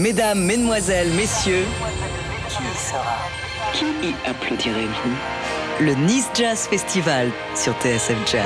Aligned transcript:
Mesdames, 0.00 0.42
Mesdemoiselles, 0.46 1.10
Messieurs, 1.10 1.66
Qui 2.48 2.62
sera 2.78 3.18
Qui 3.74 4.14
applaudirez-vous 4.26 5.84
le 5.84 5.92
Nice 6.06 6.30
Jazz 6.34 6.66
Festival 6.68 7.30
sur 7.54 7.74
TSF 7.82 8.16
Jazz. 8.26 8.42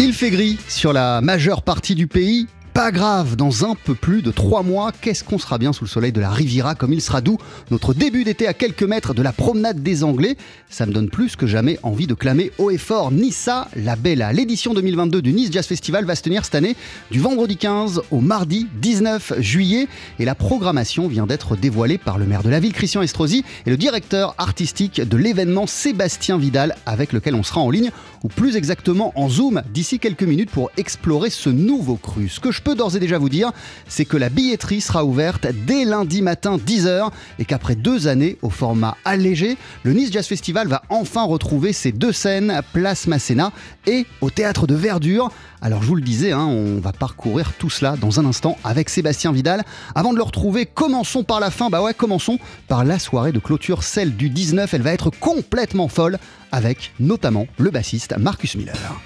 Il 0.00 0.14
fait 0.14 0.30
gris 0.30 0.58
sur 0.66 0.92
la 0.92 1.20
majeure 1.20 1.62
partie 1.62 1.94
du 1.94 2.08
pays. 2.08 2.48
Pas 2.78 2.92
grave, 2.92 3.34
dans 3.34 3.64
un 3.64 3.74
peu 3.74 3.96
plus 3.96 4.22
de 4.22 4.30
trois 4.30 4.62
mois, 4.62 4.92
qu'est-ce 4.92 5.24
qu'on 5.24 5.40
sera 5.40 5.58
bien 5.58 5.72
sous 5.72 5.82
le 5.82 5.88
soleil 5.88 6.12
de 6.12 6.20
la 6.20 6.30
Riviera 6.30 6.76
comme 6.76 6.92
il 6.92 7.02
sera 7.02 7.20
doux 7.20 7.36
Notre 7.72 7.92
début 7.92 8.22
d'été 8.22 8.46
à 8.46 8.54
quelques 8.54 8.84
mètres 8.84 9.14
de 9.14 9.22
la 9.22 9.32
promenade 9.32 9.82
des 9.82 10.04
Anglais, 10.04 10.36
ça 10.70 10.86
me 10.86 10.92
donne 10.92 11.10
plus 11.10 11.34
que 11.34 11.48
jamais 11.48 11.80
envie 11.82 12.06
de 12.06 12.14
clamer 12.14 12.52
haut 12.56 12.70
et 12.70 12.78
fort 12.78 13.10
Nissa 13.10 13.66
la 13.74 13.96
Bella. 13.96 14.32
L'édition 14.32 14.74
2022 14.74 15.20
du 15.22 15.32
Nice 15.32 15.50
Jazz 15.50 15.66
Festival 15.66 16.04
va 16.04 16.14
se 16.14 16.22
tenir 16.22 16.44
cette 16.44 16.54
année 16.54 16.76
du 17.10 17.18
vendredi 17.18 17.56
15 17.56 18.02
au 18.12 18.20
mardi 18.20 18.68
19 18.80 19.40
juillet 19.40 19.88
et 20.20 20.24
la 20.24 20.36
programmation 20.36 21.08
vient 21.08 21.26
d'être 21.26 21.56
dévoilée 21.56 21.98
par 21.98 22.16
le 22.16 22.26
maire 22.26 22.44
de 22.44 22.48
la 22.48 22.60
ville 22.60 22.74
Christian 22.74 23.02
Estrosi 23.02 23.44
et 23.66 23.70
le 23.70 23.76
directeur 23.76 24.36
artistique 24.38 25.00
de 25.00 25.16
l'événement 25.16 25.66
Sébastien 25.66 26.38
Vidal 26.38 26.76
avec 26.86 27.12
lequel 27.12 27.34
on 27.34 27.42
sera 27.42 27.60
en 27.60 27.70
ligne 27.70 27.90
ou 28.22 28.28
plus 28.28 28.54
exactement 28.54 29.12
en 29.16 29.28
zoom 29.28 29.62
d'ici 29.74 29.98
quelques 29.98 30.22
minutes 30.22 30.50
pour 30.50 30.70
explorer 30.76 31.30
ce 31.30 31.50
nouveau 31.50 31.96
cru. 31.96 32.28
D'ores 32.74 32.96
et 32.96 33.00
déjà 33.00 33.18
vous 33.18 33.28
dire, 33.28 33.52
c'est 33.88 34.04
que 34.04 34.16
la 34.16 34.28
billetterie 34.28 34.80
sera 34.80 35.04
ouverte 35.04 35.46
dès 35.66 35.84
lundi 35.84 36.22
matin 36.22 36.56
10h 36.56 37.10
et 37.38 37.44
qu'après 37.44 37.74
deux 37.74 38.08
années 38.08 38.38
au 38.42 38.50
format 38.50 38.96
allégé, 39.04 39.56
le 39.82 39.92
Nice 39.92 40.12
Jazz 40.12 40.26
Festival 40.26 40.68
va 40.68 40.82
enfin 40.88 41.24
retrouver 41.24 41.72
ses 41.72 41.92
deux 41.92 42.12
scènes, 42.12 42.60
Place 42.72 43.06
Masséna 43.06 43.52
et 43.86 44.06
au 44.20 44.30
Théâtre 44.30 44.66
de 44.66 44.74
Verdure. 44.74 45.30
Alors 45.60 45.82
je 45.82 45.88
vous 45.88 45.96
le 45.96 46.02
disais, 46.02 46.32
hein, 46.32 46.46
on 46.46 46.80
va 46.80 46.92
parcourir 46.92 47.52
tout 47.58 47.70
cela 47.70 47.96
dans 47.96 48.20
un 48.20 48.24
instant 48.24 48.56
avec 48.64 48.88
Sébastien 48.88 49.32
Vidal. 49.32 49.64
Avant 49.94 50.12
de 50.12 50.18
le 50.18 50.22
retrouver, 50.22 50.66
commençons 50.66 51.24
par 51.24 51.40
la 51.40 51.50
fin. 51.50 51.70
Bah 51.70 51.82
ouais, 51.82 51.94
commençons 51.94 52.38
par 52.68 52.84
la 52.84 52.98
soirée 52.98 53.32
de 53.32 53.38
clôture, 53.38 53.82
celle 53.82 54.16
du 54.16 54.30
19. 54.30 54.72
Elle 54.74 54.82
va 54.82 54.92
être 54.92 55.10
complètement 55.10 55.88
folle 55.88 56.18
avec 56.52 56.92
notamment 57.00 57.46
le 57.58 57.70
bassiste 57.70 58.16
Marcus 58.18 58.54
Miller. 58.54 59.00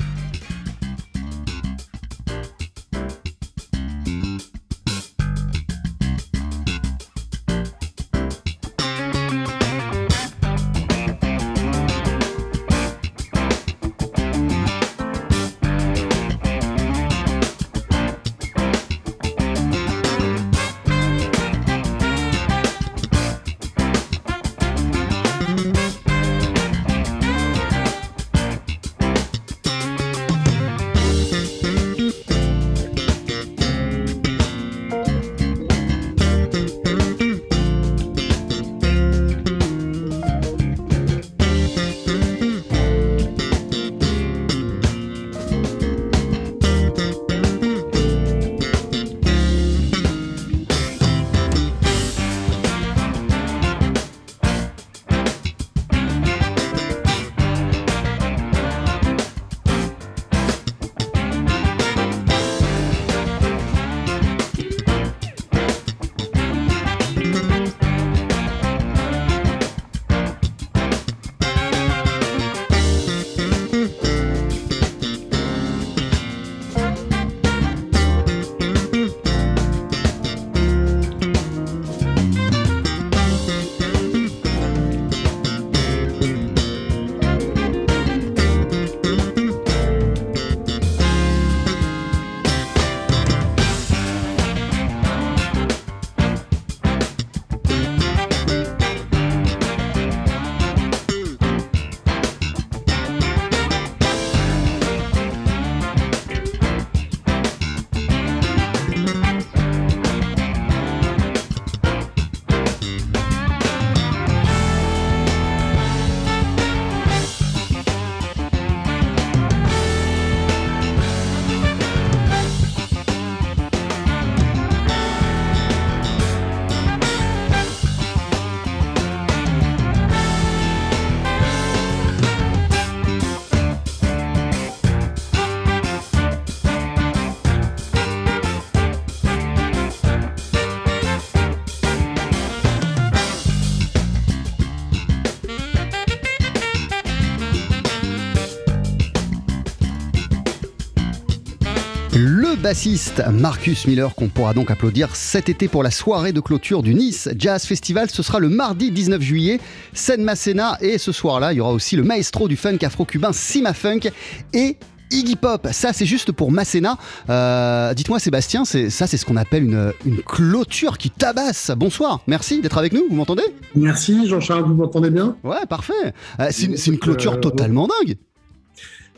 Marcus 153.30 153.86
Miller 153.86 154.14
qu'on 154.14 154.28
pourra 154.28 154.54
donc 154.54 154.70
applaudir 154.70 155.14
cet 155.14 155.50
été 155.50 155.68
pour 155.68 155.82
la 155.82 155.90
soirée 155.90 156.32
de 156.32 156.40
clôture 156.40 156.82
du 156.82 156.94
Nice 156.94 157.28
Jazz 157.36 157.66
Festival. 157.66 158.08
Ce 158.08 158.22
sera 158.22 158.38
le 158.38 158.48
mardi 158.48 158.90
19 158.90 159.20
juillet, 159.20 159.60
scène 159.92 160.22
Masséna 160.22 160.78
et 160.80 160.96
ce 160.96 161.12
soir-là, 161.12 161.52
il 161.52 161.56
y 161.56 161.60
aura 161.60 161.72
aussi 161.72 161.96
le 161.96 162.02
maestro 162.02 162.48
du 162.48 162.56
funk 162.56 162.78
afro-cubain 162.80 163.34
Sima 163.34 163.74
Funk 163.74 164.10
et 164.54 164.78
Iggy 165.10 165.36
Pop, 165.36 165.68
ça 165.70 165.92
c'est 165.92 166.06
juste 166.06 166.32
pour 166.32 166.50
Masséna. 166.50 166.96
Euh, 167.28 167.92
Dites-moi 167.92 168.18
Sébastien, 168.18 168.64
ça 168.64 169.06
c'est 169.06 169.18
ce 169.18 169.26
qu'on 169.26 169.36
appelle 169.36 169.64
une, 169.64 169.92
une, 170.06 170.22
clôture 170.22 170.96
qui 170.96 171.10
tabasse. 171.10 171.72
Bonsoir, 171.76 172.20
merci 172.26 172.62
d'être 172.62 172.78
avec 172.78 172.94
nous, 172.94 173.02
vous 173.10 173.16
m'entendez? 173.16 173.44
Merci 173.74 174.26
Jean-Charles, 174.26 174.64
vous 174.64 174.74
m'entendez 174.74 175.10
bien? 175.10 175.36
Ouais, 175.44 175.66
parfait. 175.68 176.14
Euh, 176.40 176.48
c'est 176.50 176.64
une, 176.64 176.94
une, 176.94 176.98
clôture 176.98 177.34
euh, 177.34 177.40
totalement 177.40 177.86
dingue. 177.86 178.16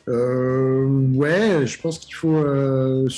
Euh, 0.08 0.86
ouais, 1.14 1.66
je 1.66 1.80
pense 1.80 1.98
qu'il 1.98 2.14
faut, 2.14 2.36
euh, 2.36 3.08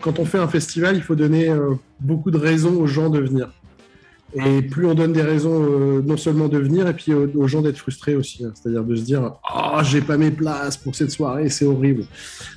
quand 0.00 0.18
on 0.18 0.24
fait 0.24 0.38
un 0.38 0.48
festival, 0.48 0.96
il 0.96 1.02
faut 1.02 1.14
donner 1.14 1.48
euh, 1.48 1.74
beaucoup 2.00 2.30
de 2.30 2.38
raisons 2.38 2.74
aux 2.80 2.86
gens 2.86 3.08
de 3.08 3.20
venir. 3.20 3.50
Et 4.34 4.62
plus 4.62 4.86
on 4.86 4.94
donne 4.94 5.12
des 5.12 5.20
raisons, 5.20 6.00
non 6.02 6.16
seulement 6.16 6.48
de 6.48 6.56
venir, 6.56 6.88
et 6.88 6.94
puis 6.94 7.12
aux, 7.12 7.46
gens 7.48 7.60
d'être 7.60 7.76
frustrés 7.76 8.14
aussi. 8.14 8.46
Hein. 8.46 8.52
C'est-à-dire 8.54 8.82
de 8.82 8.96
se 8.96 9.02
dire 9.02 9.34
Oh, 9.54 9.80
j'ai 9.82 10.00
pas 10.00 10.16
mes 10.16 10.30
places 10.30 10.78
pour 10.78 10.94
cette 10.94 11.10
soirée, 11.10 11.50
c'est 11.50 11.66
horrible. 11.66 12.04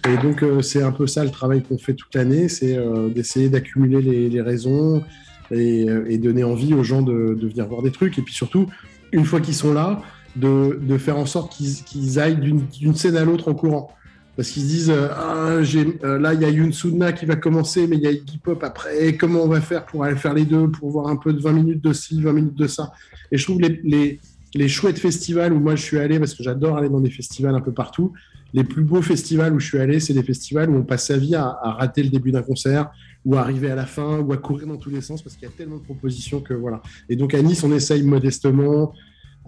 Et 0.08 0.16
donc, 0.24 0.42
c'est 0.62 0.82
un 0.82 0.94
peu 0.94 1.06
ça 1.06 1.26
le 1.26 1.32
travail 1.32 1.64
qu'on 1.64 1.78
fait 1.78 1.94
toute 1.94 2.16
l'année 2.16 2.48
c'est 2.48 2.80
d'essayer 3.14 3.50
d'accumuler 3.50 4.02
les, 4.02 4.42
raisons 4.42 5.04
et, 5.52 6.18
donner 6.18 6.46
envie 6.46 6.74
aux 6.74 6.84
gens 6.84 7.02
de 7.02 7.46
venir 7.46 7.68
voir 7.68 7.82
des 7.82 7.92
trucs. 7.92 8.18
Et 8.20 8.22
puis 8.22 8.34
surtout, 8.34 8.68
une 9.12 9.26
fois 9.26 9.42
qu'ils 9.42 9.54
sont 9.54 9.74
là, 9.74 10.02
de, 10.36 10.98
faire 10.98 11.18
en 11.18 11.26
sorte 11.26 11.54
qu'ils 11.54 11.84
qu 11.84 12.20
aillent 12.20 12.38
d'une 12.38 12.96
scène 12.96 13.18
à 13.18 13.26
l'autre 13.26 13.50
en 13.50 13.56
courant. 13.56 13.92
Parce 14.36 14.50
qu'ils 14.50 14.64
se 14.64 14.68
disent, 14.68 14.92
ah, 14.92 15.48
euh, 15.48 16.20
là, 16.20 16.34
il 16.34 16.42
y 16.42 16.46
a 16.46 16.50
Yunsuna 16.50 17.14
qui 17.14 17.26
va 17.26 17.38
commencer, 17.38 17.88
mais 17.88 17.96
il 17.96 18.02
y 18.02 18.08
a 18.08 18.12
Iggy 18.12 18.38
Pop 18.38 18.62
après. 18.64 19.16
Comment 19.16 19.44
on 19.44 19.48
va 19.48 19.62
faire 19.62 19.86
pour 19.86 20.04
aller 20.04 20.18
faire 20.18 20.34
les 20.34 20.44
deux, 20.44 20.70
pour 20.70 20.90
voir 20.90 21.08
un 21.08 21.16
peu 21.16 21.32
de 21.32 21.40
20 21.40 21.54
minutes 21.54 21.82
de 21.82 21.94
ci, 21.94 22.22
20 22.22 22.34
minutes 22.34 22.56
de 22.56 22.68
ça? 22.68 22.92
Et 23.32 23.38
je 23.38 23.46
trouve 23.46 23.62
les, 23.62 23.80
les, 23.86 24.20
les 24.54 24.68
chouettes 24.68 25.00
festivals 25.00 25.54
où 25.54 25.60
moi 25.60 25.76
je 25.76 25.84
suis 25.84 26.00
allé, 26.00 26.20
parce 26.20 26.34
que 26.34 26.44
j'adore 26.44 26.78
aller 26.78 26.90
dans 26.90 27.00
des 27.00 27.10
festivals 27.10 27.56
un 27.56 27.62
peu 27.62 27.72
partout, 27.72 28.12
les 28.54 28.64
plus 28.64 28.84
beaux 28.84 29.02
festivals 29.02 29.54
où 29.54 29.60
je 29.60 29.68
suis 29.68 29.80
allé, 29.80 30.00
c'est 30.00 30.14
des 30.14 30.24
festivals 30.24 30.70
où 30.70 30.76
on 30.76 30.84
passe 30.84 31.08
sa 31.08 31.18
vie 31.18 31.36
à, 31.36 31.58
rater 31.62 32.04
le 32.04 32.10
début 32.10 32.32
d'un 32.32 32.42
concert, 32.42 32.90
ou 33.26 33.36
à 33.36 33.42
arriver 33.42 33.70
à 33.70 33.76
la 33.76 33.86
fin, 33.86 34.20
ou 34.20 34.32
à 34.32 34.38
courir 34.38 34.68
dans 34.68 34.78
tous 34.78 34.90
les 34.90 35.02
sens, 35.02 35.22
parce 35.22 35.36
qu'il 35.36 35.48
y 35.48 35.52
a 35.52 35.54
tellement 35.56 35.78
de 35.78 35.84
propositions 35.84 36.40
que 36.40 36.54
voilà. 36.54 36.82
Et 37.10 37.18
donc 37.18 37.34
à 37.34 37.42
Nice, 37.42 37.64
on 37.66 37.74
essaye 37.74 38.04
modestement, 38.04 38.94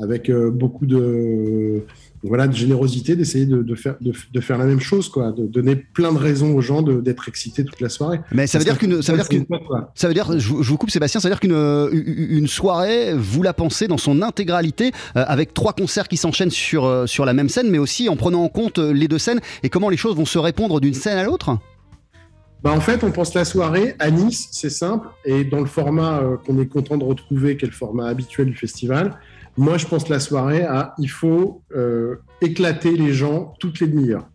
avec 0.02 0.30
euh, 0.30 0.52
beaucoup 0.52 0.86
de 0.86 1.84
voilà 2.24 2.48
de 2.48 2.56
générosité 2.56 3.16
d'essayer 3.16 3.46
de, 3.46 3.76
faire 3.76 3.96
de, 4.02 4.42
faire 4.42 4.58
la 4.58 4.66
même 4.66 4.80
chose 4.80 5.08
quoi 5.08 5.32
de 5.32 5.46
donner 5.46 5.76
plein 5.76 6.12
de 6.12 6.18
raisons 6.18 6.56
aux 6.56 6.62
gens 6.62 6.82
d'être 6.82 7.30
excités 7.30 7.64
toute 7.64 7.80
la 7.80 7.90
soirée. 7.90 8.20
Mais 8.32 8.48
ça 8.48 8.58
veut 8.58 8.64
dire 8.64 8.78
qu'une 8.78 9.02
ça 9.02 9.14
veut 9.14 9.20
dire 9.20 9.30
qu'une 9.30 9.46
ça 9.96 10.08
veut 10.08 10.14
dire 10.14 10.38
je, 10.38 10.50
vous 10.50 10.78
coupe 10.78 10.90
Sébastien 10.90 11.20
ça 11.20 11.30
veut 11.30 11.34
dire 11.34 11.40
qu'une 11.40 11.54
euh, 11.54 11.90
une 11.94 12.48
soirée 12.48 13.14
vous 13.16 13.44
la 13.44 13.54
pensez 13.54 13.88
dans 13.88 13.98
son 13.98 14.22
intégralité 14.22 14.92
euh, 15.16 15.24
avec 15.28 15.54
trois 15.54 15.74
concerts 15.74 16.08
qui 16.08 16.18
s'enchaînent 16.18 16.52
sur 16.52 17.08
sur 17.08 17.26
la 17.26 17.34
même 17.34 17.50
scène 17.50 17.70
mais 17.70 17.78
aussi 17.78 18.10
en 18.10 18.16
prenant 18.16 18.44
en 18.44 18.50
compte 18.50 18.80
les 18.80 19.08
deux 19.08 19.20
scènes 19.20 19.40
et 19.64 19.70
comment 19.70 19.90
les 19.90 19.98
choses 19.98 20.16
vont 20.16 20.26
se 20.26 20.40
répondre 20.40 20.80
d'une 20.80 20.94
scène 20.96 21.18
à 21.18 21.24
l'autre? 21.24 21.58
Bah 22.64 22.72
en 22.72 22.82
fait, 22.82 23.04
on 23.04 23.12
pense 23.12 23.36
la 23.36 23.46
soirée 23.46 23.96
à 24.00 24.10
Nice, 24.10 24.48
c'est 24.52 24.72
simple, 24.72 25.08
et 25.26 25.44
dans 25.44 25.60
le 25.60 25.68
format 25.68 26.24
qu'on 26.44 26.60
est 26.60 26.66
content 26.66 26.98
de 26.98 27.04
retrouver, 27.04 27.56
qui 27.56 27.66
est 27.66 27.68
le 27.68 27.74
format 27.74 28.08
habituel 28.08 28.48
du 28.48 28.56
festival, 28.56 29.20
moi, 29.58 29.78
je 29.78 29.88
pense 29.88 30.08
la 30.08 30.20
soirée 30.20 30.62
à 30.62 30.94
il 31.00 31.10
faut 31.10 31.64
euh, 31.76 32.18
éclater 32.42 32.96
les 32.96 33.12
gens 33.12 33.56
toutes 33.60 33.80
les 33.80 33.88
demi-heures. 33.88 34.28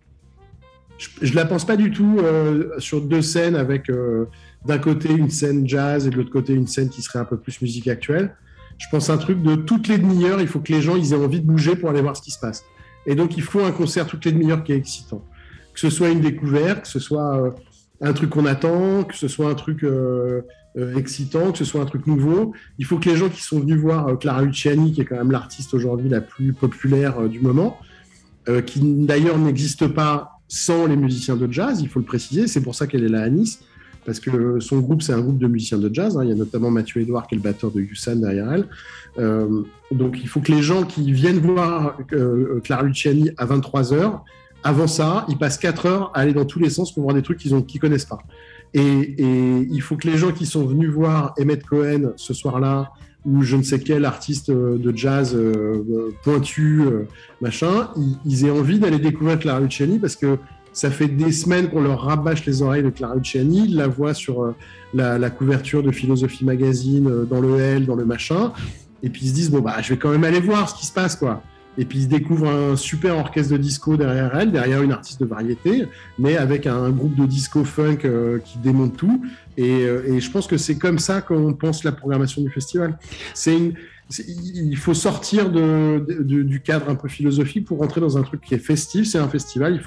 Je 0.99 1.31
ne 1.31 1.37
la 1.37 1.45
pense 1.45 1.65
pas 1.65 1.77
du 1.77 1.91
tout 1.91 2.19
euh, 2.21 2.79
sur 2.79 3.01
deux 3.01 3.23
scènes 3.23 3.57
avec 3.57 3.89
euh, 3.89 4.27
d'un 4.67 4.79
côté 4.79 5.13
une 5.13 5.31
scène 5.31 5.67
jazz 5.67 6.07
et 6.07 6.11
de 6.11 6.17
l'autre 6.17 6.31
côté 6.31 6.53
une 6.55 6.67
scène 6.67 6.89
qui 6.89 7.03
serait 7.03 7.21
un 7.21 7.25
peu 7.25 7.37
plus 7.37 7.61
musique 7.63 7.89
actuelle. 7.89 8.37
Je 8.79 8.87
pense 8.91 9.11
un 9.11 9.17
truc 9.17 9.43
de 9.43 9.55
toutes 9.55 9.87
les 9.87 9.99
demi-heures, 9.99 10.41
il 10.41 10.49
faut 10.49 10.61
que 10.61 10.73
les 10.73 10.83
gens 10.83 10.97
ils 10.97 11.13
aient 11.13 11.17
envie 11.17 11.41
de 11.41 11.47
bouger 11.47 11.77
pour 11.77 11.91
aller 11.91 12.03
voir 12.03 12.17
ce 12.17 12.23
qui 12.23 12.33
se 12.33 12.41
passe. 12.41 12.65
Et 13.07 13.15
donc, 13.15 13.37
il 13.37 13.43
faut 13.43 13.65
un 13.65 13.73
concert 13.73 14.07
toutes 14.07 14.25
les 14.25 14.33
demi-heures 14.33 14.63
qui 14.63 14.73
est 14.73 14.77
excitant. 14.77 15.25
Que 15.73 15.81
ce 15.81 15.91
soit 15.91 16.11
une 16.11 16.21
découverte, 16.21 16.83
que 16.83 16.89
ce 16.89 16.99
soit 16.99 17.55
un 18.01 18.13
truc 18.13 18.31
qu'on 18.31 18.47
attend, 18.47 19.05
que 19.05 19.17
ce 19.17 19.29
soit 19.29 19.49
un 19.49 19.55
truc 19.55 19.85
euh, 20.79 20.97
excitant, 20.97 21.53
que 21.53 21.59
ce 21.59 21.67
soit 21.67 21.83
un 21.83 21.87
truc 21.87 22.07
nouveau. 22.07 22.55
Il 22.79 22.87
faut 22.87 22.99
que 22.99 23.11
les 23.11 23.17
gens 23.17 23.29
qui 23.29 23.43
sont 23.43 23.61
venus 23.61 23.77
voir 23.77 24.09
euh, 24.09 24.17
Clara 24.17 24.43
Luciani, 24.43 24.93
qui 24.93 25.03
est 25.03 25.05
quand 25.05 25.17
même 25.17 25.31
l'artiste 25.31 25.75
aujourd'hui 25.75 26.09
la 26.09 26.23
plus 26.23 26.55
populaire 26.55 27.21
euh, 27.21 27.29
du 27.29 27.41
moment, 27.41 27.79
qui 28.67 28.81
d'ailleurs 28.83 29.39
n'existe 29.39 29.87
pas 29.87 30.41
sans 30.49 30.87
les 30.87 30.97
musiciens 30.97 31.37
de 31.37 31.51
jazz, 31.53 31.81
il 31.81 31.89
faut 31.89 32.01
le 32.01 32.05
préciser, 32.05 32.49
c'est 32.49 32.61
pour 32.61 32.75
ça 32.75 32.89
qu'elle 32.89 33.05
est 33.05 33.09
là 33.09 33.23
à 33.23 33.29
Nice, 33.29 33.61
parce 34.05 34.19
que 34.19 34.59
son 34.59 34.81
groupe, 34.81 35.01
c'est 35.01 35.13
un 35.13 35.21
groupe 35.21 35.39
de 35.39 35.47
musiciens 35.47 35.79
de 35.79 35.89
jazz. 35.95 36.17
Hein. 36.17 36.25
Il 36.25 36.31
y 36.31 36.33
a 36.33 36.35
notamment 36.35 36.69
Mathieu 36.69 37.01
Edouard, 37.01 37.29
qui 37.29 37.37
est 37.37 37.39
le 37.39 37.43
batteur 37.43 37.71
de 37.71 37.81
Yusan 37.81 38.17
derrière 38.17 38.53
elle. 38.53 38.67
donc 39.93 40.19
il 40.21 40.27
faut 40.27 40.41
que 40.41 40.51
les 40.51 40.61
gens 40.61 40.83
qui 40.83 41.13
viennent 41.13 41.39
voir 41.39 41.97
Clara 42.65 42.83
Luciani 42.83 43.31
à 43.37 43.47
23h, 43.47 44.23
avant 44.65 44.89
ça, 44.89 45.25
ils 45.29 45.39
passent 45.39 45.59
4 45.59 45.87
heures 45.87 46.11
à 46.15 46.21
aller 46.21 46.33
dans 46.33 46.45
tous 46.45 46.59
les 46.59 46.71
sens 46.71 46.93
pour 46.93 47.05
voir 47.05 47.15
des 47.15 47.23
trucs 47.23 47.39
qu'ils 47.39 47.55
ne 47.55 47.61
connaissent 47.61 48.05
pas. 48.05 48.19
Et, 48.75 49.67
il 49.71 49.83
faut 49.83 49.97
que 49.97 50.09
les 50.09 50.17
gens 50.17 50.33
qui 50.33 50.47
sont 50.47 50.67
venus 50.67 50.91
voir 50.91 51.35
Emmett 51.41 51.65
Cohen 51.65 52.13
ce 52.17 52.35
soir-là, 52.35 52.93
ou 53.25 53.43
je 53.43 53.57
ne 53.57 53.63
sais 53.63 53.79
quel 53.79 54.05
artiste 54.05 54.51
euh, 54.51 54.79
de 54.79 54.97
jazz 54.97 55.35
euh, 55.35 56.11
pointu, 56.25 56.81
euh, 56.81 57.07
machin, 57.41 57.89
ils, 58.27 58.47
aient 58.47 58.51
envie 58.51 58.79
d'aller 58.79 58.99
découvrir 58.99 59.39
Clara 59.39 59.61
Luciani 59.61 59.99
parce 59.99 60.17
que 60.17 60.39
ça 60.73 60.91
fait 60.91 61.07
des 61.07 61.33
semaines 61.33 61.69
qu'on 61.69 61.83
leur 61.83 62.03
rabâche 62.03 62.45
les 62.47 62.63
oreilles 62.63 62.83
de 62.83 62.91
Clara 62.91 63.15
Luciani, 63.15 63.67
ils 63.67 63.77
la 63.77 63.87
voient 63.87 64.15
sur 64.15 64.55
la, 64.95 65.31
couverture 65.31 65.83
de 65.83 65.93
Philosophie 65.93 66.47
Magazine, 66.47 67.27
dans 67.29 67.41
le 67.41 67.61
L, 67.61 67.85
dans 67.85 67.95
le 67.95 68.07
machin, 68.07 68.53
et 69.03 69.11
puis 69.11 69.23
ils 69.25 69.29
se 69.29 69.35
disent, 69.35 69.51
bon, 69.51 69.61
bah, 69.61 69.77
je 69.83 69.91
vais 69.91 69.99
quand 69.99 70.09
même 70.09 70.25
aller 70.25 70.41
voir 70.41 70.71
ce 70.71 70.75
qui 70.75 70.87
se 70.87 70.93
passe, 70.93 71.15
quoi. 71.15 71.43
Et 71.79 71.85
puis 71.85 72.01
ils 72.01 72.09
découvrent 72.09 72.49
un 72.49 72.77
super 72.77 73.17
orchestre 73.17 73.53
de 73.53 73.59
disco 73.59 73.97
derrière 73.97 74.37
elle, 74.37 74.53
derrière 74.53 74.83
une 74.83 74.93
artiste 74.93 75.21
de 75.21 75.27
variété, 75.27 75.87
mais 76.19 76.37
avec 76.37 76.67
un 76.67 76.91
groupe 76.91 77.15
de 77.15 77.27
disco 77.27 77.65
funk 77.65 77.99
euh, 78.05 78.39
qui 78.39 78.59
démonte 78.59 78.97
tout. 78.97 79.25
Et, 79.57 79.85
euh, 79.85 80.13
et 80.13 80.21
je 80.21 80.31
pense 80.31 80.47
que 80.47 80.59
c'est 80.59 80.77
comme 80.77 80.99
ça 80.99 81.23
qu'on 81.23 81.55
pense 81.55 81.85
la 81.85 81.93
programmation 81.93 82.43
du 82.43 82.51
festival. 82.51 82.99
C'est 83.35 83.57
une, 83.57 83.75
il 84.21 84.77
faut 84.77 84.95
sortir 84.95 85.51
du 85.51 86.61
cadre 86.65 86.89
un 86.89 86.95
peu 86.95 87.09
philosophique 87.09 87.65
pour 87.65 87.79
rentrer 87.79 88.01
dans 88.01 88.19
un 88.19 88.23
truc 88.23 88.41
qui 88.41 88.55
est 88.55 88.59
festif. 88.59 89.07
C'est 89.07 89.19
un 89.19 89.29
festival. 89.29 89.81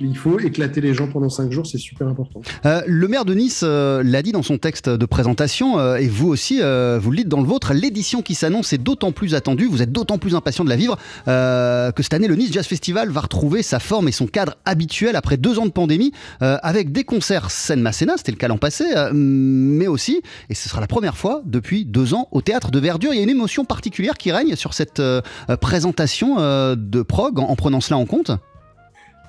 Il 0.00 0.16
faut, 0.16 0.38
éclater 0.38 0.80
les 0.80 0.94
gens 0.94 1.08
pendant 1.08 1.28
cinq 1.28 1.50
jours. 1.52 1.66
C'est 1.66 1.78
super 1.78 2.08
important. 2.08 2.40
Euh, 2.66 2.82
le 2.86 3.08
maire 3.08 3.24
de 3.24 3.34
Nice 3.34 3.62
euh, 3.64 4.02
l'a 4.04 4.22
dit 4.22 4.32
dans 4.32 4.42
son 4.42 4.58
texte 4.58 4.88
de 4.88 5.06
présentation, 5.06 5.78
euh, 5.78 5.96
et 5.96 6.08
vous 6.08 6.28
aussi, 6.28 6.56
vous 6.56 7.10
le 7.10 7.16
dites 7.16 7.28
dans 7.28 7.40
le 7.40 7.46
vôtre. 7.46 7.72
L'édition 7.72 8.22
qui 8.22 8.34
s'annonce 8.34 8.72
est 8.72 8.78
d'autant 8.78 9.12
plus 9.12 9.34
attendue. 9.34 9.66
Vous 9.66 9.82
êtes 9.82 9.92
d'autant 9.92 10.18
plus 10.18 10.34
impatient 10.34 10.64
de 10.64 10.70
la 10.70 10.76
vivre 10.76 10.96
que 11.26 12.02
cette 12.02 12.14
année, 12.14 12.28
le 12.28 12.36
Nice 12.36 12.52
Jazz 12.52 12.66
Festival 12.66 13.10
va 13.10 13.20
retrouver 13.20 13.62
sa 13.62 13.78
forme 13.78 14.08
et 14.08 14.12
son 14.12 14.26
cadre 14.26 14.56
habituel 14.64 15.16
après 15.16 15.36
deux 15.36 15.58
ans 15.58 15.66
de 15.66 15.70
pandémie, 15.70 16.12
avec 16.40 16.92
des 16.92 17.04
concerts 17.04 17.50
scène 17.50 17.80
Masséna, 17.80 18.14
c'était 18.16 18.32
le 18.32 18.36
cas 18.36 18.48
l'an 18.48 18.58
passé, 18.58 18.84
mais 19.12 19.86
aussi, 19.86 20.22
et 20.48 20.54
ce 20.54 20.68
sera 20.68 20.80
la 20.80 20.86
première 20.86 21.16
fois 21.16 21.42
depuis 21.44 21.84
deux 21.84 22.14
ans, 22.14 22.28
au 22.30 22.40
théâtre 22.40 22.70
de 22.70 22.78
Verdure. 22.78 23.12
Émotion 23.42 23.64
particulière 23.64 24.14
qui 24.14 24.30
règne 24.30 24.54
sur 24.54 24.72
cette 24.72 25.00
euh, 25.00 25.20
présentation 25.60 26.38
euh, 26.38 26.76
de 26.78 27.02
prog 27.02 27.40
en, 27.40 27.56
prenant 27.56 27.80
cela 27.80 27.98
en 27.98 28.06
compte? 28.06 28.30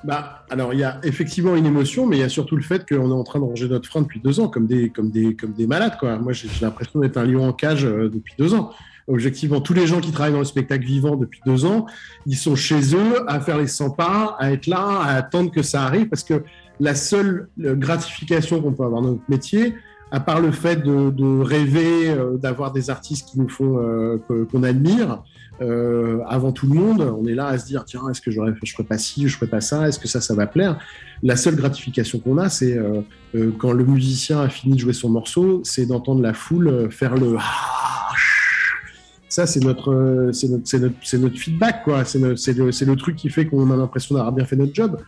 Bah, 0.04 0.46
alors 0.52 0.74
il 0.74 0.80
y 0.80 0.84
a 0.84 1.00
effectivement 1.04 1.56
une 1.56 1.66
émotion, 1.66 2.06
mais 2.06 2.18
il 2.18 2.20
y 2.20 2.24
a 2.24 2.30
surtout 2.30 2.56
le 2.56 2.62
fait 2.62 2.88
qu'on 2.88 3.10
est 3.10 3.14
en 3.14 3.24
train 3.24 3.40
de 3.40 3.46
ranger 3.46 3.68
notre 3.68 3.90
frein 3.90 4.02
depuis 4.02 4.20
deux 4.20 4.40
ans, 4.40 4.50
comme 4.50 4.68
des, 4.68 4.90
comme 4.90 5.10
des, 5.10 5.36
comme 5.36 5.54
des 5.54 5.66
malades. 5.66 5.98
Quoi. 6.00 6.20
Moi, 6.20 6.32
j'ai 6.34 6.48
l'impression 6.62 7.00
d'être 7.00 7.18
un 7.18 7.26
lion 7.26 7.48
en 7.48 7.54
cage 7.54 7.86
euh, 7.86 8.10
depuis 8.14 8.36
deux 8.38 8.54
ans. 8.54 8.72
Objectivement, 9.08 9.62
tous 9.62 9.74
les 9.74 9.88
gens 9.88 10.00
qui 10.00 10.12
travaillent 10.12 10.34
dans 10.34 10.40
le 10.40 10.46
spectacle 10.46 10.86
vivant 10.86 11.16
depuis 11.16 11.42
deux 11.46 11.66
ans, 11.66 11.88
ils 12.28 12.38
sont 12.38 12.56
chez 12.56 12.96
eux 12.96 13.28
à 13.28 13.40
faire 13.40 13.58
les 13.58 13.68
100 13.68 13.92
pas, 13.92 14.36
à 14.40 14.52
être 14.52 14.68
là, 14.68 15.00
à 15.02 15.16
attendre 15.16 15.52
que 15.52 15.64
ça 15.64 15.84
arrive, 15.84 16.08
parce 16.08 16.24
que 16.24 16.44
la 16.80 16.96
seule 16.96 17.50
gratification 17.58 18.62
qu'on 18.62 18.74
peut 18.74 18.84
avoir 18.84 19.02
dans 19.02 19.12
notre 19.12 19.30
métier, 19.30 19.76
à 20.14 20.20
part 20.20 20.40
le 20.40 20.52
fait 20.52 20.76
de, 20.84 21.42
rêver 21.42 22.10
euh, 22.10 22.38
d'avoir 22.38 22.72
des 22.72 22.92
artistes 22.92 23.30
qui 23.30 23.40
nous 23.40 23.50
font 23.50 23.80
euh, 23.80 24.20
qu'on 24.52 24.62
admire, 24.62 25.24
euh, 25.60 26.20
avant 26.28 26.52
tout 26.52 26.68
le 26.68 26.76
monde, 26.76 27.02
on 27.02 27.26
est 27.26 27.34
là 27.34 27.48
à 27.48 27.58
se 27.58 27.66
dire 27.66 27.84
tiens, 27.84 28.02
est-ce 28.12 28.22
que 28.22 28.30
je 28.30 28.40
ferais 28.72 28.84
pas 28.84 29.00
ci, 29.00 29.28
je 29.28 29.36
ferais 29.36 29.50
pas 29.50 29.60
ça, 29.60 29.88
est-ce 29.88 29.98
que 29.98 30.08
ça, 30.08 30.22
ça 30.22 30.36
va 30.36 30.46
plaire? 30.46 30.78
La 31.24 31.36
seule 31.36 31.56
gratification 31.56 32.20
qu'on 32.20 32.38
a, 32.38 32.50
c'est 32.50 32.78
quand 33.58 33.72
le 33.72 33.86
musicien 33.86 34.42
a 34.42 34.50
fini 34.50 34.76
de 34.76 34.80
jouer 34.80 34.94
son 34.94 35.10
morceau, 35.10 35.62
c'est 35.64 35.88
d'entendre 35.88 36.22
la 36.22 36.34
foule 36.34 36.92
faire 36.92 37.16
le 37.16 37.38
ça, 39.30 39.48
c'est 39.48 39.62
notre, 39.62 39.92
notre, 39.92 40.48
notre, 40.48 41.18
notre, 41.18 41.38
feedback, 41.40 41.84
quoi. 41.84 42.06
C'est 42.06 42.20
le, 42.20 42.36
le, 42.36 42.96
truc 42.96 43.16
qui 43.16 43.30
fait 43.30 43.48
qu'on 43.48 43.72
a 43.72 43.76
l'impression 43.76 44.14
d'avoir 44.14 44.32
bien 44.32 44.46
fait 44.46 44.56
notre 44.56 44.76
job. 44.76 45.00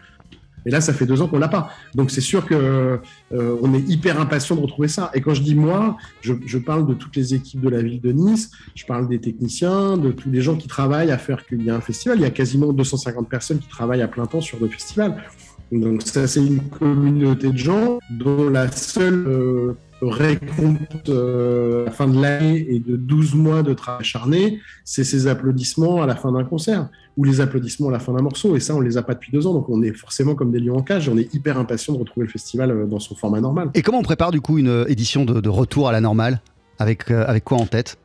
Et 0.66 0.72
là, 0.72 0.82
ça 0.82 0.94
fait 0.94 1.06
deux 1.06 1.22
ans 1.22 1.28
qu'on 1.28 1.40
l'a 1.40 1.48
pas. 1.48 1.70
Donc 1.94 2.12
c'est 2.12 2.22
sûr 2.22 2.46
que 2.46 3.00
euh, 3.34 3.58
on 3.62 3.74
est 3.74 3.88
hyper 3.88 4.20
impatient 4.20 4.56
de 4.56 4.62
retrouver 4.62 4.88
ça. 4.88 5.12
Et 5.14 5.22
quand 5.22 5.34
je 5.34 5.42
dis 5.42 5.56
moi, 5.56 5.98
je, 6.22 6.58
parle 6.58 6.88
de 6.88 6.94
toutes 6.94 7.16
les 7.16 7.34
équipes 7.34 7.62
de 7.62 7.70
la 7.70 7.82
ville 7.82 8.02
de 8.02 8.12
Nice, 8.12 8.52
je 8.74 8.86
parle 8.86 9.08
des 9.08 9.20
techniciens, 9.20 9.98
de 9.98 10.12
tous 10.12 10.30
les 10.30 10.42
gens 10.42 10.56
qui 10.56 10.68
travaillent 10.68 11.12
à 11.12 11.18
faire 11.18 11.46
qu'il 11.46 11.62
y 11.62 11.68
ait 11.68 11.72
un 11.72 11.82
festival. 11.82 12.18
Il 12.18 12.22
y 12.22 12.26
a 12.26 12.32
quasiment 12.32 12.74
250 12.74 13.30
personnes 13.30 13.60
qui 13.60 13.68
travaillent 13.68 14.02
à 14.02 14.08
plein 14.08 14.26
temps 14.26 14.42
sur 14.42 14.60
le 14.60 14.68
festival. 14.68 15.24
Donc 15.72 16.02
ça, 16.04 16.28
c'est 16.28 16.46
une 16.46 16.62
communauté 16.70 17.52
de 17.52 17.58
gens 17.58 18.00
dont 18.10 18.50
la 18.50 18.72
seule 18.72 19.26
euh, 19.28 19.74
récompte 20.02 21.10
euh, 21.10 21.84
à 21.84 21.86
la 21.86 21.92
fin 21.92 22.08
de 22.08 22.22
l'année 22.22 22.66
et 22.70 22.80
de 22.80 22.96
12 22.96 23.36
mois 23.36 23.64
de 23.64 23.74
travail 23.74 24.02
acharné, 24.02 24.60
c'est 24.84 25.04
ces 25.04 25.28
applaudissements 25.28 26.02
à 26.02 26.06
la 26.06 26.16
fin 26.16 26.32
d'un 26.32 26.44
concert 26.44 26.90
ou 27.18 27.24
les 27.24 27.42
applaudissements 27.42 27.90
à 27.90 27.92
la 27.92 28.00
fin 28.00 28.14
d'un 28.14 28.22
morceau. 28.22 28.56
Et 28.56 28.60
ça, 28.60 28.76
on 28.76 28.82
les 28.82 28.98
a 28.98 29.04
pas 29.04 29.14
depuis 29.14 29.32
deux 29.32 29.48
ans, 29.48 29.54
donc 29.54 29.70
on 29.70 29.82
est 29.82 29.94
forcément 29.94 30.36
comme 30.36 30.52
des 30.52 30.60
lions 30.60 30.78
en 30.78 30.82
cage. 30.82 31.10
on 31.10 31.18
est 31.18 31.34
hyper 31.34 31.58
impatient 31.58 31.94
de 31.94 32.00
retrouver 32.00 32.26
le 32.26 32.32
festival 32.32 32.72
euh, 32.72 32.86
dans 32.86 33.00
son 33.00 33.16
format 33.16 33.42
normal. 33.42 33.70
Et 33.74 33.82
comment 33.82 34.00
on 34.00 34.04
prépare 34.04 34.32
du 34.32 34.42
coup 34.42 34.58
une 34.58 34.68
euh, 34.68 34.86
édition 34.90 35.26
de, 35.26 35.50
retour 35.50 35.88
à 35.88 35.92
la 35.92 36.02
normale? 36.02 36.42
Avec, 36.78 37.10
avec 37.10 37.46
quoi 37.46 37.58
en 37.58 37.66
tête? 37.66 37.98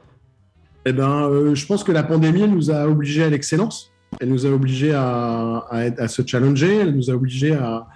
Eh 0.86 0.92
ben, 0.92 1.54
je 1.54 1.66
pense 1.66 1.82
que 1.82 1.90
la 1.90 2.04
pandémie 2.04 2.46
nous 2.46 2.70
a 2.70 2.86
obligés 2.86 3.24
à 3.24 3.28
l'excellence. 3.28 3.90
Elle 4.20 4.28
nous 4.28 4.46
a 4.46 4.50
obligés 4.50 4.92
à, 4.92 5.66
à, 5.70 5.78
à 5.98 6.06
se 6.06 6.22
challenger. 6.24 6.76
Elle 6.76 6.94
nous 6.94 7.10
a 7.10 7.14
obligés 7.14 7.52
à, 7.54 7.88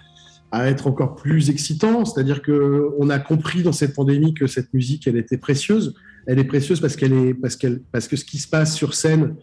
à 0.55 0.69
être 0.69 0.87
encore 0.87 1.17
plus 1.17 1.51
excitant. 1.51 2.05
C'est-à-dire 2.05 2.41
que 2.41 2.91
on 2.99 3.11
a 3.11 3.19
compris 3.19 3.63
dans 3.63 3.73
cette 3.73 3.95
pandémie 3.95 4.35
que 4.35 4.47
cette 4.47 4.73
musique, 4.73 5.07
elle 5.09 5.17
était 5.17 5.37
précieuse. 5.37 5.95
Elle 6.27 6.39
est 6.39 6.45
précieuse 6.45 6.81
parce 6.81 6.95
qu'elle 6.95 7.13
est 7.13 7.35
parce 7.35 7.57
qu'elle 7.57 7.81
parce 7.91 8.07
que 8.07 8.17
ce 8.17 8.25
qui 8.25 8.39
se 8.39 8.49
passe 8.49 8.75
sur 8.75 8.95
scène 8.95 9.35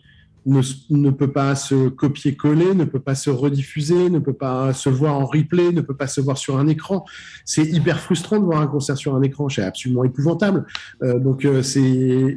ne, 0.45 1.10
peut 1.12 1.31
pas 1.31 1.55
se 1.55 1.89
copier-coller, 1.89 2.74
ne 2.74 2.86
peut 2.86 3.00
pas 3.00 3.15
se 3.15 3.29
rediffuser, 3.29 4.10
ne 4.10 4.19
peut 4.19 4.33
pas 4.33 4.74
se 4.74 4.89
voir 4.89 5.15
en 5.15 5.25
replay, 5.25 5.71
ne 5.71 5.81
peut 5.81 5.95
pas 5.95 6.07
se 6.07 6.21
voir 6.21 6.38
sur 6.38 6.57
un 6.57 6.67
écran. 6.67 7.05
C'est 7.45 7.65
hyper 7.65 8.00
frustrant 8.00 8.39
de 8.39 8.45
voir 8.45 8.62
un 8.62 8.67
concert 8.67 8.98
sur 8.98 9.15
un 9.15 9.21
écran, 9.21 9.50
c'est 9.50 9.63
absolument 9.63 10.03
épouvantable. 10.03 10.65
Euh, 11.03 11.19
donc 11.19 11.45
euh, 11.45 11.62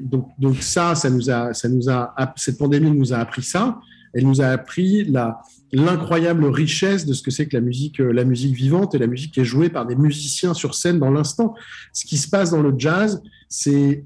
donc 0.02 0.28
donc 0.38 0.56
ça, 0.56 0.94
ça 0.94 1.10
nous 1.10 1.30
a 1.30 1.54
ça 1.54 1.68
nous 1.68 1.88
a 1.88 2.14
cette 2.36 2.58
pandémie 2.58 2.90
nous 2.90 3.12
a 3.12 3.18
appris 3.18 3.42
ça. 3.42 3.80
Elle 4.14 4.26
nous 4.26 4.40
a 4.40 4.46
appris 4.46 5.12
l'incroyable 5.72 6.44
richesse 6.44 7.04
de 7.04 7.12
ce 7.12 7.22
que 7.22 7.32
c'est 7.32 7.46
que 7.46 7.56
la 7.56 7.60
musique, 7.60 8.00
euh, 8.00 8.12
la 8.12 8.24
musique 8.24 8.54
vivante 8.54 8.94
et 8.94 8.98
la 8.98 9.08
musique 9.08 9.34
qui 9.34 9.40
est 9.40 9.44
jouée 9.44 9.68
par 9.68 9.86
des 9.86 9.96
musiciens 9.96 10.54
sur 10.54 10.74
scène 10.74 11.00
dans 11.00 11.10
l'instant. 11.10 11.54
Ce 11.92 12.04
qui 12.04 12.16
se 12.16 12.28
passe 12.28 12.50
dans 12.50 12.62
le 12.62 12.72
jazz, 12.78 13.22
c'est 13.48 14.04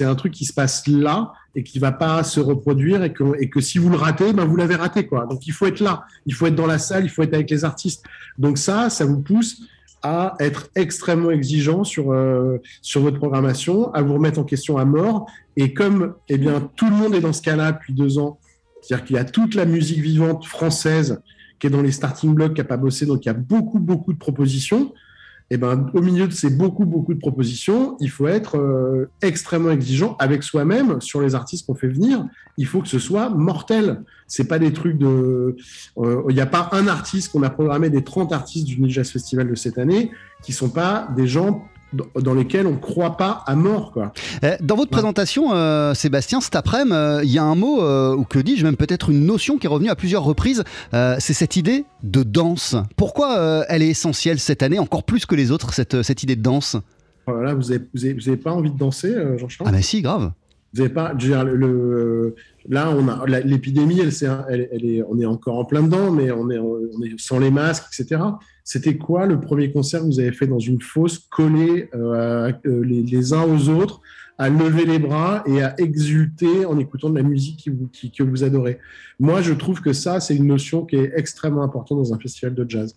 un 0.00 0.14
truc 0.14 0.32
qui 0.32 0.44
se 0.44 0.52
passe 0.52 0.86
là 0.86 1.32
et 1.54 1.62
qui 1.62 1.78
va 1.78 1.92
pas 1.92 2.22
se 2.24 2.40
reproduire 2.40 3.02
et 3.04 3.12
que, 3.12 3.60
si 3.60 3.78
vous 3.78 3.90
le 3.90 3.96
ratez, 3.96 4.32
ben 4.32 4.44
vous 4.44 4.56
l'avez 4.56 4.74
raté 4.74 5.06
quoi. 5.06 5.26
Donc 5.26 5.46
il 5.46 5.52
faut 5.52 5.66
être 5.66 5.80
là, 5.80 6.04
il 6.26 6.34
faut 6.34 6.46
être 6.46 6.54
dans 6.54 6.66
la 6.66 6.78
salle, 6.78 7.04
il 7.04 7.10
faut 7.10 7.22
être 7.22 7.34
avec 7.34 7.50
les 7.50 7.64
artistes. 7.64 8.04
Donc 8.38 8.58
ça, 8.58 8.90
ça 8.90 9.04
vous 9.04 9.20
pousse 9.20 9.62
à 10.02 10.34
être 10.38 10.68
extrêmement 10.74 11.30
exigeant 11.30 11.82
sur, 11.82 12.12
euh, 12.12 12.58
sur 12.82 13.00
votre 13.00 13.16
programmation, 13.16 13.92
à 13.94 14.02
vous 14.02 14.14
remettre 14.14 14.38
en 14.38 14.44
question 14.44 14.76
à 14.76 14.84
mort. 14.84 15.26
Et 15.56 15.72
comme 15.72 16.14
eh 16.28 16.36
bien, 16.36 16.68
tout 16.76 16.90
le 16.90 16.94
monde 16.94 17.14
est 17.14 17.20
dans 17.20 17.32
ce 17.32 17.40
cas-là 17.40 17.72
depuis 17.72 17.94
deux 17.94 18.18
ans, 18.18 18.38
c'est-à-dire 18.82 19.06
qu'il 19.06 19.16
y 19.16 19.18
a 19.18 19.24
toute 19.24 19.54
la 19.54 19.64
musique 19.64 20.00
vivante 20.00 20.44
française 20.44 21.22
qui 21.58 21.68
est 21.68 21.70
dans 21.70 21.80
les 21.80 21.92
starting 21.92 22.34
blocks, 22.34 22.52
qui 22.52 22.60
n'a 22.60 22.66
pas 22.66 22.76
bossé, 22.76 23.06
donc 23.06 23.24
il 23.24 23.28
y 23.28 23.30
a 23.30 23.34
beaucoup, 23.34 23.78
beaucoup 23.78 24.12
de 24.12 24.18
propositions. 24.18 24.92
Et 25.54 25.56
ben, 25.56 25.88
au 25.94 26.00
milieu 26.00 26.26
de 26.26 26.32
ces 26.32 26.50
beaucoup, 26.50 26.84
beaucoup 26.84 27.14
de 27.14 27.20
propositions, 27.20 27.96
il 28.00 28.10
faut 28.10 28.26
être 28.26 28.58
euh, 28.58 29.08
extrêmement 29.22 29.70
exigeant 29.70 30.16
avec 30.18 30.42
soi-même 30.42 31.00
sur 31.00 31.20
les 31.20 31.36
artistes 31.36 31.64
qu'on 31.64 31.76
fait 31.76 31.86
venir. 31.86 32.26
Il 32.56 32.66
faut 32.66 32.80
que 32.80 32.88
ce 32.88 32.98
soit 32.98 33.30
mortel. 33.30 34.02
C'est 34.26 34.48
pas 34.48 34.58
des 34.58 34.72
trucs 34.72 34.98
de. 34.98 35.54
Euh, 35.98 36.22
il 36.28 36.34
n'y 36.34 36.40
a 36.40 36.46
pas 36.46 36.70
un 36.72 36.88
artiste 36.88 37.30
qu'on 37.30 37.44
a 37.44 37.50
programmé 37.50 37.88
des 37.88 38.02
30 38.02 38.32
artistes 38.32 38.66
du 38.66 38.90
Jazz 38.90 39.08
Festival 39.08 39.48
de 39.48 39.54
cette 39.54 39.78
année 39.78 40.10
qui 40.42 40.52
sont 40.52 40.70
pas 40.70 41.06
des 41.14 41.28
gens 41.28 41.62
dans 42.20 42.34
lesquels 42.34 42.66
on 42.66 42.72
ne 42.72 42.78
croit 42.78 43.16
pas 43.16 43.42
à 43.46 43.54
mort. 43.54 43.92
Quoi. 43.92 44.12
Eh, 44.42 44.52
dans 44.60 44.76
votre 44.76 44.90
présentation, 44.90 45.54
euh, 45.54 45.94
Sébastien, 45.94 46.40
cet 46.40 46.56
après-midi, 46.56 46.94
euh, 46.94 47.20
il 47.24 47.30
y 47.30 47.38
a 47.38 47.44
un 47.44 47.54
mot, 47.54 47.82
euh, 47.82 48.14
ou 48.14 48.24
que 48.24 48.38
dis-je, 48.38 48.64
même 48.64 48.76
peut-être 48.76 49.10
une 49.10 49.24
notion 49.24 49.58
qui 49.58 49.66
est 49.66 49.70
revenue 49.70 49.90
à 49.90 49.96
plusieurs 49.96 50.24
reprises, 50.24 50.64
c'est 50.92 51.32
cette 51.32 51.56
idée 51.56 51.84
de 52.02 52.22
danse. 52.22 52.76
Pourquoi 52.96 53.64
elle 53.68 53.82
est 53.82 53.88
essentielle 53.88 54.38
cette 54.38 54.62
année, 54.62 54.78
encore 54.78 55.04
plus 55.04 55.26
que 55.26 55.34
les 55.34 55.50
autres, 55.50 55.72
cette, 55.72 56.02
cette 56.02 56.22
idée 56.22 56.36
de 56.36 56.42
danse? 56.42 56.76
Voilà, 57.26 57.54
vous 57.54 57.62
n'avez 57.62 57.84
vous 57.94 58.28
avez, 58.28 58.36
pas 58.36 58.52
envie 58.52 58.70
de 58.70 58.78
danser, 58.78 59.14
Jean-Charles? 59.38 59.68
Ah 59.68 59.72
mais 59.72 59.82
si, 59.82 60.02
grave. 60.02 60.32
Vous 60.74 60.80
avez 60.80 60.90
pas, 60.90 61.12
le, 61.14 62.34
là, 62.68 62.90
on 62.90 63.08
a 63.08 63.40
l'épidémie, 63.40 64.00
elle, 64.00 64.10
elle, 64.48 64.68
elle, 64.72 64.84
est, 64.84 65.02
on 65.08 65.18
est 65.18 65.26
encore 65.26 65.58
en 65.58 65.64
plein 65.64 65.82
dedans, 65.82 66.10
mais 66.10 66.30
on 66.32 66.50
est, 66.50 66.58
on 66.58 67.02
est 67.02 67.18
sans 67.18 67.38
les 67.38 67.50
masques, 67.50 67.84
etc. 67.92 68.20
C'était 68.64 68.96
quoi 68.96 69.26
le 69.26 69.40
premier 69.40 69.70
concert 69.70 70.00
que 70.00 70.06
vous 70.06 70.20
avez 70.20 70.32
fait 70.32 70.46
dans 70.46 70.58
une 70.58 70.80
fosse, 70.80 71.18
collé 71.18 71.90
euh, 71.94 72.50
euh, 72.66 72.82
les, 72.82 73.32
uns 73.34 73.44
aux 73.44 73.68
autres, 73.68 74.00
à 74.38 74.48
lever 74.48 74.86
les 74.86 74.98
bras 74.98 75.44
et 75.46 75.62
à 75.62 75.78
exulter 75.78 76.64
en 76.64 76.78
écoutant 76.78 77.10
de 77.10 77.16
la 77.16 77.22
musique 77.22 77.68
que 78.16 78.22
vous 78.22 78.42
adorez? 78.42 78.78
Moi, 79.20 79.42
je 79.42 79.52
trouve 79.52 79.82
que 79.82 79.92
ça, 79.92 80.18
c'est 80.18 80.34
une 80.34 80.46
notion 80.46 80.86
qui 80.86 80.96
est 80.96 81.12
extrêmement 81.14 81.62
importante 81.62 81.98
dans 81.98 82.14
un 82.14 82.18
festival 82.18 82.54
de 82.54 82.64
jazz. 82.66 82.96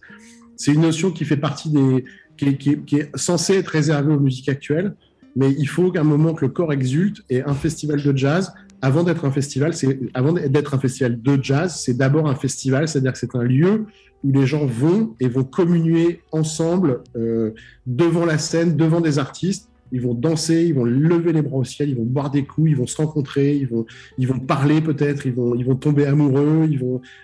C'est 0.55 0.73
une 0.73 0.81
notion 0.81 1.11
qui 1.11 1.25
fait 1.25 1.37
partie 1.37 1.69
des. 1.69 2.05
qui 2.37 2.47
est, 2.47 2.85
qui 2.85 2.95
est 2.95 3.15
censée 3.17 3.55
être 3.55 3.67
réservée 3.67 4.13
aux 4.13 4.19
musiques 4.19 4.49
actuelles, 4.49 4.95
mais 5.35 5.51
il 5.51 5.67
faut 5.67 5.91
qu'à 5.91 5.99
un 5.99 6.05
moment 6.05 6.33
que 6.33 6.45
le 6.45 6.51
corps 6.51 6.71
exulte 6.71 7.23
et 7.29 7.43
un 7.43 7.53
festival 7.53 8.01
de 8.01 8.17
jazz, 8.17 8.53
avant 8.81 9.03
d'être 9.03 9.25
un 9.25 9.31
festival, 9.31 9.73
c'est 9.73 9.99
avant 10.13 10.33
d'être 10.33 10.73
un 10.73 10.79
festival 10.79 11.21
de 11.21 11.39
jazz, 11.41 11.81
c'est 11.83 11.95
d'abord 11.95 12.27
un 12.27 12.35
festival, 12.35 12.87
c'est-à-dire 12.87 13.13
que 13.13 13.19
c'est 13.19 13.35
un 13.35 13.43
lieu 13.43 13.85
où 14.23 14.31
les 14.31 14.45
gens 14.45 14.65
vont 14.65 15.15
et 15.19 15.27
vont 15.27 15.43
communier 15.43 16.21
ensemble 16.31 17.01
euh, 17.15 17.51
devant 17.85 18.25
la 18.25 18.37
scène, 18.37 18.75
devant 18.75 19.01
des 19.01 19.19
artistes. 19.19 19.69
Ils 19.93 20.01
vont 20.01 20.13
danser, 20.13 20.65
ils 20.65 20.73
vont 20.73 20.83
lever 20.83 21.31
les 21.31 21.41
bras 21.41 21.57
au 21.57 21.63
ciel, 21.63 21.89
ils 21.89 21.95
vont 21.95 22.03
boire 22.03 22.29
des 22.29 22.43
coups, 22.43 22.71
ils 22.71 22.75
vont 22.75 22.87
se 22.87 22.97
rencontrer, 22.97 23.55
ils 23.55 23.67
vont, 23.67 23.85
ils 24.17 24.27
vont 24.27 24.39
parler 24.39 24.81
peut-être, 24.81 25.25
ils 25.25 25.33
vont, 25.33 25.55
ils 25.55 25.65
vont 25.65 25.75
tomber 25.75 26.05
amoureux, 26.05 26.69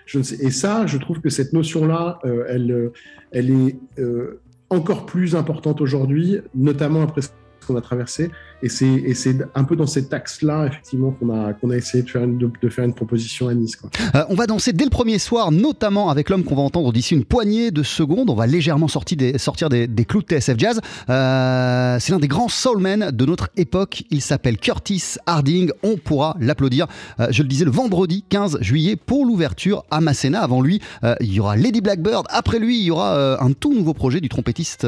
je 0.06 0.18
ne 0.18 0.22
sais. 0.22 0.42
Et 0.42 0.50
ça, 0.50 0.86
je 0.86 0.96
trouve 0.96 1.20
que 1.20 1.28
cette 1.28 1.52
notion-là, 1.52 2.20
euh, 2.24 2.44
elle, 2.48 2.90
elle 3.32 3.50
est 3.50 3.76
euh, 3.98 4.40
encore 4.70 5.04
plus 5.04 5.36
importante 5.36 5.82
aujourd'hui, 5.82 6.38
notamment 6.54 7.02
après 7.02 7.20
qu'on 7.66 7.76
a 7.76 7.80
traversé. 7.80 8.30
Et 8.64 9.14
c'est 9.14 9.36
un 9.54 9.64
peu 9.64 9.76
dans 9.76 9.86
cet 9.86 10.14
axe-là, 10.14 10.68
effectivement, 10.68 11.10
qu'on 11.10 11.28
a, 11.28 11.76
essayé 11.76 12.02
de 12.02 12.08
faire, 12.08 12.24
une, 12.24 12.94
proposition 12.94 13.48
à 13.48 13.54
Nice. 13.54 13.76
Euh, 14.14 14.24
on 14.30 14.34
va 14.34 14.46
danser 14.46 14.72
dès 14.72 14.84
le 14.84 14.90
premier 14.90 15.18
soir, 15.18 15.52
notamment 15.52 16.08
avec 16.08 16.30
l'homme 16.30 16.44
qu'on 16.44 16.54
va 16.54 16.62
entendre 16.62 16.90
d'ici 16.90 17.14
une 17.14 17.26
poignée 17.26 17.70
de 17.70 17.82
secondes. 17.82 18.30
On 18.30 18.34
va 18.34 18.46
légèrement 18.46 18.88
sortir 18.88 19.68
des 19.68 20.04
clous 20.06 20.22
de 20.22 20.26
TSF 20.26 20.54
Jazz. 20.56 20.80
Euh, 21.10 21.98
c'est 22.00 22.12
l'un 22.12 22.18
des 22.18 22.28
grands 22.28 22.48
soulmen 22.48 23.10
de 23.10 23.26
notre 23.26 23.50
époque. 23.58 24.04
Il 24.10 24.22
s'appelle 24.22 24.56
Curtis 24.56 25.16
Harding. 25.26 25.70
On 25.82 25.98
pourra 25.98 26.34
l'applaudir, 26.40 26.86
euh, 27.20 27.26
je 27.30 27.42
le 27.42 27.48
disais, 27.48 27.66
le 27.66 27.70
vendredi 27.70 28.24
15 28.30 28.62
juillet 28.62 28.96
pour 28.96 29.26
l'ouverture 29.26 29.84
à 29.90 30.00
Masséna. 30.00 30.40
Avant 30.40 30.62
lui, 30.62 30.80
il 31.20 31.34
y 31.34 31.38
aura 31.38 31.56
Lady 31.56 31.82
Blackbird. 31.82 32.24
Après 32.30 32.58
lui, 32.58 32.78
il 32.78 32.84
y 32.84 32.90
aura 32.90 33.42
un 33.42 33.52
tout 33.52 33.74
nouveau 33.74 33.92
projet 33.92 34.22
du 34.22 34.30
trompettiste 34.30 34.86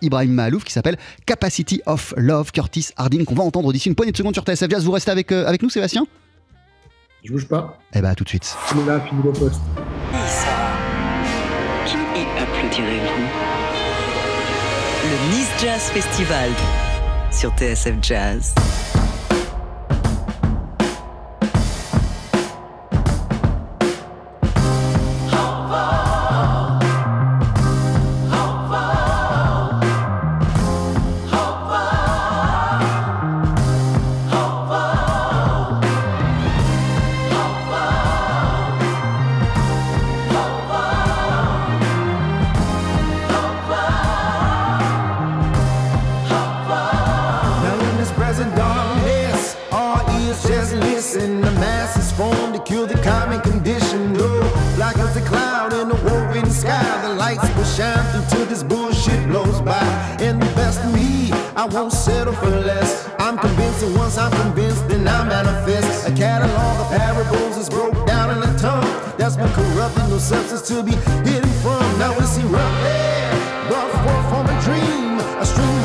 Ibrahim 0.00 0.32
Mahalouf 0.32 0.62
qui 0.62 0.72
s'appelle 0.72 0.96
Capacity 1.26 1.82
of 1.86 2.14
Love, 2.16 2.52
Curtis 2.52 2.90
Harding, 3.00 3.24
qu'on 3.24 3.34
va 3.34 3.44
entendre 3.44 3.72
d'ici 3.72 3.88
une 3.88 3.94
poignée 3.94 4.12
de 4.12 4.16
secondes 4.16 4.34
sur 4.34 4.44
TSF 4.44 4.68
Jazz. 4.68 4.84
Vous 4.84 4.92
restez 4.92 5.10
avec, 5.10 5.32
euh, 5.32 5.46
avec 5.46 5.62
nous, 5.62 5.70
Sébastien? 5.70 6.06
Je 7.24 7.32
bouge 7.32 7.46
pas. 7.46 7.78
Eh 7.94 8.00
bah, 8.00 8.14
tout 8.14 8.24
de 8.24 8.28
suite. 8.28 8.54
On 8.74 8.82
est 8.82 8.86
là, 8.86 9.00
fini 9.00 9.22
le 9.22 9.32
poste. 9.32 9.60
Qui 11.86 11.96
applaudirez-vous 12.38 13.22
Le 15.04 15.36
Nice 15.36 15.50
Jazz 15.60 15.82
Festival 15.90 16.50
sur 17.30 17.50
TSF 17.56 17.94
Jazz. 18.02 18.54
Won't 61.66 61.92
settle 61.92 62.32
for 62.32 62.48
less. 62.48 63.08
I'm 63.18 63.36
convinced 63.36 63.80
that 63.80 63.98
once 63.98 64.16
I'm 64.16 64.32
convinced, 64.32 64.88
then 64.88 65.06
I 65.06 65.24
manifest. 65.24 66.08
A 66.08 66.12
catalog 66.12 66.80
of 66.80 66.88
parables 66.88 67.56
is 67.58 67.68
broke 67.68 68.06
down 68.06 68.36
in 68.36 68.42
a 68.42 68.58
tongue 68.58 68.88
that's 69.18 69.36
been 69.36 69.52
corrupted, 69.52 70.08
no 70.08 70.18
substance 70.18 70.62
to 70.68 70.82
be 70.82 70.92
hidden 71.28 71.50
from. 71.60 71.82
Now 71.98 72.16
it's 72.16 72.38
erupted, 72.38 73.68
brought 73.68 73.92
forth 74.02 74.26
from 74.32 74.46
a 74.48 74.56
dream, 74.64 75.18
a 75.38 75.44
stream 75.44 75.79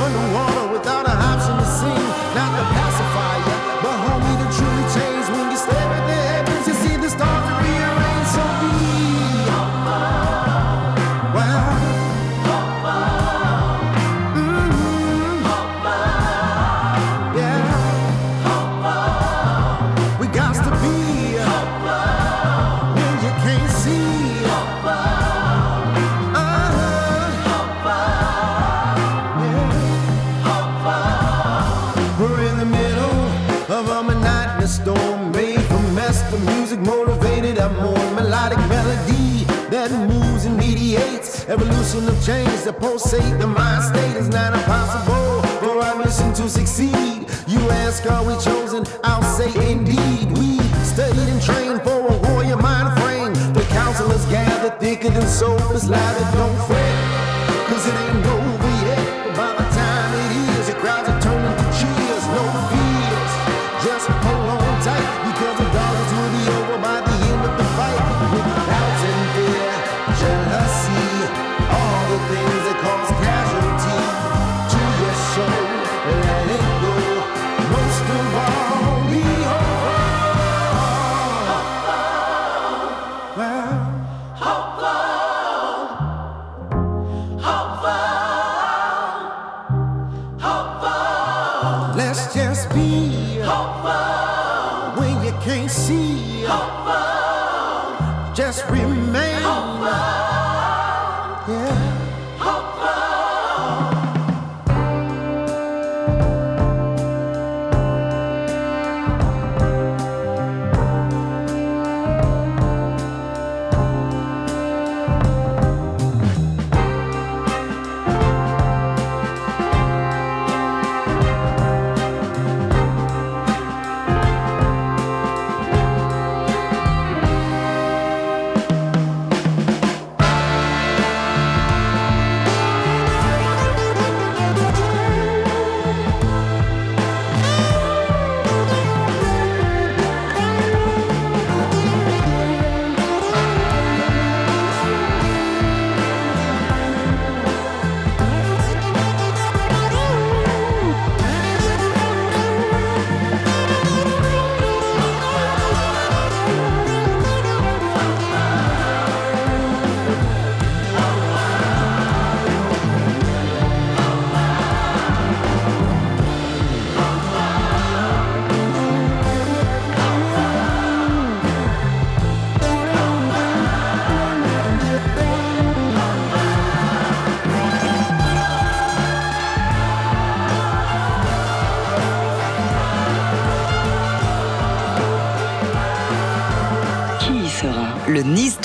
Evolution 41.48 42.08
of 42.10 42.26
change 42.26 42.64
that 42.64 42.80
pulsate 42.80 43.38
the 43.38 43.46
mind 43.46 43.84
state 43.84 44.18
is 44.18 44.30
not 44.30 44.52
impossible 44.56 45.44
for 45.62 45.78
our 45.78 45.96
mission 45.96 46.34
to 46.34 46.50
succeed. 46.50 47.30
You 47.48 47.60
ask, 47.86 48.04
are 48.10 48.26
we 48.26 48.34
chosen? 48.42 48.84
I'll 49.04 49.22
say 49.22 49.54
indeed. 49.72 50.36
We 50.40 50.58
studied 50.84 51.30
and 51.30 51.40
trained 51.40 51.84
for 51.84 52.02
a 52.02 52.18
warrior 52.30 52.58
mind 52.58 53.00
frame. 53.00 53.36
The 53.54 53.62
counselors 53.70 54.26
gather 54.26 54.76
thicker 54.80 55.10
than 55.10 55.28
soap. 55.28 55.62
It's 55.70 55.88
loud 55.88 56.34
don't 56.34 56.58
fret, 56.66 56.95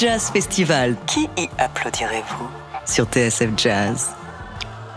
Jazz 0.01 0.31
Festival. 0.31 0.97
Qui 1.07 1.29
y 1.37 1.47
applaudirez-vous? 1.59 2.49
Sur 2.87 3.05
TSF 3.05 3.51
Jazz. 3.55 4.20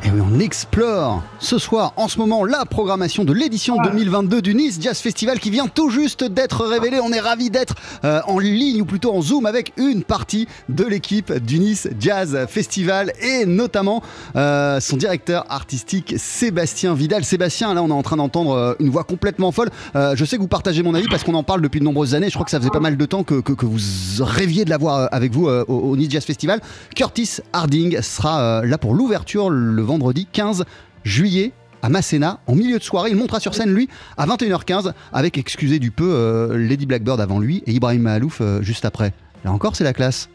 Et 0.05 0.09
oui, 0.09 0.19
on 0.21 0.37
explore 0.39 1.23
ce 1.39 1.57
soir, 1.57 1.93
en 1.95 2.09
ce 2.09 2.19
moment, 2.19 2.43
la 2.43 2.65
programmation 2.65 3.23
de 3.23 3.31
l'édition 3.31 3.77
2022 3.81 4.41
du 4.41 4.53
Nice 4.53 4.77
Jazz 4.81 4.97
Festival 4.99 5.39
qui 5.39 5.49
vient 5.49 5.67
tout 5.67 5.89
juste 5.89 6.25
d'être 6.25 6.65
révélée. 6.65 6.99
On 7.01 7.13
est 7.13 7.21
ravis 7.21 7.49
d'être 7.49 7.75
euh, 8.03 8.19
en 8.27 8.37
ligne 8.37 8.81
ou 8.81 8.85
plutôt 8.85 9.13
en 9.13 9.21
Zoom 9.21 9.45
avec 9.45 9.71
une 9.77 10.03
partie 10.03 10.45
de 10.67 10.83
l'équipe 10.83 11.31
du 11.31 11.57
Nice 11.57 11.87
Jazz 12.01 12.37
Festival 12.49 13.13
et 13.21 13.45
notamment 13.45 14.03
euh, 14.35 14.81
son 14.81 14.97
directeur 14.97 15.45
artistique 15.49 16.15
Sébastien 16.17 16.93
Vidal. 16.95 17.23
Sébastien, 17.23 17.73
là, 17.73 17.81
on 17.81 17.87
est 17.87 17.93
en 17.93 18.03
train 18.03 18.17
d'entendre 18.17 18.51
euh, 18.57 18.73
une 18.81 18.89
voix 18.89 19.05
complètement 19.05 19.53
folle. 19.53 19.69
Euh, 19.95 20.17
je 20.17 20.25
sais 20.25 20.35
que 20.35 20.41
vous 20.41 20.49
partagez 20.49 20.83
mon 20.83 20.95
avis 20.95 21.07
parce 21.07 21.23
qu'on 21.23 21.33
en 21.35 21.43
parle 21.43 21.61
depuis 21.61 21.79
de 21.79 21.85
nombreuses 21.85 22.13
années. 22.13 22.27
Je 22.27 22.33
crois 22.33 22.43
que 22.45 22.51
ça 22.51 22.59
faisait 22.59 22.71
pas 22.71 22.81
mal 22.81 22.97
de 22.97 23.05
temps 23.05 23.23
que, 23.23 23.39
que- 23.39 23.53
que 23.53 23.65
vous 23.65 23.79
rêviez 24.19 24.65
de 24.65 24.69
l'avoir 24.69 25.07
avec 25.13 25.31
vous 25.31 25.47
au, 25.47 25.63
au 25.69 25.95
Nice 25.95 26.09
Jazz 26.09 26.25
Festival. 26.25 26.59
Curtis 26.93 27.37
Harding 27.53 28.01
sera 28.01 28.65
là 28.65 28.77
pour 28.77 28.95
l'ouverture 28.95 29.49
le 29.49 29.81
vendredi 29.81 29.92
15 29.99 30.65
juillet 31.03 31.51
à 31.81 31.89
Masséna, 31.89 32.39
en 32.47 32.55
milieu 32.55 32.77
de 32.79 32.83
soirée. 32.83 33.09
Il 33.11 33.17
montera 33.17 33.39
sur 33.41 33.53
scène, 33.53 33.73
lui, 33.73 33.89
à 34.17 34.25
21h15, 34.25 34.93
avec, 35.11 35.37
excusez 35.37 35.79
du 35.79 35.91
peu, 35.91 36.13
euh, 36.13 36.57
Lady 36.57 36.85
Blackbird 36.85 37.19
avant 37.19 37.39
lui 37.39 37.61
et 37.67 37.73
Ibrahim 37.73 38.03
Mahalouf 38.03 38.39
euh, 38.39 38.61
juste 38.61 38.85
après. 38.85 39.13
Là 39.43 39.51
encore, 39.51 39.75
c'est 39.75 39.83
la 39.83 39.91
classe. 39.91 40.29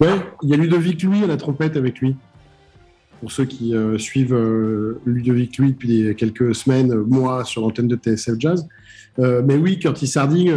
Ouais, 0.00 0.08
il 0.42 0.48
y 0.50 0.54
a 0.54 0.56
Ludovic 0.56 1.02
Louis 1.04 1.22
à 1.22 1.28
la 1.28 1.36
trompette 1.36 1.76
avec 1.76 2.00
lui. 2.00 2.16
Pour 3.20 3.30
ceux 3.30 3.44
qui 3.44 3.76
euh, 3.76 3.98
suivent 3.98 4.36
Ludovic 5.06 5.58
Louis 5.58 5.72
depuis 5.72 6.02
des- 6.02 6.14
quelques 6.16 6.56
semaines, 6.56 6.92
mois 6.94 7.44
sur 7.44 7.60
l'antenne 7.62 7.86
de 7.86 7.94
TSF 7.96 8.34
Jazz. 8.38 8.66
Mais 9.18 9.54
oui, 9.56 9.78
Curtis 9.78 10.10
Harding, 10.18 10.50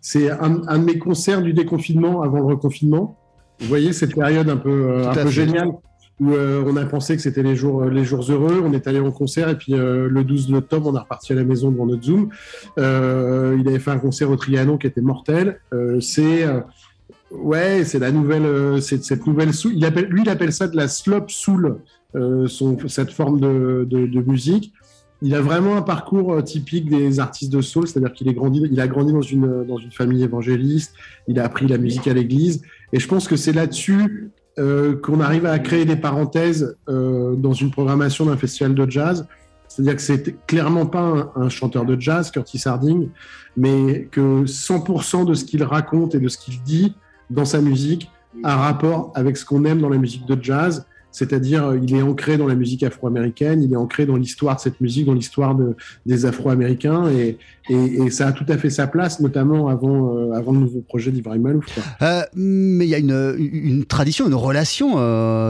c'est 0.00 0.30
un, 0.30 0.62
un 0.66 0.78
de 0.78 0.84
mes 0.84 0.98
concerts 0.98 1.42
du 1.42 1.52
déconfinement 1.52 2.22
avant 2.22 2.38
le 2.38 2.46
reconfinement. 2.46 3.16
Vous 3.60 3.66
voyez 3.68 3.92
cette 3.92 4.14
période 4.14 4.48
un 4.48 4.56
peu, 4.56 5.06
un 5.06 5.26
géniale 5.30 5.68
où 6.20 6.32
euh, 6.32 6.62
on 6.66 6.76
a 6.76 6.84
pensé 6.84 7.16
que 7.16 7.22
c'était 7.22 7.42
les 7.42 7.56
jours, 7.56 7.84
les 7.86 8.04
jours 8.04 8.30
heureux. 8.30 8.62
On 8.64 8.72
est 8.72 8.86
allé 8.86 9.00
en 9.00 9.10
concert 9.10 9.48
et 9.48 9.56
puis 9.56 9.74
euh, 9.74 10.08
le 10.08 10.22
12 10.22 10.52
octobre, 10.54 10.90
on 10.92 10.96
est 10.96 11.00
reparti 11.00 11.32
à 11.32 11.36
la 11.36 11.44
maison 11.44 11.70
devant 11.70 11.86
notre 11.86 12.04
Zoom. 12.04 12.28
Euh, 12.78 13.56
il 13.58 13.66
avait 13.68 13.78
fait 13.78 13.90
un 13.90 13.98
concert 13.98 14.30
au 14.30 14.36
Trianon 14.36 14.78
qui 14.78 14.86
était 14.86 15.00
mortel. 15.00 15.60
Euh, 15.72 15.98
c'est 16.00 16.44
euh, 16.44 16.60
Ouais, 17.30 17.84
c'est 17.84 18.00
la 18.00 18.10
nouvelle, 18.10 18.44
euh, 18.44 18.80
c'est 18.80 19.02
cette 19.04 19.26
nouvelle 19.26 19.54
soul. 19.54 19.72
Il 19.76 19.84
appelle, 19.84 20.06
lui, 20.06 20.22
il 20.22 20.28
appelle 20.28 20.52
ça 20.52 20.66
de 20.66 20.76
la 20.76 20.88
slop 20.88 21.28
soul, 21.28 21.78
euh, 22.16 22.48
cette 22.88 23.12
forme 23.12 23.40
de, 23.40 24.20
musique. 24.26 24.72
Il 25.22 25.34
a 25.34 25.40
vraiment 25.40 25.76
un 25.76 25.82
parcours 25.82 26.32
euh, 26.32 26.42
typique 26.42 26.88
des 26.88 27.20
artistes 27.20 27.52
de 27.52 27.60
soul, 27.60 27.86
c'est-à-dire 27.86 28.12
qu'il 28.12 28.28
a 28.28 28.32
grandi 28.88 29.12
dans 29.12 29.22
une 29.22 29.92
famille 29.92 30.24
évangéliste. 30.24 30.94
Il 31.28 31.38
a 31.38 31.44
appris 31.44 31.68
la 31.68 31.78
musique 31.78 32.08
à 32.08 32.14
l'église, 32.14 32.62
et 32.92 32.98
je 32.98 33.06
pense 33.06 33.28
que 33.28 33.36
c'est 33.36 33.52
là-dessus 33.52 34.30
euh, 34.58 34.96
qu'on 34.96 35.20
arrive 35.20 35.46
à 35.46 35.58
créer 35.58 35.84
des 35.84 35.96
parenthèses 35.96 36.76
euh, 36.88 37.34
dans 37.36 37.52
une 37.52 37.70
programmation 37.70 38.26
d'un 38.26 38.36
festival 38.36 38.74
de 38.74 38.90
jazz. 38.90 39.26
C'est-à-dire 39.68 39.96
que 39.96 40.02
c'est 40.02 40.46
clairement 40.46 40.86
pas 40.86 41.00
un, 41.00 41.30
un 41.36 41.48
chanteur 41.48 41.84
de 41.84 41.98
jazz, 41.98 42.30
Curtis 42.30 42.62
Harding, 42.66 43.08
mais 43.56 44.08
que 44.10 44.44
100% 44.44 45.26
de 45.26 45.34
ce 45.34 45.44
qu'il 45.44 45.62
raconte 45.62 46.14
et 46.14 46.20
de 46.20 46.28
ce 46.28 46.36
qu'il 46.38 46.60
dit 46.62 46.94
dans 47.30 47.44
sa 47.44 47.60
musique 47.60 48.10
a 48.42 48.56
rapport 48.56 49.12
avec 49.14 49.36
ce 49.36 49.44
qu'on 49.44 49.64
aime 49.64 49.80
dans 49.80 49.88
la 49.88 49.98
musique 49.98 50.26
de 50.26 50.36
jazz, 50.42 50.86
c'est-à-dire 51.12 51.66
euh, 51.66 51.78
il 51.82 51.94
est 51.94 52.02
ancré 52.02 52.36
dans 52.36 52.46
la 52.46 52.54
musique 52.54 52.82
afro-américaine, 52.82 53.62
il 53.62 53.72
est 53.72 53.76
ancré 53.76 54.06
dans 54.06 54.16
l'histoire 54.16 54.56
de 54.56 54.60
cette 54.60 54.80
musique, 54.80 55.06
dans 55.06 55.14
l'histoire 55.14 55.54
de, 55.54 55.76
des 56.06 56.26
Afro-Américains, 56.26 57.08
et, 57.10 57.36
ça 58.10 58.26
a 58.26 58.32
tout 58.32 58.46
à 58.48 58.58
fait 58.58 58.70
sa 58.70 58.88
place, 58.88 59.20
notamment 59.20 59.68
avant, 59.68 60.16
euh, 60.16 60.34
le 60.34 60.58
nouveau 60.58 60.80
projet 60.80 61.12
d'Ibrahim 61.12 61.42
Malouf. 61.42 61.66
Euh, 62.02 62.22
mais 62.34 62.84
il 62.84 62.88
y 62.88 62.96
a 62.96 62.98
une, 62.98 63.84
tradition, 63.84 64.26
une 64.26 64.34
relation 64.34 64.96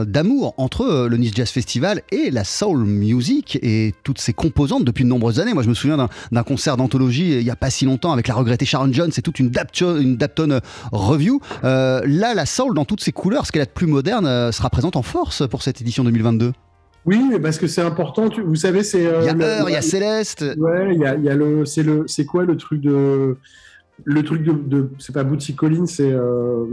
d'amour 0.05 0.53
entre 0.57 1.07
le 1.09 1.17
Nice 1.17 1.31
Jazz 1.33 1.49
Festival 1.49 2.03
et 2.11 2.29
la 2.29 2.43
soul 2.43 2.85
music 2.85 3.57
et 3.63 3.95
toutes 4.03 4.19
ses 4.19 4.33
composantes 4.33 4.85
depuis 4.85 5.03
de 5.03 5.09
nombreuses 5.09 5.39
années. 5.39 5.55
Moi, 5.55 5.63
je 5.63 5.69
me 5.69 5.73
souviens 5.73 5.97
d'un- 5.97 6.43
concert 6.43 6.77
d'anthologie 6.77 7.39
il 7.39 7.43
n'y 7.43 7.49
a 7.49 7.55
pas 7.55 7.71
si 7.71 7.85
longtemps 7.85 8.11
avec 8.13 8.27
la 8.27 8.35
regrettée 8.35 8.65
Sharon 8.65 8.93
Jones 8.93 9.11
et 9.17 9.21
toute 9.23 9.39
une, 9.39 9.49
Dapto- 9.49 9.99
une 9.99 10.15
Dapton 10.15 10.59
review. 10.91 11.39
Là, 11.63 12.03
la 12.35 12.45
soul, 12.45 12.75
dans 12.75 12.85
toutes 12.85 13.01
ses 13.01 13.13
couleurs, 13.13 13.47
ce 13.47 13.51
qu'elle 13.51 13.63
a 13.63 13.65
de 13.65 13.71
plus 13.71 13.87
moderne, 13.87 14.51
sera 14.51 14.69
présente 14.69 14.95
en 14.95 15.01
force 15.01 15.41
pour 15.51 15.61
cette 15.61 15.79
édition 15.81 16.03
2022. 16.03 16.53
Oui, 17.05 17.19
parce 17.41 17.57
que 17.59 17.67
c'est 17.67 17.81
important, 17.81 18.29
tu- 18.29 18.41
vous 18.41 18.55
savez, 18.55 18.83
c'est... 18.83 19.05
euh, 19.05 19.21
Il 19.21 19.25
y 19.25 19.29
a 19.43 19.47
Heure, 19.47 19.69
il 19.69 19.73
y 19.73 19.75
a 19.75 19.79
le- 19.79 19.85
Céleste. 19.85 20.45
Ouais, 20.57 20.93
il 20.95 20.99
y 20.99 21.05
a, 21.05 21.15
il 21.15 21.23
y 21.23 21.29
a 21.29 21.35
le, 21.35 21.65
c'est 21.65 21.83
le, 21.83 22.03
c'est 22.07 22.25
quoi 22.25 22.45
le 22.45 22.57
truc 22.57 22.79
de, 22.81 23.37
le 24.03 24.23
truc 24.23 24.43
de, 24.43 24.51
de- 24.53 24.89
c'est 24.99 25.13
pas 25.13 25.23
Bootsy 25.23 25.55
Collins, 25.55 25.87
c'est 25.87 26.11
euh, 26.11 26.63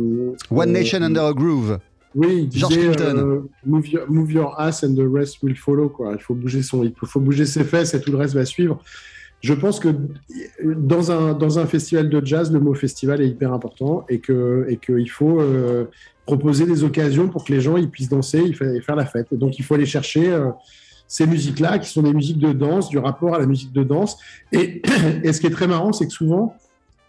One 0.51 0.69
euh, 0.69 0.73
Nation 0.73 1.03
Under 1.03 1.25
a 1.25 1.33
Groove. 1.33 1.79
Oui, 2.15 2.49
il 2.53 2.59
George 2.59 2.75
Clinton. 2.75 3.17
euh, 3.19 3.41
move, 3.67 3.87
your, 3.89 4.11
move 4.11 4.33
your 4.33 4.61
ass 4.61 4.83
and 4.85 4.95
the 4.95 5.07
rest 5.11 5.43
will 5.43 5.57
follow. 5.57 5.89
Quoi. 5.89 6.13
Il 6.15 6.21
faut 6.23 6.35
bouger 6.35 6.63
son, 6.63 6.83
il 6.85 6.93
faut 7.07 7.21
bouger 7.21 7.45
ses 7.47 7.65
fesses 7.65 7.93
et 7.95 8.01
tout 8.01 8.11
le 8.11 8.17
reste 8.19 8.35
va 8.35 8.45
suivre. 8.45 8.83
Je 9.41 9.55
pense 9.55 9.79
que 9.79 9.89
dans 10.65 11.13
un, 11.13 11.33
dans 11.33 11.59
un 11.59 11.67
festival 11.67 12.09
de 12.11 12.21
jazz, 12.25 12.51
le 12.53 12.59
mot 12.61 12.75
festival 12.75 13.21
est 13.23 13.29
hyper 13.29 13.53
important 13.53 14.05
et 14.09 14.19
que 14.19 14.67
et 14.69 14.79
qu'il 14.79 15.09
faut 15.11 15.41
proposer 16.29 16.67
des 16.67 16.85
occasions 16.85 17.27
pour 17.29 17.43
que 17.43 17.53
les 17.55 17.63
gens 17.63 17.79
ils 17.79 17.89
puissent 17.89 18.11
danser 18.11 18.43
et 18.51 18.81
faire 18.83 18.97
la 18.97 19.07
fête. 19.07 19.29
Et 19.33 19.37
donc 19.37 19.59
il 19.59 19.65
faut 19.65 19.75
aller 19.75 19.87
chercher 19.87 20.31
euh, 20.31 20.51
ces 21.07 21.27
musiques-là 21.27 21.79
qui 21.79 21.89
sont 21.89 22.03
des 22.03 22.13
musiques 22.13 22.39
de 22.39 22.53
danse, 22.53 22.91
du 22.91 22.99
rapport 22.99 23.35
à 23.35 23.39
la 23.39 23.47
musique 23.47 23.73
de 23.73 23.83
danse. 23.83 24.19
Et, 24.53 24.83
ce 25.33 25.41
qui 25.41 25.47
est 25.47 25.57
très 25.61 25.67
marrant, 25.67 25.95
c'est 25.95 26.07
que 26.07 26.13
souvent 26.13 26.55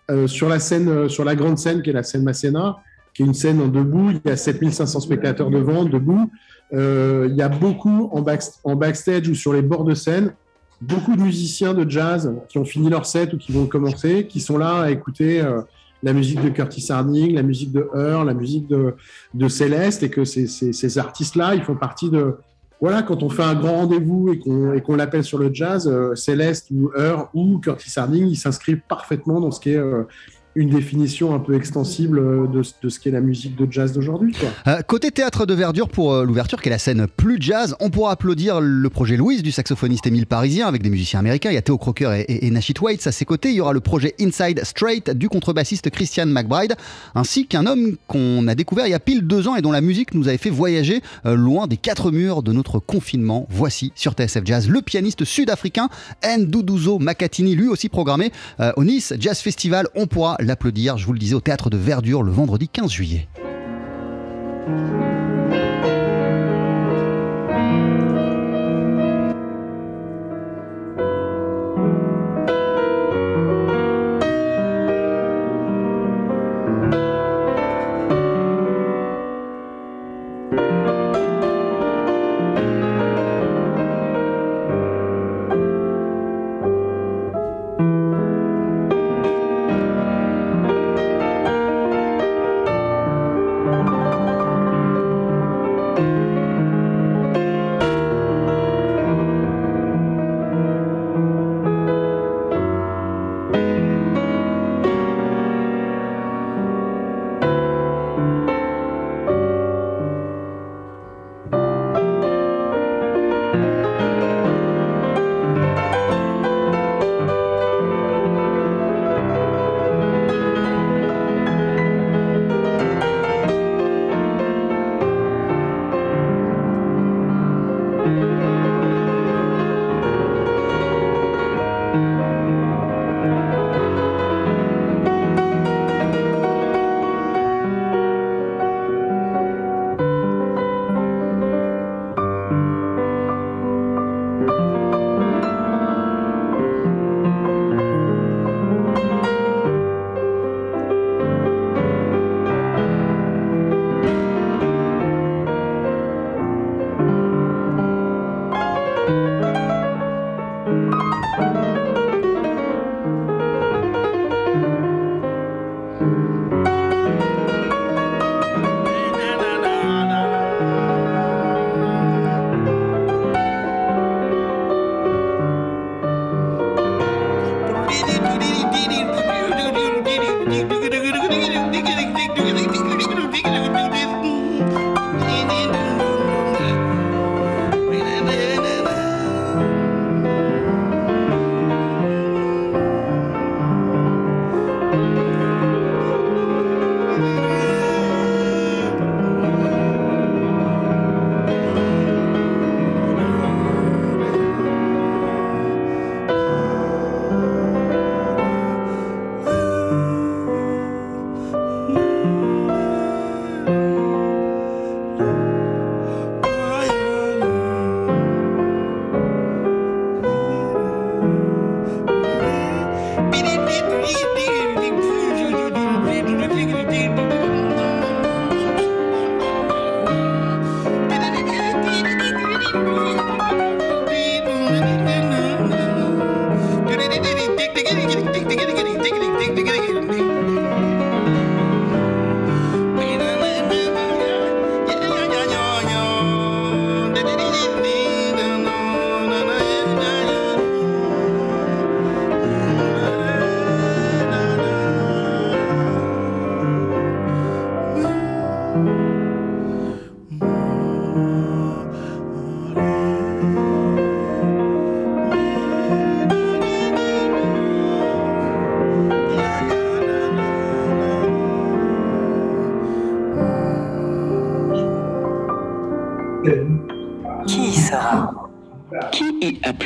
euh, 0.10 0.26
sur 0.26 0.48
la 0.48 0.60
scène, 0.60 0.88
euh, 0.88 1.10
sur 1.10 1.26
la 1.26 1.36
grande 1.36 1.58
scène 1.58 1.82
qui 1.82 1.90
est 1.90 1.98
la 2.02 2.04
scène 2.04 2.24
Masséna, 2.24 2.78
qui 3.14 3.24
est 3.24 3.26
une 3.26 3.34
scène 3.34 3.60
en 3.62 3.68
debout, 3.68 4.12
il 4.12 4.22
y 4.24 4.32
a 4.32 4.38
7500 4.38 5.02
spectateurs 5.02 5.50
devant, 5.50 5.84
debout. 5.84 6.32
Euh, 6.72 7.28
il 7.30 7.36
y 7.36 7.42
a 7.42 7.50
beaucoup 7.50 8.10
en, 8.14 8.22
back- 8.22 8.54
en 8.64 8.76
backstage 8.78 9.28
ou 9.28 9.36
sur 9.36 9.52
les 9.52 9.62
bords 9.62 9.84
de 9.84 9.96
scène, 9.96 10.32
beaucoup 10.80 11.18
de 11.18 11.22
musiciens 11.22 11.74
de 11.74 11.90
jazz 11.90 12.34
qui 12.48 12.58
ont 12.58 12.64
fini 12.64 12.90
leur 12.90 13.06
set 13.06 13.34
ou 13.34 13.38
qui 13.38 13.52
vont 13.52 13.66
commencer, 13.66 14.28
qui 14.28 14.40
sont 14.40 14.58
là 14.58 14.84
à 14.84 14.92
écouter 14.92 15.44
la 16.04 16.14
musique 16.14 16.42
de 16.42 16.50
Curtis 16.50 16.92
Harding, 16.92 17.34
la 17.34 17.44
musique 17.44 17.72
de 17.72 17.90
Heur, 17.94 18.24
la 18.26 18.34
musique 18.34 18.68
de, 18.68 18.96
de 19.34 19.48
Céleste, 19.48 20.04
et 20.04 20.10
que 20.10 20.24
ces, 20.24 20.98
artistes-là, 20.98 21.56
ils 21.56 21.64
font 21.64 21.76
partie 21.76 22.10
de, 22.10 22.36
voilà, 22.82 23.04
quand 23.04 23.24
on 23.24 23.30
fait 23.30 23.44
un 23.44 23.56
grand 23.56 23.78
rendez-vous 23.78 24.32
et 24.32 24.40
qu'on 24.40 24.80
qu'on 24.80 24.96
l'appelle 24.96 25.24
sur 25.24 25.38
le 25.38 25.54
jazz, 25.54 25.88
euh, 25.88 26.16
Céleste 26.16 26.70
ou 26.72 26.92
Heur 26.96 27.30
ou 27.34 27.60
Curtis 27.60 27.92
Harding, 28.00 28.28
ils 28.28 28.38
s'inscrivent 28.38 28.82
parfaitement 28.88 29.42
dans 29.42 29.52
ce 29.52 29.60
qui 29.60 29.72
est 29.72 29.78
euh, 29.78 30.04
une 30.56 30.70
définition 30.70 31.36
un 31.36 31.40
peu 31.40 31.56
extensible 31.56 32.20
euh, 32.20 32.48
de, 32.48 32.64
ce 32.64 33.00
qu'est 33.00 33.12
la 33.12 33.22
musique 33.22 33.56
de 33.56 33.68
jazz 33.72 33.94
d'aujourd'hui. 33.94 34.36
Euh, 34.68 34.82
côté 34.82 35.12
théâtre 35.12 35.46
de 35.46 35.54
verdure 35.54 35.90
pour 35.90 36.14
euh, 36.14 36.26
l'ouverture, 36.26 36.62
qui 36.62 36.70
est 36.70 36.72
la 36.72 36.80
scène 36.80 37.08
plus 37.08 37.38
jazz, 37.40 37.76
on 37.80 37.90
pourra 37.90 38.12
applaudir 38.12 38.60
le 38.60 38.90
projet 38.90 39.16
Louise 39.16 39.44
du 39.44 39.52
saxophoniste 39.52 40.08
Émile 40.08 40.26
Parisien 40.26 40.68
avec 40.68 40.82
des 40.82 40.90
musiciens 40.90 41.20
américains. 41.20 41.52
Il 41.52 41.56
y 41.56 41.58
a 41.58 41.62
Theo 41.62 41.78
Crocker 41.78 42.12
et, 42.14 42.22
et, 42.22 42.48
et 42.48 42.52
Nashit 42.52 42.80
Waits 42.82 43.06
à 43.06 43.12
ses 43.12 43.26
côtés. 43.26 43.50
Il 43.50 43.56
y 43.56 43.62
aura 43.62 43.74
le 43.74 43.80
projet 43.80 44.16
Inside 44.20 44.62
Straight 44.64 45.12
du 45.12 45.30
contrebassiste 45.30 45.90
Christian 45.92 46.26
McBride, 46.26 46.76
ainsi 47.14 47.46
qu'un 47.46 47.66
homme 47.66 47.98
qu'on 48.08 48.48
a 48.48 48.56
découvert 48.56 48.88
il 48.88 48.92
y 48.92 48.96
a 48.96 49.00
pile 49.00 49.22
deux 49.22 49.48
ans 49.48 49.56
et 49.56 49.62
dont 49.62 49.72
la 49.72 49.82
musique 49.82 50.14
nous 50.14 50.28
avait 50.28 50.38
fait 50.38 50.50
voyager 50.50 51.02
loin 51.26 51.68
des 51.68 51.78
quatre 51.78 52.12
murs 52.12 52.44
de 52.44 52.54
notre 52.54 52.80
confinement. 52.80 53.48
Voici 53.50 53.92
sur 53.96 54.14
TSF 54.14 54.42
Jazz 54.46 54.70
le 54.70 54.82
pianiste 54.82 55.26
sud-africain 55.26 55.90
Nduduzo 56.26 57.00
Makatini, 57.00 57.56
lui 57.56 57.68
aussi 57.68 57.90
programmé 57.90 58.32
au 58.76 58.84
Nice 58.84 59.14
Jazz 59.20 59.40
Festival. 59.40 59.88
On 59.96 60.08
pourra 60.08 60.38
l'applaudir, 60.40 60.98
je 60.98 61.06
vous 61.06 61.14
le 61.14 61.20
disais, 61.20 61.36
au 61.36 61.42
théâtre 61.42 61.70
de 61.70 61.78
Verdure 61.78 62.24
le 62.24 62.32
vendredi 62.32 62.68
15 62.68 62.92
juillet. 62.92 63.28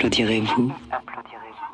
Applaudirez-vous 0.04 0.74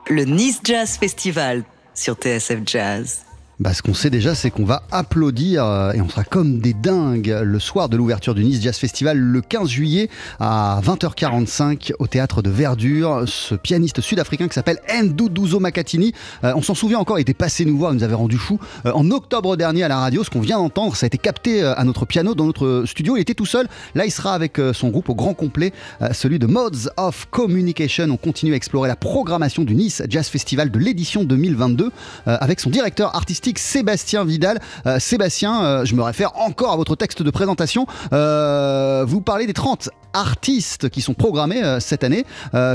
Le 0.07 0.23
Nice 0.23 0.61
Jazz 0.63 0.97
Festival 0.97 1.63
sur 1.95 2.13
TSF 2.13 2.59
Jazz. 2.63 3.25
Bah, 3.59 3.73
ce 3.73 3.81
qu'on 3.81 3.93
sait 3.93 4.09
déjà, 4.09 4.35
c'est 4.35 4.51
qu'on 4.51 4.63
va 4.63 4.83
applaudir 4.89 5.65
euh, 5.65 5.91
et 5.91 5.99
on 5.99 6.07
sera 6.07 6.23
comme 6.23 6.59
des 6.59 6.73
dingues 6.73 7.37
le 7.43 7.59
soir 7.59 7.89
de 7.89 7.97
l'ouverture 7.97 8.33
du 8.33 8.45
Nice 8.45 8.61
Jazz 8.61 8.77
Festival 8.77 9.17
le 9.17 9.41
15 9.41 9.67
juillet 9.67 10.09
à 10.39 10.79
20h45 10.81 11.91
au 11.99 12.07
théâtre 12.07 12.41
de 12.41 12.49
Verdure. 12.49 13.23
Ce 13.27 13.55
pianiste 13.55 13.99
sud-africain 13.99 14.47
qui 14.47 14.53
s'appelle 14.53 14.79
Nduduzo 15.03 15.59
Makatini, 15.59 16.13
euh, 16.45 16.53
on 16.55 16.61
s'en 16.61 16.73
souvient 16.73 16.99
encore, 16.99 17.19
il 17.19 17.23
était 17.23 17.33
passé 17.33 17.65
nous 17.65 17.77
voir, 17.77 17.91
il 17.91 17.97
nous 17.97 18.03
avait 18.03 18.15
rendu 18.15 18.37
fou 18.37 18.61
euh, 18.85 18.93
en 18.93 19.11
octobre 19.11 19.57
dernier 19.57 19.83
à 19.83 19.89
la 19.89 19.97
radio. 19.97 20.23
Ce 20.23 20.29
qu'on 20.29 20.39
vient 20.39 20.59
d'entendre, 20.59 20.95
ça 20.95 21.05
a 21.05 21.07
été 21.07 21.17
capté 21.17 21.61
euh, 21.61 21.73
à 21.75 21.83
notre 21.83 22.05
piano 22.05 22.35
dans 22.35 22.45
notre 22.45 22.83
studio. 22.85 23.17
Il 23.17 23.21
était 23.21 23.33
tout 23.33 23.45
seul. 23.45 23.67
Là, 23.93 24.05
il 24.05 24.11
sera 24.11 24.35
avec 24.35 24.57
euh, 24.59 24.71
son 24.71 24.87
groupe 24.87 25.09
au 25.09 25.15
grand 25.15 25.33
complet, 25.33 25.73
celui 26.13 26.39
de 26.39 26.47
Modes 26.47 26.91
of 26.95 27.27
Communication. 27.29 28.07
On 28.09 28.17
continue 28.17 28.53
à 28.53 28.55
explorer 28.55 28.87
la 28.87 28.95
programmation 28.95 29.63
du 29.63 29.75
Nice 29.75 30.01
Jazz 30.07 30.29
Festival 30.29 30.71
de 30.71 30.79
l'édition 30.79 31.23
2022 31.25 31.91
euh, 32.27 32.37
avec 32.39 32.59
son 32.59 32.69
directeur 32.69 33.15
artistique 33.15 33.48
Sébastien 33.57 34.23
Vidal. 34.25 34.59
Euh, 34.85 34.99
Sébastien, 34.99 35.63
euh, 35.63 35.85
je 35.85 35.95
me 35.95 36.03
réfère 36.03 36.37
encore 36.37 36.73
à 36.73 36.77
votre 36.77 36.95
texte 36.95 37.23
de 37.23 37.31
présentation. 37.31 37.87
Euh, 38.13 39.05
vous 39.07 39.21
parlez 39.21 39.47
des 39.47 39.53
30 39.53 39.89
artistes 40.13 40.89
qui 40.89 41.01
sont 41.01 41.13
programmés 41.13 41.61
cette 41.79 42.03
année, 42.03 42.25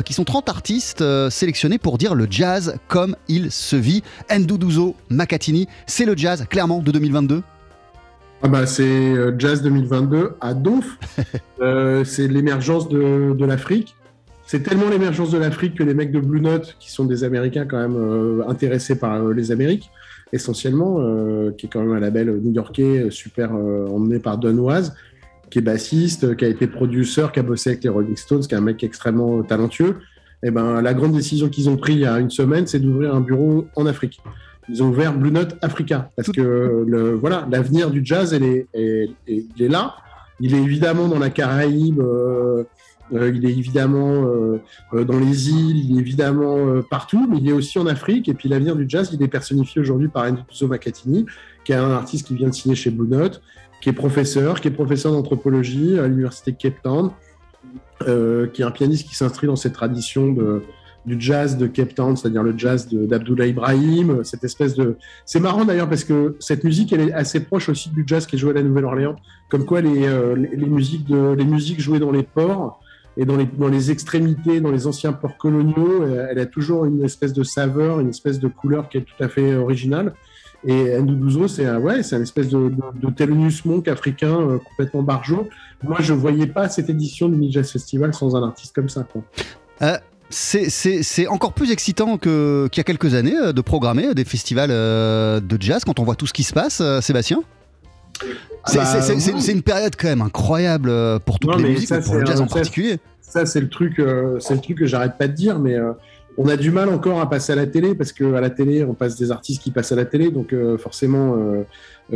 qui 0.05 0.13
sont 0.13 0.23
30 0.23 0.49
artistes 0.49 1.05
sélectionnés 1.31 1.79
pour 1.79 1.99
dire 1.99 2.15
le 2.15 2.29
jazz 2.31 2.77
comme 2.87 3.17
il 3.27 3.51
se 3.51 3.75
vit. 3.75 4.05
Nduduzo, 4.31 4.95
Makatini, 5.11 5.67
c'est 5.87 6.05
le 6.05 6.17
jazz 6.17 6.47
clairement 6.49 6.79
de 6.79 6.93
2022 6.93 7.43
Ah 8.45 8.49
bah, 8.49 8.67
c'est 8.67 9.15
Jazz 9.37 9.63
2022 9.63 10.37
à 10.41 10.55
Donf. 10.55 10.87
C'est 12.05 12.29
l'émergence 12.29 12.89
de, 12.89 13.35
de 13.37 13.45
l'Afrique. 13.45 13.97
C'est 14.47 14.63
tellement 14.63 14.91
l'émergence 14.91 15.31
de 15.31 15.39
l'Afrique 15.39 15.75
que 15.75 15.83
les 15.83 15.95
mecs 15.95 16.13
de 16.13 16.21
Blue 16.21 16.41
Note, 16.41 16.77
qui 16.79 16.91
sont 16.91 17.05
des 17.05 17.25
Américains 17.25 17.65
quand 17.65 17.79
même 17.79 17.97
euh, 17.97 18.43
intéressés 18.47 18.99
par 18.99 19.15
euh, 19.15 19.33
les 19.33 19.53
Amériques, 19.53 19.91
essentiellement, 20.35 20.97
euh, 20.99 21.51
qui 21.57 21.67
est 21.67 21.69
quand 21.69 21.81
même 21.81 21.93
un 21.93 22.01
label 22.01 22.41
new-yorkais 22.43 23.05
euh, 23.05 23.11
super 23.11 23.55
euh, 23.55 23.87
emmené 23.87 24.19
par 24.19 24.39
Don 24.39 24.57
Waz, 24.59 24.95
qui 25.51 25.59
est 25.61 25.63
bassiste, 25.63 26.37
qui 26.37 26.45
a 26.45 26.49
été 26.49 26.67
producteur, 26.67 27.31
qui 27.33 27.39
a 27.41 27.43
bossé 27.43 27.71
avec 27.71 27.85
les 27.85 27.91
Rolling 27.91 28.17
Stones, 28.17 28.41
qui 28.41 28.55
est 28.55 28.59
un 28.59 28.61
mec 28.61 28.83
extrêmement 28.83 29.43
talentueux. 29.43 29.97
Et 30.43 30.51
ben, 30.51 30.83
la 30.83 30.93
grande 30.93 31.13
décision 31.13 31.49
qu'ils 31.49 31.69
ont 31.71 31.77
prise 31.77 31.97
il 31.97 32.03
y 32.03 32.07
a 32.07 32.19
une 32.19 32.31
semaine, 32.31 32.67
c'est 32.67 32.81
d'ouvrir 32.81 33.15
un 33.15 33.21
bureau 33.21 33.67
en 33.77 33.87
Afrique. 33.87 34.21
Ils 34.69 34.83
ont 34.83 34.89
ouvert 34.89 35.17
Blue 35.17 35.31
Note 35.31 35.57
Africa 35.63 36.11
parce 36.17 36.31
que 36.31 36.85
le, 36.87 37.13
voilà, 37.15 37.47
l'avenir 37.51 37.91
du 37.91 38.01
jazz, 38.05 38.33
elle 38.35 38.43
est, 38.45 38.67
est- 38.75 39.11
il 39.29 39.69
là. 39.71 39.95
Il 40.41 40.55
est 40.55 40.59
évidemment 40.63 41.07
dans 41.07 41.19
la 41.21 41.31
Caraïbe, 41.31 42.01
euh, 42.01 42.65
il 43.13 43.45
est 43.45 43.51
évidemment 43.51 44.25
euh, 44.25 44.61
euh, 44.95 45.05
dans 45.05 45.19
les 45.19 45.51
îles, 45.51 45.77
il 45.77 45.97
est 45.97 46.01
évidemment 46.01 46.57
euh, 46.57 46.83
partout, 46.89 47.27
mais 47.31 47.39
il 47.39 47.49
est 47.49 47.53
aussi 47.53 47.79
en 47.79 47.87
Afrique. 47.87 48.29
Et 48.29 48.35
puis 48.35 48.49
l'avenir 48.49 48.77
du 48.77 48.87
jazz, 48.89 49.11
il 49.13 49.23
est 49.23 49.29
personnifié 49.29 49.81
aujourd'hui 49.81 50.09
par 50.09 50.27
Enzo 50.27 50.69
Makatini, 50.69 51.27
qui 51.65 51.73
est 51.73 51.77
un 51.77 51.91
artiste 51.91 52.27
qui 52.27 52.35
vient 52.35 52.49
de 52.49 52.55
signer 52.55 52.75
chez 52.75 52.91
Blue 52.91 53.09
Note, 53.09 53.43
qui 53.81 53.89
est 53.89 53.93
professeur, 53.93 54.61
qui 54.61 54.69
est 54.69 54.73
professeur 54.73 55.13
d'anthropologie 55.13 55.99
à 55.99 56.09
l'université 56.09 56.53
de 56.53 56.57
Cape 56.57 56.83
Town, 56.83 57.11
euh, 58.09 58.47
qui 58.49 58.63
est 58.63 58.65
un 58.65 58.71
pianiste 58.71 59.09
qui 59.09 59.15
s'inscrit 59.15 59.47
dans 59.47 59.57
cette 59.57 59.75
tradition 59.75 60.35
du 61.05 61.21
jazz 61.21 61.59
de 61.59 61.67
Cape 61.67 61.95
Town, 61.95 62.17
c'est-à-dire 62.17 62.43
le 62.43 62.57
jazz 62.57 62.89
d'Abdullah 62.91 63.47
Ibrahim, 63.47 64.25
cette 64.25 64.43
espèce 64.43 64.75
de... 64.75 64.97
C'est 65.27 65.41
marrant 65.41 65.67
d'ailleurs 65.67 65.89
parce 65.89 66.05
que 66.05 66.37
cette 66.41 66.65
musique, 66.65 66.95
elle 66.95 67.03
est 67.03 67.13
assez 67.13 67.41
proche 67.41 67.69
aussi 67.69 67.91
du 67.91 68.05
jazz 68.07 68.27
qui 68.27 68.37
est 68.37 68.39
joué 68.39 68.53
à 68.53 68.55
la 68.55 68.63
Nouvelle-Orléans, 68.63 69.17
comme 69.51 69.67
quoi 69.67 69.81
euh, 69.81 70.35
les 70.35 70.67
musiques 71.45 71.81
jouées 71.81 71.99
dans 71.99 72.11
les 72.11 72.23
ports 72.23 72.81
et 73.17 73.25
dans 73.25 73.37
les, 73.69 73.91
extrémités, 73.91 74.61
dans 74.61 74.71
les 74.71 74.87
anciens 74.87 75.13
ports 75.13 75.37
coloniaux, 75.37 76.03
euh, 76.03 76.27
elle 76.31 76.39
a 76.39 76.47
toujours 76.47 76.85
une 76.85 77.05
espèce 77.05 77.33
de 77.33 77.43
saveur, 77.45 78.01
une 78.01 78.09
espèce 78.11 78.41
de 78.41 78.49
couleur 78.49 78.89
qui 78.89 78.99
est 78.99 79.03
tout 79.03 79.23
à 79.23 79.29
fait 79.29 79.55
originale. 79.55 80.15
Et 80.67 80.99
Nduduzo, 80.99 81.47
c'est 81.47 81.67
un- 81.67 81.79
ouais, 81.79 82.03
c'est 82.03 82.17
un 82.17 82.23
espèce 82.23 82.49
de, 82.49 82.71
de, 82.71 83.11
de 83.11 83.69
Monk 83.69 83.87
africain 83.87 84.41
euh, 84.41 84.59
complètement 84.59 85.03
barjot. 85.03 85.49
Moi, 85.83 85.99
je 86.01 86.15
voyais 86.15 86.47
pas 86.47 86.69
cette 86.71 86.89
édition 86.89 87.29
du 87.29 87.53
Jazz 87.53 87.71
Festival 87.71 88.15
sans 88.15 88.35
un 88.35 88.43
artiste 88.43 88.75
comme 88.75 88.89
ça. 88.89 89.07
C'est- 90.31 91.27
encore 91.29 91.53
plus 91.53 91.71
excitant 91.71 92.17
qu'il 92.19 92.71
y 92.77 92.81
a 92.81 92.85
quelques 92.85 93.15
années 93.15 93.37
euh, 93.37 93.53
de 93.53 93.61
programmer 93.61 94.15
des 94.15 94.25
festivals 94.25 94.71
euh, 94.73 95.39
de 95.41 95.57
jazz 95.61 95.85
quand 95.85 95.99
on 96.01 96.05
voit 96.05 96.17
tout 96.17 96.27
ce 96.27 96.33
qui 96.33 96.43
se 96.43 96.55
passe, 96.55 96.81
euh, 96.81 97.01
Sébastien? 97.01 97.43
C'est 98.67 98.79
bah, 98.79 98.85
c'est- 99.03 99.53
une 99.53 99.63
période 99.63 99.95
quand 99.97 100.09
même 100.09 100.23
incroyable 100.23 100.89
euh, 100.89 101.19
pour 101.19 101.39
toutes 101.39 101.51
Non, 101.51 101.59
les 101.59 101.71
musiques, 101.71 101.89
ça, 101.89 102.01
pour 102.01 102.15
le 102.17 102.25
jazz 102.25 102.41
en 102.41 102.49
ça, 102.49 102.55
particulier. 102.55 102.99
Ça, 103.21 103.45
c'est 103.47 103.61
le 103.61 103.69
truc, 103.69 103.99
euh, 103.99 104.39
c'est 104.41 104.55
le 104.55 104.61
truc 104.61 104.79
que 104.79 104.87
j'arrête 104.87 105.19
pas 105.19 105.29
de 105.29 105.33
dire, 105.35 105.59
mais 105.59 105.75
euh, 105.75 105.93
on 106.39 106.49
a 106.49 106.57
du 106.57 106.71
mal 106.71 106.89
encore 106.89 107.21
à 107.21 107.29
passer 107.29 107.53
à 107.53 107.57
la 107.57 107.67
télé 107.67 107.95
parce 107.95 108.13
que 108.13 108.35
à 108.35 108.41
la 108.41 108.51
télé, 108.51 108.83
on 108.85 108.95
passe 108.95 109.17
des 109.17 109.31
artistes 109.31 109.63
qui 109.63 109.71
passent 109.71 109.93
à 109.93 109.97
la 109.97 110.05
télé, 110.05 110.31
donc 110.31 110.53
euh, 110.53 110.79
forcément, 110.79 111.37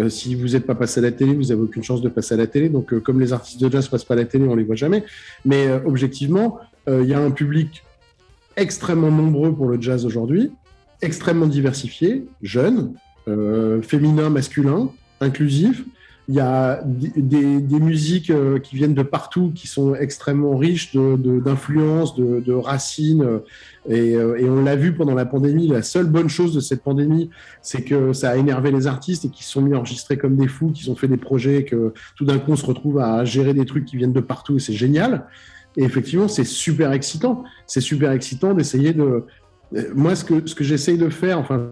si 0.09 0.35
vous 0.35 0.49
n'êtes 0.49 0.67
pas 0.67 0.75
passé 0.75 1.01
à 1.01 1.03
la 1.03 1.13
télé, 1.13 1.35
vous 1.35 1.53
avez 1.53 1.61
aucune 1.63 1.83
chance 1.83 2.03
de 2.03 2.09
passer 2.09 2.35
à 2.35 2.37
la 2.37 2.47
télé. 2.47 2.69
Donc, 2.69 2.99
comme 3.01 3.21
les 3.21 3.33
artistes 3.33 3.61
de 3.61 3.71
jazz 3.71 3.89
passent 3.89 4.05
pas 4.05 4.15
à 4.15 4.19
la 4.19 4.25
télé, 4.25 4.47
on 4.47 4.55
les 4.55 4.65
voit 4.65 4.75
jamais. 4.77 5.05
Mais 5.45 5.69
objectivement, 5.85 6.59
il 6.89 7.05
y 7.07 7.15
a 7.15 7.21
un 7.21 7.31
public 7.31 7.85
extrêmement 8.57 9.11
nombreux 9.11 9.53
pour 9.55 9.67
le 9.67 9.81
jazz 9.81 10.05
aujourd'hui, 10.05 10.51
extrêmement 11.03 11.47
diversifié, 11.47 12.25
jeune, 12.43 12.93
féminin, 13.83 14.31
masculin, 14.31 14.91
inclusif. 15.21 15.85
Il 16.31 16.35
y 16.35 16.41
a 16.41 16.83
des, 16.85 17.81
musiques 17.81 18.29
euh, 18.29 18.59
qui 18.59 18.77
viennent 18.77 18.93
de 18.93 19.03
partout, 19.03 19.51
qui 19.55 19.67
sont 19.67 19.95
extrêmement 19.95 20.59
riches 20.59 20.95
d'influences, 20.95 22.15
de, 22.17 22.53
racines. 22.53 23.23
euh, 23.23 23.39
Et, 23.89 24.15
euh, 24.15 24.37
et 24.37 24.45
on 24.49 24.63
l'a 24.63 24.77
vu 24.77 24.95
pendant 24.95 25.15
la 25.15 25.25
pandémie. 25.25 25.69
La 25.69 25.83
seule 25.83 26.07
bonne 26.07 26.29
chose 26.29 26.55
de 26.55 26.61
cette 26.61 26.83
pandémie, 26.83 27.31
c'est 27.63 27.83
que 27.83 28.13
ça 28.13 28.31
a 28.31 28.37
énervé 28.37 28.71
les 28.71 28.87
artistes 28.87 29.25
et 29.25 29.31
qu'ils 29.31 29.47
se 29.47 29.53
sont 29.53 29.63
mis 29.63 29.73
à 29.73 29.79
enregistrer 29.79 30.19
comme 30.19 30.37
des 30.37 30.49
fous, 30.49 30.71
qu'ils 30.71 30.91
ont 30.91 30.97
fait 30.97 31.09
des 31.09 31.17
projets, 31.17 31.65
que 31.65 31.95
tout 32.15 32.27
d'un 32.27 32.39
coup 32.39 32.53
on 32.53 32.57
se 32.57 32.67
retrouve 32.67 32.99
à 32.99 33.25
gérer 33.25 33.55
des 33.55 33.65
trucs 33.65 33.87
qui 33.87 33.97
viennent 33.97 34.13
de 34.13 34.21
partout 34.21 34.57
et 34.57 34.61
c'est 34.61 34.75
génial. 34.75 35.27
Et 35.79 35.85
effectivement, 35.85 36.29
c'est 36.29 36.45
super 36.45 36.93
excitant. 36.93 37.45
C'est 37.67 37.81
super 37.81 38.13
excitant 38.13 38.53
d'essayer 38.53 38.93
de. 38.93 39.25
Moi, 39.95 40.15
ce 40.15 40.25
que, 40.25 40.47
ce 40.47 40.55
que 40.55 40.65
j'essaye 40.65 40.99
de 40.99 41.09
faire, 41.09 41.39
enfin, 41.39 41.71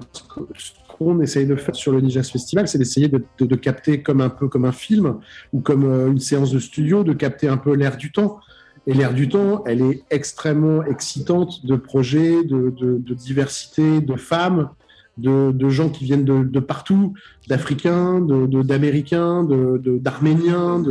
qu'on 0.96 1.20
essaye 1.20 1.46
de 1.46 1.56
faire 1.56 1.74
sur 1.74 1.92
le 1.92 2.00
Nijas 2.00 2.30
Festival, 2.30 2.68
c'est 2.68 2.78
d'essayer 2.78 3.08
de, 3.08 3.56
capter 3.56 4.02
comme 4.02 4.20
un 4.20 4.28
peu 4.28 4.48
comme 4.48 4.64
un 4.64 4.72
film 4.72 5.16
ou 5.52 5.60
comme 5.60 5.84
euh, 5.84 6.10
une 6.10 6.18
séance 6.18 6.50
de 6.50 6.58
studio, 6.58 7.04
de 7.04 7.12
capter 7.12 7.48
un 7.48 7.56
peu 7.56 7.74
l'air 7.74 7.96
du 7.96 8.12
temps. 8.12 8.40
Et 8.86 8.94
l'air 8.94 9.12
du 9.12 9.28
temps, 9.28 9.64
elle 9.66 9.82
est 9.82 10.04
extrêmement 10.10 10.84
excitante 10.84 11.66
de 11.66 11.74
projets, 11.74 12.44
de, 12.44 13.02
diversité, 13.14 14.00
de 14.00 14.14
femmes, 14.14 14.70
de, 15.18 15.68
gens 15.68 15.88
qui 15.88 16.04
viennent 16.04 16.24
de, 16.24 16.60
partout, 16.60 17.12
d'Africains, 17.48 18.20
d'Américains, 18.20 19.44
d'Arméniens. 19.44 20.84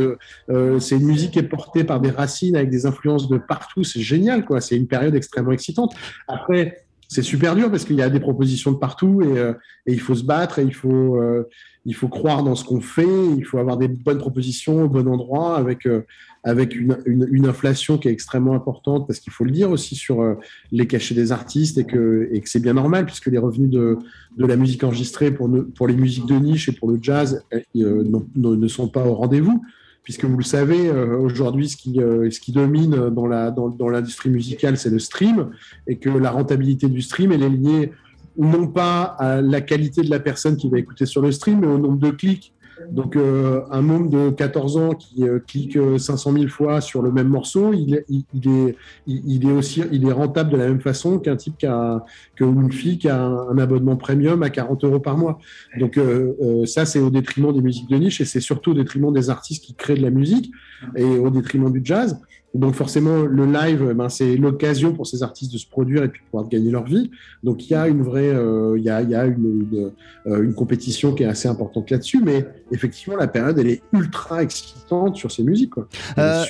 Euh, 0.50 0.78
c'est 0.78 0.96
une 0.96 1.06
musique 1.06 1.30
qui 1.30 1.38
est 1.38 1.48
portée 1.48 1.84
par 1.84 2.00
des 2.00 2.10
racines 2.10 2.54
avec 2.54 2.68
des 2.68 2.84
influences 2.84 3.30
de 3.30 3.38
partout. 3.38 3.82
C'est 3.82 4.02
génial, 4.02 4.44
quoi. 4.44 4.60
C'est 4.60 4.76
une 4.76 4.88
période 4.88 5.14
extrêmement 5.14 5.52
excitante. 5.52 5.94
Après, 6.28 6.85
c'est 7.08 7.22
super 7.22 7.54
dur 7.54 7.70
parce 7.70 7.84
qu'il 7.84 7.96
y 7.96 8.02
a 8.02 8.10
des 8.10 8.20
propositions 8.20 8.72
de 8.72 8.76
partout 8.76 9.22
et, 9.22 9.38
euh, 9.38 9.52
et 9.86 9.92
il 9.92 10.00
faut 10.00 10.14
se 10.14 10.24
battre 10.24 10.58
et 10.58 10.62
il 10.62 10.74
faut, 10.74 11.16
euh, 11.16 11.48
il 11.84 11.94
faut 11.94 12.08
croire 12.08 12.42
dans 12.42 12.54
ce 12.54 12.64
qu'on 12.64 12.80
fait. 12.80 13.06
Il 13.36 13.44
faut 13.44 13.58
avoir 13.58 13.76
des 13.76 13.88
bonnes 13.88 14.18
propositions 14.18 14.82
au 14.82 14.88
bon 14.88 15.06
endroit 15.06 15.56
avec, 15.56 15.86
euh, 15.86 16.02
avec 16.42 16.74
une, 16.76 16.98
une, 17.06 17.26
une 17.30 17.46
inflation 17.46 17.98
qui 17.98 18.08
est 18.08 18.12
extrêmement 18.12 18.54
importante 18.54 19.06
parce 19.06 19.20
qu'il 19.20 19.32
faut 19.32 19.44
le 19.44 19.50
dire 19.50 19.70
aussi 19.70 19.94
sur 19.94 20.20
euh, 20.20 20.34
les 20.70 20.86
cachets 20.86 21.14
des 21.14 21.32
artistes 21.32 21.78
et 21.78 21.84
que, 21.84 22.28
et 22.32 22.40
que 22.40 22.48
c'est 22.48 22.60
bien 22.60 22.74
normal 22.74 23.06
puisque 23.06 23.26
les 23.26 23.38
revenus 23.38 23.70
de, 23.70 23.98
de 24.36 24.46
la 24.46 24.56
musique 24.56 24.84
enregistrée 24.84 25.32
pour, 25.32 25.50
pour 25.74 25.88
les 25.88 25.96
musiques 25.96 26.26
de 26.26 26.36
niche 26.36 26.68
et 26.68 26.72
pour 26.72 26.90
le 26.90 26.98
jazz 27.00 27.44
euh, 27.52 27.60
euh, 27.76 28.04
ne, 28.36 28.56
ne 28.56 28.68
sont 28.68 28.88
pas 28.88 29.04
au 29.04 29.14
rendez-vous 29.14 29.62
puisque 30.06 30.24
vous 30.24 30.36
le 30.36 30.44
savez, 30.44 30.88
euh, 30.88 31.18
aujourd'hui, 31.18 31.68
ce 31.68 31.76
qui, 31.76 32.00
euh, 32.00 32.30
domine 32.50 33.10
dans 33.10 33.88
l'industrie 33.88 34.30
musicale, 34.30 34.78
c'est 34.78 34.88
le 34.88 35.00
stream, 35.00 35.50
et 35.88 35.96
que 35.96 36.08
la 36.08 36.30
rentabilité 36.30 36.88
du 36.88 37.02
stream, 37.02 37.32
est 37.32 37.38
liée 37.48 37.90
non 38.38 38.68
pas 38.68 39.02
à 39.18 39.42
la 39.42 39.60
qualité 39.60 40.02
de 40.02 40.10
la 40.10 40.20
personne 40.20 40.56
qui 40.56 40.70
va 40.70 40.78
écouter 40.78 41.06
sur 41.06 41.22
le 41.22 41.32
stream, 41.32 41.58
mais 41.58 41.66
au 41.66 41.78
nombre 41.78 41.98
de 41.98 42.10
clics. 42.10 42.54
Donc, 42.90 43.16
euh, 43.16 43.62
un 43.70 43.80
môme 43.80 44.10
de 44.10 44.30
14 44.30 44.76
ans 44.76 44.94
qui 44.94 45.24
euh, 45.24 45.38
clique 45.38 45.76
euh, 45.76 45.98
500 45.98 46.32
000 46.32 46.48
fois 46.48 46.80
sur 46.80 47.02
le 47.02 47.10
même 47.10 47.28
morceau, 47.28 47.72
il, 47.72 47.94
est- 47.94 49.50
aussi, 49.50 49.82
rentable 50.12 50.50
de 50.50 50.56
la 50.56 50.68
même 50.68 50.80
façon 50.80 51.18
qu'un 51.18 51.36
type 51.36 51.56
qui 51.58 51.66
a, 51.66 52.04
que 52.36 52.44
une 52.44 52.72
fille 52.72 52.98
qui 52.98 53.08
a 53.08 53.22
un, 53.22 53.58
abonnement 53.58 53.96
premium 53.96 54.42
à 54.42 54.50
40 54.50 54.84
euros 54.84 55.00
par 55.00 55.16
mois. 55.16 55.38
Donc, 55.78 55.96
euh, 55.96 56.34
euh, 56.42 56.66
ça, 56.66 56.84
c'est 56.84 57.00
au 57.00 57.10
détriment 57.10 57.52
des 57.52 57.62
musiques 57.62 57.88
de 57.88 57.96
niche 57.96 58.20
et 58.20 58.24
c'est 58.24 58.40
surtout 58.40 58.72
au 58.72 58.74
détriment 58.74 59.12
des 59.12 59.30
artistes 59.30 59.64
qui 59.64 59.74
créent 59.74 59.96
de 59.96 60.02
la 60.02 60.10
musique 60.10 60.50
et 60.94 61.04
au 61.04 61.30
détriment 61.30 61.72
du 61.72 61.80
jazz. 61.82 62.20
Donc, 62.58 62.74
forcément, 62.74 63.22
le 63.22 63.46
live, 63.46 63.92
ben, 63.94 64.08
c'est 64.08 64.36
l'occasion 64.36 64.92
pour 64.92 65.06
ces 65.06 65.22
artistes 65.22 65.52
de 65.52 65.58
se 65.58 65.66
produire 65.66 66.02
et 66.02 66.08
puis 66.08 66.20
de 66.20 66.26
pouvoir 66.30 66.48
gagner 66.48 66.70
leur 66.70 66.84
vie. 66.84 67.10
Donc, 67.42 67.68
il 67.68 67.72
y 67.72 67.74
a 67.74 67.88
une 67.88 68.02
vraie, 68.02 68.30
euh, 68.30 68.76
il 68.78 68.84
y 68.84 68.90
a, 68.90 69.02
il 69.02 69.10
y 69.10 69.14
a 69.14 69.26
une, 69.26 69.66
une, 69.70 69.92
euh, 70.26 70.42
une 70.42 70.54
compétition 70.54 71.12
qui 71.12 71.22
est 71.22 71.26
assez 71.26 71.48
importante 71.48 71.90
là-dessus, 71.90 72.22
mais 72.22 72.46
effectivement, 72.72 73.16
la 73.16 73.28
période, 73.28 73.58
elle 73.58 73.68
est 73.68 73.82
ultra 73.92 74.42
excitante 74.42 75.16
sur 75.16 75.30
ces 75.30 75.42
musiques. 75.42 75.70
Quoi. 75.70 75.88
Euh, 76.18 76.44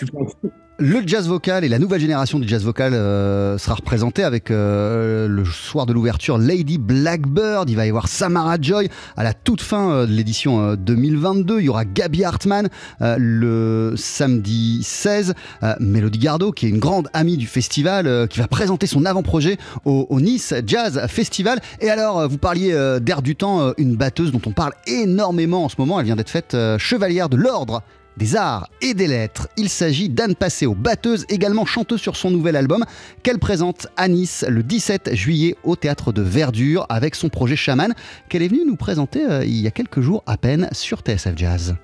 Le 0.79 1.01
jazz 1.07 1.27
vocal 1.27 1.65
et 1.65 1.71
la 1.71 1.79
nouvelle 1.79 2.03
génération 2.03 2.39
du 2.39 2.47
jazz 2.47 2.63
vocal 2.63 2.93
euh, 2.93 3.57
sera 3.57 3.77
représenté 3.77 4.23
avec 4.23 4.51
euh, 4.51 5.27
le 5.27 5.43
soir 5.47 5.87
de 5.87 5.95
l'ouverture 5.95 6.37
Lady 6.37 6.77
Blackbird. 6.77 7.71
Il 7.71 7.77
va 7.77 7.87
y 7.87 7.89
avoir 7.89 8.09
Samara 8.09 8.59
Joy 8.61 8.91
à 9.17 9.25
la 9.25 9.33
toute 9.33 9.63
fin 9.63 9.91
euh, 9.91 10.07
de 10.07 10.13
l'édition 10.13 10.61
euh, 10.61 10.77
2022. 10.77 11.61
Il 11.61 11.65
y 11.65 11.69
aura 11.71 11.87
Gabi 11.87 12.25
Hartmann 12.25 12.69
euh, 13.01 13.17
le 13.19 13.95
samedi 13.97 14.83
16. 14.83 15.33
Euh, 15.63 15.75
Mélodie 15.81 16.19
Gardot, 16.19 16.53
qui 16.53 16.67
est 16.67 16.69
une 16.69 16.79
grande 16.79 17.09
amie 17.15 17.39
du 17.39 17.47
festival, 17.47 18.29
qui 18.29 18.39
va 18.39 18.47
présenter 18.47 18.87
son 18.87 19.07
avant-projet 19.07 19.57
au, 19.87 20.07
au 20.11 20.21
Nice 20.21 20.53
Jazz 20.67 21.07
Festival. 21.09 21.59
Et 21.81 21.89
alors, 21.89 22.29
vous 22.29 22.37
parliez 22.37 22.73
d'Air 23.01 23.23
du 23.23 23.35
Temps, 23.35 23.73
une 23.79 23.97
batteuse 23.97 24.31
dont 24.31 24.43
on 24.45 24.53
parle 24.53 24.73
énormément 24.87 25.65
en 25.65 25.71
ce 25.71 25.77
moment. 25.79 25.99
Elle 25.99 26.07
vient 26.07 26.17
d'être 26.17 26.29
faite 26.29 26.55
chevalière 26.77 27.31
de 27.31 27.37
l'ordre 27.37 27.83
des 28.17 28.37
arts 28.37 28.69
et 28.81 28.95
des 28.95 29.07
lettres. 29.07 29.49
Il 29.57 29.69
s'agit 29.69 30.09
d'Anne 30.09 30.35
Passé 30.35 30.67
aux 30.67 30.75
batteuses, 30.75 31.27
également 31.29 31.67
chanteuse 31.67 32.01
sur 32.01 32.17
son 32.17 32.31
nouvel 32.31 32.57
album 32.57 32.85
qu'elle 33.23 33.39
présente 33.39 33.87
à 33.97 34.09
Nice 34.09 34.45
le 34.49 34.63
17 34.63 35.15
juillet 35.15 35.57
au 35.65 35.77
théâtre 35.77 36.13
de 36.13 36.23
Verdure 36.23 36.87
avec 36.89 37.15
son 37.15 37.29
projet 37.29 37.57
Chaman 37.57 37.95
qu'elle 38.29 38.43
est 38.43 38.49
venue 38.49 38.65
nous 38.67 38.77
présenter 38.77 39.25
euh, 39.25 39.45
il 39.45 39.61
y 39.61 39.67
a 39.67 39.71
quelques 39.71 40.01
jours 40.01 40.23
à 40.27 40.37
peine 40.37 40.69
sur 40.73 41.01
TSF 41.01 41.37
Jazz. 41.37 41.77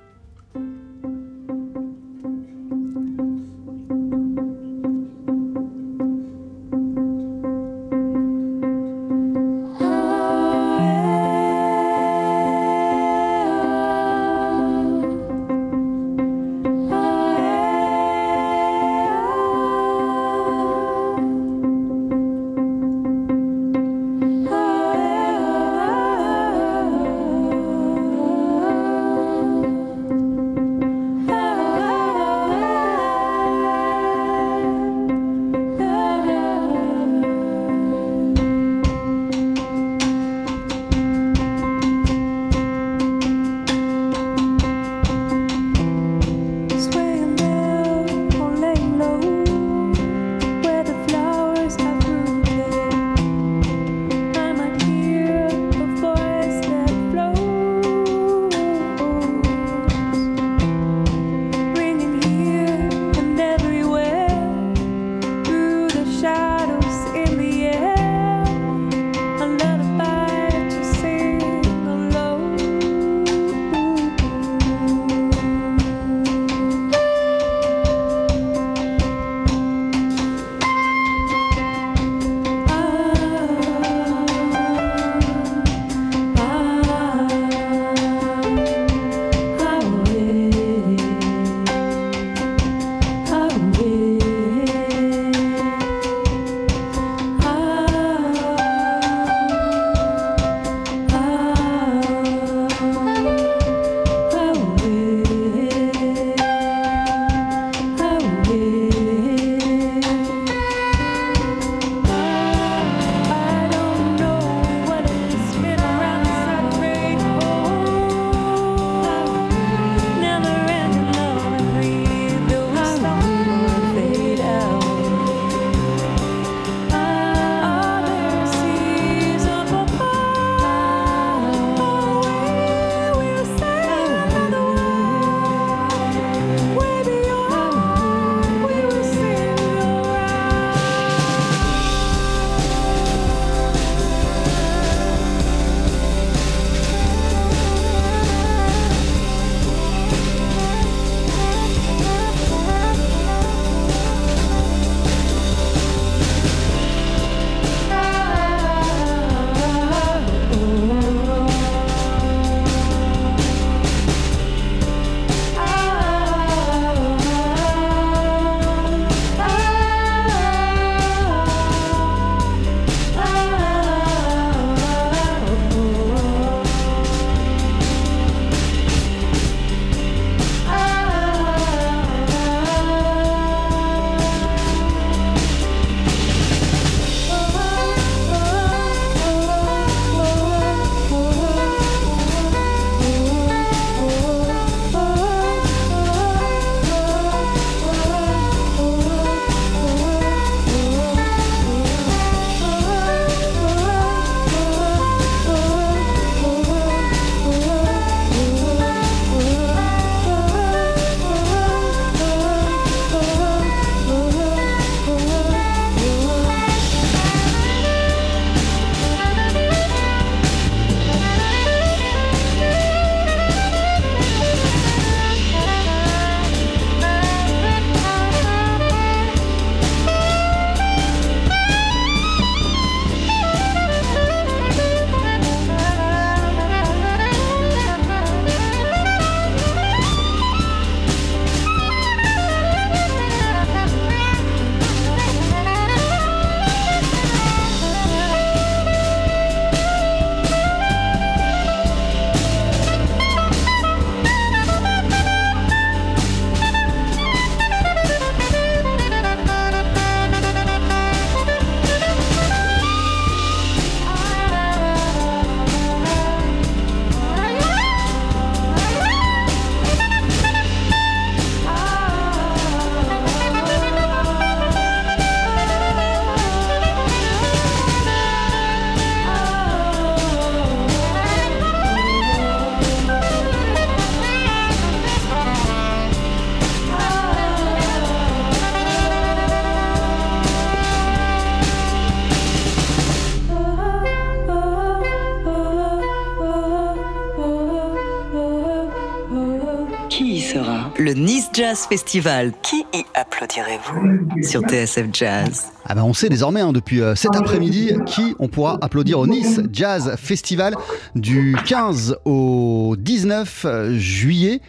Jazz 301.63 301.87
Festival. 301.89 302.53
Qui 302.61 302.85
y 302.93 303.05
applaudirez-vous 303.15 304.43
sur 304.43 304.63
TSF 304.63 305.07
Jazz? 305.13 305.67
Ah 305.85 305.95
ben 305.95 306.03
on 306.03 306.13
sait 306.13 306.29
désormais 306.29 306.61
hein, 306.61 306.73
depuis 306.73 307.01
euh, 307.01 307.15
cet 307.15 307.37
après-midi 307.37 307.93
qui 308.05 308.35
on 308.41 308.49
pourra 308.49 308.79
applaudir 308.81 309.21
au 309.21 309.29
Nice 309.29 309.61
Jazz 309.73 310.17
Festival 310.19 310.75
du 311.15 311.57
15 311.65 312.17
au 312.25 312.97
19 312.99 313.65
euh, 313.65 313.97
juillet. 313.97 314.61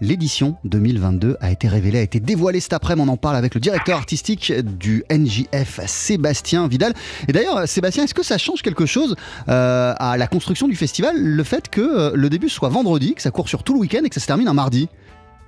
L'édition 0.00 0.56
2022 0.64 1.36
a 1.40 1.52
été 1.52 1.68
révélée, 1.68 2.00
a 2.00 2.02
été 2.02 2.18
dévoilée 2.18 2.58
cet 2.58 2.72
après-midi. 2.72 3.08
On 3.08 3.12
en 3.12 3.16
parle 3.16 3.36
avec 3.36 3.54
le 3.54 3.60
directeur 3.60 3.96
artistique 3.96 4.52
du 4.52 5.04
NJF, 5.12 5.86
Sébastien 5.86 6.66
Vidal. 6.66 6.94
Et 7.28 7.32
d'ailleurs, 7.32 7.68
Sébastien, 7.68 8.02
est-ce 8.02 8.14
que 8.14 8.24
ça 8.24 8.38
change 8.38 8.62
quelque 8.62 8.86
chose 8.86 9.14
euh, 9.48 9.94
à 9.96 10.16
la 10.16 10.26
construction 10.26 10.66
du 10.66 10.74
festival, 10.74 11.14
le 11.16 11.44
fait 11.44 11.68
que 11.68 12.12
le 12.12 12.28
début 12.28 12.48
soit 12.48 12.70
vendredi, 12.70 13.14
que 13.14 13.22
ça 13.22 13.30
court 13.30 13.48
sur 13.48 13.62
tout 13.62 13.74
le 13.74 13.78
week-end 13.78 14.02
et 14.02 14.08
que 14.08 14.16
ça 14.16 14.20
se 14.20 14.26
termine 14.26 14.48
un 14.48 14.54
mardi? 14.54 14.88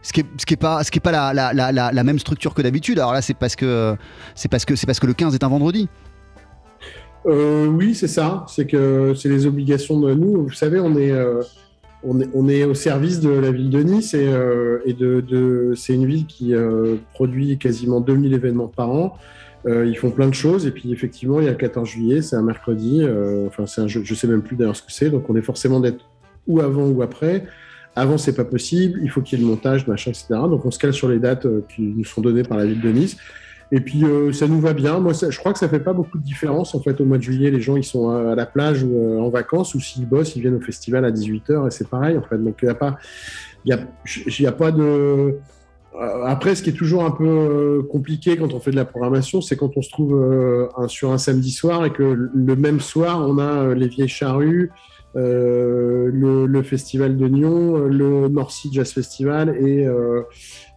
Ce 0.07 0.13
qui 0.13 0.23
n'est 0.23 0.57
pas, 0.57 0.85
ce 0.85 0.91
qui 0.91 0.99
est 0.99 1.01
pas 1.01 1.33
la, 1.33 2.05
même 2.05 2.19
structure 2.19 2.55
que 2.55 2.63
d'habitude. 2.63 2.99
Alors 2.99 3.13
là, 3.13 3.23
c'est 3.23 3.35
parce 3.35 3.57
que 3.57 3.97
c'est 4.35 4.51
parce 4.51 4.65
que 4.65 4.77
c'est 4.77 4.87
parce 4.87 5.01
que 5.01 5.07
le 5.07 5.15
15 5.15 5.35
est 5.35 5.45
un 5.45 5.49
vendredi. 5.49 5.89
Euh, 7.27 7.67
oui, 7.67 7.95
c'est 7.95 8.09
ça. 8.09 8.45
C'est 8.49 8.67
que 8.67 9.15
c'est 9.17 9.29
les 9.29 9.47
obligations 9.47 9.99
de 10.01 10.15
nous. 10.15 10.45
Vous 10.45 10.53
savez, 10.53 10.79
on 10.79 10.97
est 10.97 11.13
on 12.35 12.49
est, 12.49 12.65
au 12.65 12.75
service 12.75 13.21
de 13.21 13.31
la 13.31 13.51
ville 13.51 13.71
de 13.71 13.83
Nice 13.83 14.15
et, 14.15 14.29
euh, 14.29 14.81
de, 14.87 15.73
c'est 15.75 15.95
une 15.95 16.07
ville 16.07 16.27
qui 16.27 16.55
euh, 16.55 16.97
produit 17.15 17.59
quasiment 17.59 18.01
2000 18.01 18.35
événements 18.35 18.69
par 18.69 18.91
an. 18.91 19.17
Euh, 19.67 19.87
ils 19.87 19.97
font 19.97 20.11
plein 20.11 20.29
de 20.29 20.35
choses 20.35 20.67
et 20.67 20.71
puis 20.71 20.93
effectivement, 20.93 21.41
il 21.41 21.47
y 21.47 21.49
a 21.49 21.53
le 21.53 21.57
14 21.57 21.89
juillet, 21.89 22.23
c'est 22.23 22.37
un 22.37 22.43
mercredi. 22.43 23.05
enfin, 23.47 23.67
c'est 23.67 23.81
un 23.81 23.89
je 23.89 24.15
sais 24.15 24.29
même 24.29 24.43
plus 24.43 24.57
d'ailleurs 24.57 24.77
ce 24.77 24.83
que 24.83 24.93
c'est. 24.93 25.11
Donc, 25.11 25.29
on 25.29 25.37
est 25.37 25.43
forcément 25.43 25.81
d'être 25.81 26.05
ou 26.47 26.61
avant 26.61 26.87
ou 26.87 27.03
après. 27.03 27.45
Avant, 27.97 28.19
c'est 28.19 28.37
pas 28.37 28.45
possible. 28.45 29.01
Il 29.03 29.11
faut 29.11 29.23
qu'il 29.23 29.39
y 29.39 29.43
ait 29.43 29.45
le 29.45 29.51
montage, 29.51 29.87
machin, 29.87 30.11
etc. 30.11 30.27
Donc, 30.31 30.65
on 30.65 30.71
se 30.71 30.79
cale 30.79 30.93
sur 30.93 31.09
les 31.09 31.19
dates 31.19 31.47
qui 31.75 31.83
nous 31.83 32.05
sont 32.05 32.21
données 32.21 32.43
par 32.45 32.59
la 32.59 32.67
ville 32.67 32.81
de 32.81 32.91
Nice. 32.91 33.17
Et 33.73 33.81
puis 33.81 34.05
euh, 34.05 34.33
ça 34.33 34.47
nous 34.47 34.61
va 34.61 34.73
bien. 34.73 35.01
Moi, 35.01 35.13
je 35.13 35.37
crois 35.39 35.53
que 35.53 35.59
ça 35.59 35.69
fait 35.69 35.81
pas 35.81 35.93
beaucoup 35.93 36.19
de 36.19 36.23
différence 36.23 36.75
en 36.75 36.81
fait 36.81 37.01
au 37.01 37.05
mois 37.05 37.19
de 37.19 37.23
juillet. 37.23 37.51
Les 37.51 37.61
gens 37.61 37.77
ils 37.77 37.85
sont 37.85 38.11
à 38.11 38.35
la 38.35 38.47
plage 38.47 38.85
ou 38.85 38.97
euh, 38.97 39.19
en 39.19 39.29
vacances 39.29 39.75
ou 39.75 39.81
s'ils 39.81 40.07
bossent, 40.09 40.37
ils 40.37 40.43
viennent 40.43 40.55
au 40.55 40.61
festival 40.61 41.05
à 41.05 41.11
18h 41.11 41.67
et 41.67 41.71
c'est 41.71 41.89
pareil 41.89 42.17
en 42.17 42.23
fait. 42.23 42.39
Donc 42.39 42.59
il 42.63 42.67
n'y 42.67 42.71
a 42.71 42.75
pas, 42.75 42.97
il 43.65 43.71
y 43.71 44.47
a, 44.47 44.53
pas 44.53 44.71
de. 44.71 44.83
Euh, 44.83 45.33
après, 46.25 46.55
ce 46.55 46.63
qui 46.63 46.71
est 46.71 46.75
toujours 46.75 47.05
un 47.05 47.11
peu 47.11 47.85
compliqué 47.91 48.37
quand 48.37 48.55
on 48.55 48.61
fait 48.61 48.71
de 48.71 48.77
la 48.77 48.85
programmation, 48.85 49.41
c'est 49.41 49.57
quand 49.57 49.77
on 49.77 49.83
se 49.83 49.91
trouve 49.91 50.69
sur 50.87 51.11
un 51.11 51.19
samedi 51.19 51.51
soir 51.51 51.85
et 51.87 51.91
que 51.91 52.03
le 52.33 52.57
même 52.57 52.81
soir 52.81 53.27
on 53.27 53.39
a 53.39 53.75
les 53.75 53.89
vieilles 53.89 54.09
charrues. 54.09 54.71
Le, 55.17 56.63
festival 56.63 57.17
de 57.17 57.29
Nyon, 57.29 57.87
le 57.89 58.31
Sea 58.49 58.69
Jazz 58.73 58.93
Festival 58.93 59.57
et, 59.57 59.87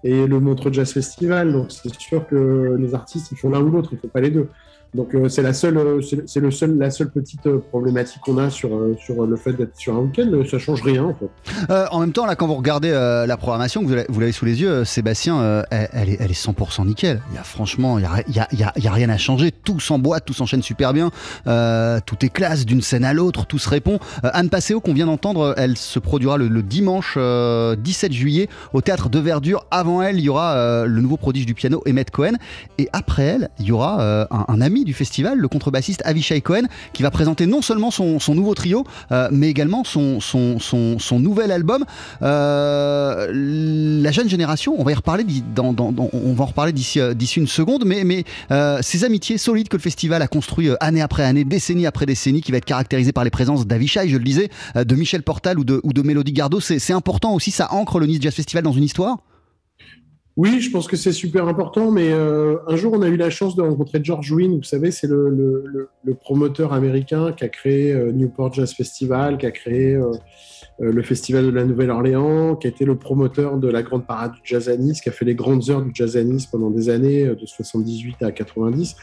et 0.03 0.27
le 0.27 0.39
Montreux 0.39 0.71
Jazz 0.71 0.91
Festival. 0.91 1.51
Donc 1.51 1.71
c'est 1.71 1.93
sûr 1.99 2.27
que 2.27 2.75
les 2.79 2.95
artistes, 2.95 3.31
ils 3.31 3.37
font 3.37 3.49
l'un 3.49 3.61
ou 3.61 3.69
l'autre, 3.69 3.89
ils 3.91 3.95
ne 3.95 4.01
font 4.01 4.07
pas 4.07 4.21
les 4.21 4.31
deux. 4.31 4.49
Donc 4.95 5.13
euh, 5.13 5.29
c'est 5.29 5.43
la 5.43 5.53
seule, 5.53 5.77
euh, 5.77 6.01
c'est 6.01 6.39
le 6.39 6.49
seul, 6.49 6.75
la 6.79 6.89
seule 6.89 7.11
petite 7.11 7.45
euh, 7.45 7.59
problématique 7.59 8.21
qu'on 8.21 8.39
a 8.39 8.49
sur 8.49 8.71
sur 8.99 9.23
le 9.23 9.35
fait 9.35 9.53
d'être 9.53 9.77
sur 9.77 9.95
un 9.95 9.99
week-end. 9.99 10.31
Ça 10.49 10.57
change 10.57 10.81
rien 10.81 11.03
en 11.03 11.13
fait. 11.13 11.73
en 11.91 11.99
même 11.99 12.11
temps, 12.11 12.25
là, 12.25 12.35
quand 12.35 12.47
vous 12.47 12.55
regardez 12.55 12.89
la 12.89 13.37
programmation, 13.37 13.83
vous 13.83 14.19
l'avez 14.19 14.31
sous 14.31 14.45
les 14.45 14.61
yeux, 14.61 14.83
Sébastien, 14.85 15.63
elle, 15.69 16.09
est, 16.09 16.17
elle 16.19 16.31
est 16.31 16.45
100% 16.45 16.87
nickel. 16.87 17.21
Il 17.31 17.35
y 17.35 17.37
a 17.37 17.43
franchement, 17.43 17.99
il 17.99 18.03
y 18.03 18.05
a, 18.05 18.13
a, 18.13 18.53
y, 18.53 18.63
a, 18.63 18.73
y 18.77 18.87
a, 18.87 18.91
rien 18.91 19.09
à 19.09 19.17
changer. 19.17 19.51
Tout 19.51 19.79
s'emboîte, 19.79 20.25
tout 20.25 20.33
s'enchaîne 20.33 20.63
super 20.63 20.93
bien. 20.93 21.11
tout 21.45 22.25
est 22.25 22.29
classe 22.29 22.65
d'une 22.65 22.81
scène 22.81 23.05
à 23.05 23.13
l'autre, 23.13 23.45
tout 23.45 23.59
se 23.59 23.69
répond. 23.69 23.99
Anne 24.23 24.49
Passeo 24.49 24.79
qu'on 24.79 24.93
vient 24.93 25.05
d'entendre, 25.05 25.53
elle 25.57 25.77
se 25.77 25.99
produira 25.99 26.37
le, 26.37 26.63
dimanche 26.63 27.17
17 27.17 28.11
juillet 28.11 28.49
au 28.73 28.81
théâtre 28.81 29.09
de 29.09 29.19
Verdure. 29.19 29.65
Avant 29.71 30.01
elle, 30.01 30.17
il 30.17 30.23
y 30.23 30.29
aura 30.29 30.85
le 30.85 31.01
nouveau 31.01 31.17
prodige 31.17 31.45
du 31.45 31.53
piano 31.53 31.83
Emmett 31.87 32.09
Cohen, 32.09 32.33
et 32.77 32.89
après 32.93 33.23
elle, 33.23 33.49
il 33.59 33.65
y 33.65 33.71
aura 33.71 34.27
un 34.31 34.61
ami 34.61 34.78
du 34.84 34.93
festival, 34.93 35.38
le 35.38 35.47
contrebassiste 35.47 36.01
Avishai 36.05 36.41
Cohen, 36.41 36.63
qui 36.93 37.03
va 37.03 37.11
présenter 37.11 37.45
non 37.45 37.61
seulement 37.61 37.91
son, 37.91 38.19
nouveau 38.34 38.53
trio, 38.53 38.86
euh, 39.11 39.30
mais 39.32 39.49
également 39.49 39.84
son, 39.84 40.19
son, 40.19 41.19
nouvel 41.19 41.51
album. 41.51 41.86
Euh, 42.21 43.27
la 44.01 44.11
jeune 44.11 44.30
génération, 44.30 44.75
on 44.77 44.84
va 44.84 44.91
y 44.91 44.95
reparler, 44.95 45.25
on 45.57 46.34
va 46.34 46.43
en 46.43 46.47
reparler 46.47 46.73
d'ici, 46.73 46.99
euh, 46.99 47.13
une 47.38 47.47
seconde, 47.47 47.86
mais, 47.86 48.03
mais 48.03 48.23
ces 48.82 49.03
amitiés 49.03 49.38
solides 49.38 49.69
que 49.69 49.77
le 49.77 49.82
festival 49.82 50.21
a 50.21 50.27
construit 50.27 50.69
année 50.80 51.01
après 51.01 51.23
année, 51.23 51.43
décennie 51.43 51.86
après 51.86 52.05
décennie, 52.05 52.41
qui 52.41 52.51
va 52.51 52.57
être 52.57 52.65
caractérisé 52.65 53.11
par 53.11 53.23
les 53.23 53.30
présences 53.30 53.67
d'Avishai, 53.67 54.09
je 54.09 54.17
le 54.17 54.23
disais, 54.23 54.49
de 54.75 54.95
Michel 54.95 55.23
Portal 55.23 55.59
ou 55.59 55.63
de, 55.63 55.80
ou 55.84 55.93
de 55.93 56.01
Mélodie 56.01 56.34
Gardot, 56.34 56.59
c'est 56.59 56.93
important 56.93 57.34
aussi, 57.34 57.51
ça 57.51 57.71
ancre 57.73 57.99
le 57.99 58.07
Nice 58.07 58.19
Jazz 58.21 58.34
Festival 58.34 58.63
dans 58.63 58.73
une 58.73 58.84
histoire? 58.84 59.17
Oui, 60.39 60.61
je 60.61 60.71
pense 60.71 60.87
que 60.87 60.95
c'est 60.95 61.11
super 61.11 61.49
important, 61.49 61.91
mais 61.91 62.13
euh, 62.13 62.59
un 62.65 62.77
jour, 62.77 62.93
on 62.93 63.01
a 63.01 63.09
eu 63.09 63.17
la 63.17 63.29
chance 63.29 63.57
de 63.57 63.61
rencontrer 63.61 63.99
George 64.01 64.31
Wynne. 64.31 64.55
Vous 64.55 64.63
savez, 64.63 64.89
c'est 64.89 65.09
le, 65.09 65.89
promoteur 66.21 66.71
américain 66.71 67.33
qui 67.33 67.43
a 67.43 67.49
créé 67.49 67.91
euh, 67.91 68.13
Newport 68.13 68.53
Jazz 68.53 68.71
Festival, 68.71 69.37
qui 69.37 69.45
a 69.45 69.51
créé 69.51 69.95
euh, 69.95 70.13
le 70.79 71.01
Festival 71.01 71.43
de 71.43 71.49
la 71.49 71.65
Nouvelle-Orléans, 71.65 72.55
qui 72.55 72.67
a 72.67 72.69
été 72.69 72.85
le 72.85 72.95
promoteur 72.95 73.57
de 73.57 73.67
la 73.67 73.83
grande 73.83 74.07
parade 74.07 74.31
du 74.31 74.39
jazz 74.45 74.69
à 74.69 74.77
Nice, 74.77 75.01
qui 75.01 75.09
a 75.09 75.11
fait 75.11 75.25
les 75.25 75.35
grandes 75.35 75.69
heures 75.69 75.81
du 75.81 75.91
jazz 75.93 76.15
à 76.15 76.23
Nice 76.23 76.45
pendant 76.45 76.69
des 76.69 76.87
années, 76.87 77.25
de 77.25 77.45
78 77.45 78.23
à 78.23 78.31
90. 78.31 78.95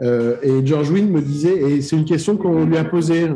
et 0.00 0.66
George 0.66 0.90
Wynne 0.90 1.10
me 1.10 1.22
disait, 1.22 1.54
et 1.54 1.80
c'est 1.80 1.94
une 1.94 2.06
question 2.06 2.36
qu'on 2.36 2.64
lui 2.64 2.76
a 2.76 2.82
posée, 2.82 3.28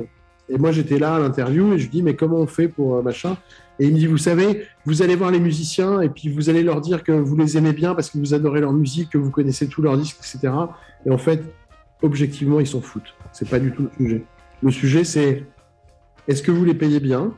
et 0.48 0.58
moi 0.58 0.72
j'étais 0.72 0.98
là 0.98 1.14
à 1.14 1.20
l'interview, 1.20 1.74
et 1.74 1.78
je 1.78 1.84
lui 1.84 1.90
dis, 1.90 2.02
mais 2.02 2.16
comment 2.16 2.38
on 2.38 2.48
fait 2.48 2.66
pour 2.66 3.00
machin? 3.04 3.36
Et 3.78 3.86
il 3.86 3.92
me 3.92 3.98
dit, 3.98 4.06
vous 4.06 4.18
savez, 4.18 4.66
vous 4.84 5.02
allez 5.02 5.16
voir 5.16 5.30
les 5.30 5.40
musiciens 5.40 6.00
et 6.00 6.08
puis 6.08 6.30
vous 6.30 6.48
allez 6.48 6.62
leur 6.62 6.80
dire 6.80 7.04
que 7.04 7.12
vous 7.12 7.36
les 7.36 7.58
aimez 7.58 7.72
bien 7.72 7.94
parce 7.94 8.10
que 8.10 8.18
vous 8.18 8.32
adorez 8.32 8.60
leur 8.60 8.72
musique, 8.72 9.10
que 9.10 9.18
vous 9.18 9.30
connaissez 9.30 9.68
tous 9.68 9.82
leurs 9.82 9.98
disques, 9.98 10.16
etc. 10.18 10.52
Et 11.04 11.10
en 11.10 11.18
fait, 11.18 11.42
objectivement, 12.02 12.58
ils 12.58 12.66
s'en 12.66 12.80
foutent. 12.80 13.14
C'est 13.32 13.48
pas 13.48 13.58
du 13.58 13.72
tout 13.72 13.82
le 13.82 13.90
sujet. 13.96 14.24
Le 14.62 14.70
sujet, 14.70 15.04
c'est 15.04 15.44
est-ce 16.26 16.42
que 16.42 16.50
vous 16.50 16.64
les 16.64 16.74
payez 16.74 17.00
bien? 17.00 17.34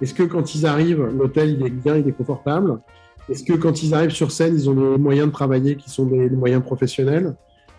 Est-ce 0.00 0.14
que 0.14 0.22
quand 0.22 0.54
ils 0.54 0.66
arrivent, 0.66 1.04
l'hôtel 1.04 1.50
il 1.50 1.66
est 1.66 1.70
bien, 1.70 1.96
il 1.96 2.06
est 2.06 2.12
confortable? 2.12 2.78
Est-ce 3.28 3.42
que 3.42 3.54
quand 3.54 3.82
ils 3.82 3.92
arrivent 3.92 4.10
sur 4.10 4.30
scène, 4.30 4.54
ils 4.54 4.70
ont 4.70 4.92
les 4.92 4.98
moyens 4.98 5.26
de 5.26 5.32
travailler 5.32 5.74
qui 5.74 5.90
sont 5.90 6.06
des, 6.06 6.30
moyens 6.30 6.62
professionnels? 6.62 7.34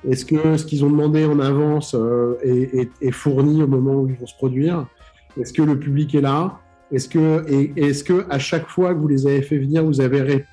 Est-ce 0.07 0.25
que 0.25 0.57
ce 0.57 0.65
qu'ils 0.65 0.83
ont 0.83 0.89
demandé 0.89 1.25
en 1.25 1.39
avance 1.39 1.95
euh, 1.95 2.38
est 2.43 3.11
fourni 3.11 3.63
au 3.63 3.67
moment 3.67 3.95
où 3.95 4.09
ils 4.09 4.15
vont 4.15 4.27
se 4.27 4.35
produire? 4.35 4.85
Est-ce 5.39 5.53
que 5.53 5.61
le 5.61 5.79
public 5.79 6.13
est 6.15 6.21
là? 6.21 6.59
Est-ce 6.91 7.09
que, 7.09 7.45
est-ce 7.75 8.03
que 8.03 8.25
à 8.29 8.39
chaque 8.39 8.67
fois 8.67 8.93
que 8.93 8.99
vous 8.99 9.07
les 9.07 9.27
avez 9.27 9.41
fait 9.41 9.57
venir, 9.57 9.83
vous 9.83 9.99
avez 9.99 10.45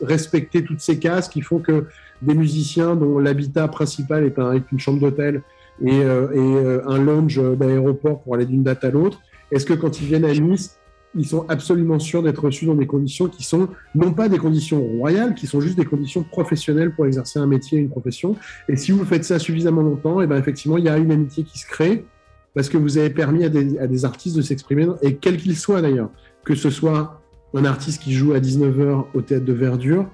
respecté 0.00 0.64
toutes 0.64 0.80
ces 0.80 0.98
cases 0.98 1.28
qui 1.28 1.42
font 1.42 1.58
que 1.58 1.86
des 2.22 2.34
musiciens 2.34 2.96
dont 2.96 3.18
l'habitat 3.18 3.68
principal 3.68 4.24
est, 4.24 4.38
un, 4.38 4.62
une 4.72 4.78
chambre 4.78 5.00
d'hôtel 5.00 5.42
et, 5.84 5.90
euh, 5.90 6.28
euh, 6.34 6.82
un 6.86 6.98
lounge 6.98 7.40
d'aéroport 7.56 8.22
pour 8.22 8.34
aller 8.34 8.46
d'une 8.46 8.62
date 8.62 8.84
à 8.84 8.90
l'autre, 8.90 9.20
est-ce 9.50 9.66
que 9.66 9.74
quand 9.74 10.00
ils 10.00 10.06
viennent 10.06 10.24
à 10.24 10.32
Nice, 10.32 10.78
ils 11.14 11.26
sont 11.26 11.44
absolument 11.48 11.98
sûrs 11.98 12.22
d'être 12.22 12.42
reçus 12.42 12.64
dans 12.64 12.74
des 12.74 12.86
conditions 12.86 13.28
qui 13.28 13.42
sont 13.42 13.68
non 13.94 14.12
pas 14.12 14.30
des 14.30 14.38
conditions 14.38 14.80
royales, 14.80 15.34
qui 15.34 15.46
sont 15.46 15.60
juste 15.60 15.76
des 15.76 15.84
conditions 15.84 16.22
professionnelles 16.22 16.94
pour 16.94 17.04
exercer 17.04 17.38
un 17.38 17.46
métier, 17.46 17.78
une 17.78 17.90
profession? 17.90 18.36
Et 18.68 18.76
si 18.76 18.92
vous 18.92 19.04
faites 19.04 19.24
ça 19.24 19.38
suffisamment 19.38 19.82
longtemps, 19.82 20.22
et 20.22 20.24
eh 20.24 20.26
ben 20.26 20.38
effectivement, 20.38 20.78
il 20.78 20.84
y 20.84 20.88
a 20.88 20.96
une 20.96 21.12
amitié 21.12 21.44
qui 21.44 21.58
se 21.58 21.66
crée 21.66 22.06
parce 22.54 22.68
que 22.68 22.76
vous 22.76 22.98
avez 22.98 23.10
permis 23.10 23.44
à 23.44 23.48
des, 23.48 24.04
artistes 24.04 24.36
de 24.36 24.42
s'exprimer, 24.42 24.86
et 25.02 25.16
quel 25.16 25.36
qu'il 25.36 25.56
soit 25.56 25.80
d'ailleurs, 25.80 26.10
que 26.44 26.54
ce 26.54 26.70
soit 26.70 27.22
un 27.54 27.64
artiste 27.64 28.02
qui 28.02 28.12
joue 28.12 28.32
à 28.32 28.40
19h 28.40 29.06
au 29.14 29.20
théâtre 29.22 29.44
de 29.44 29.52
Verdure, 29.52 30.06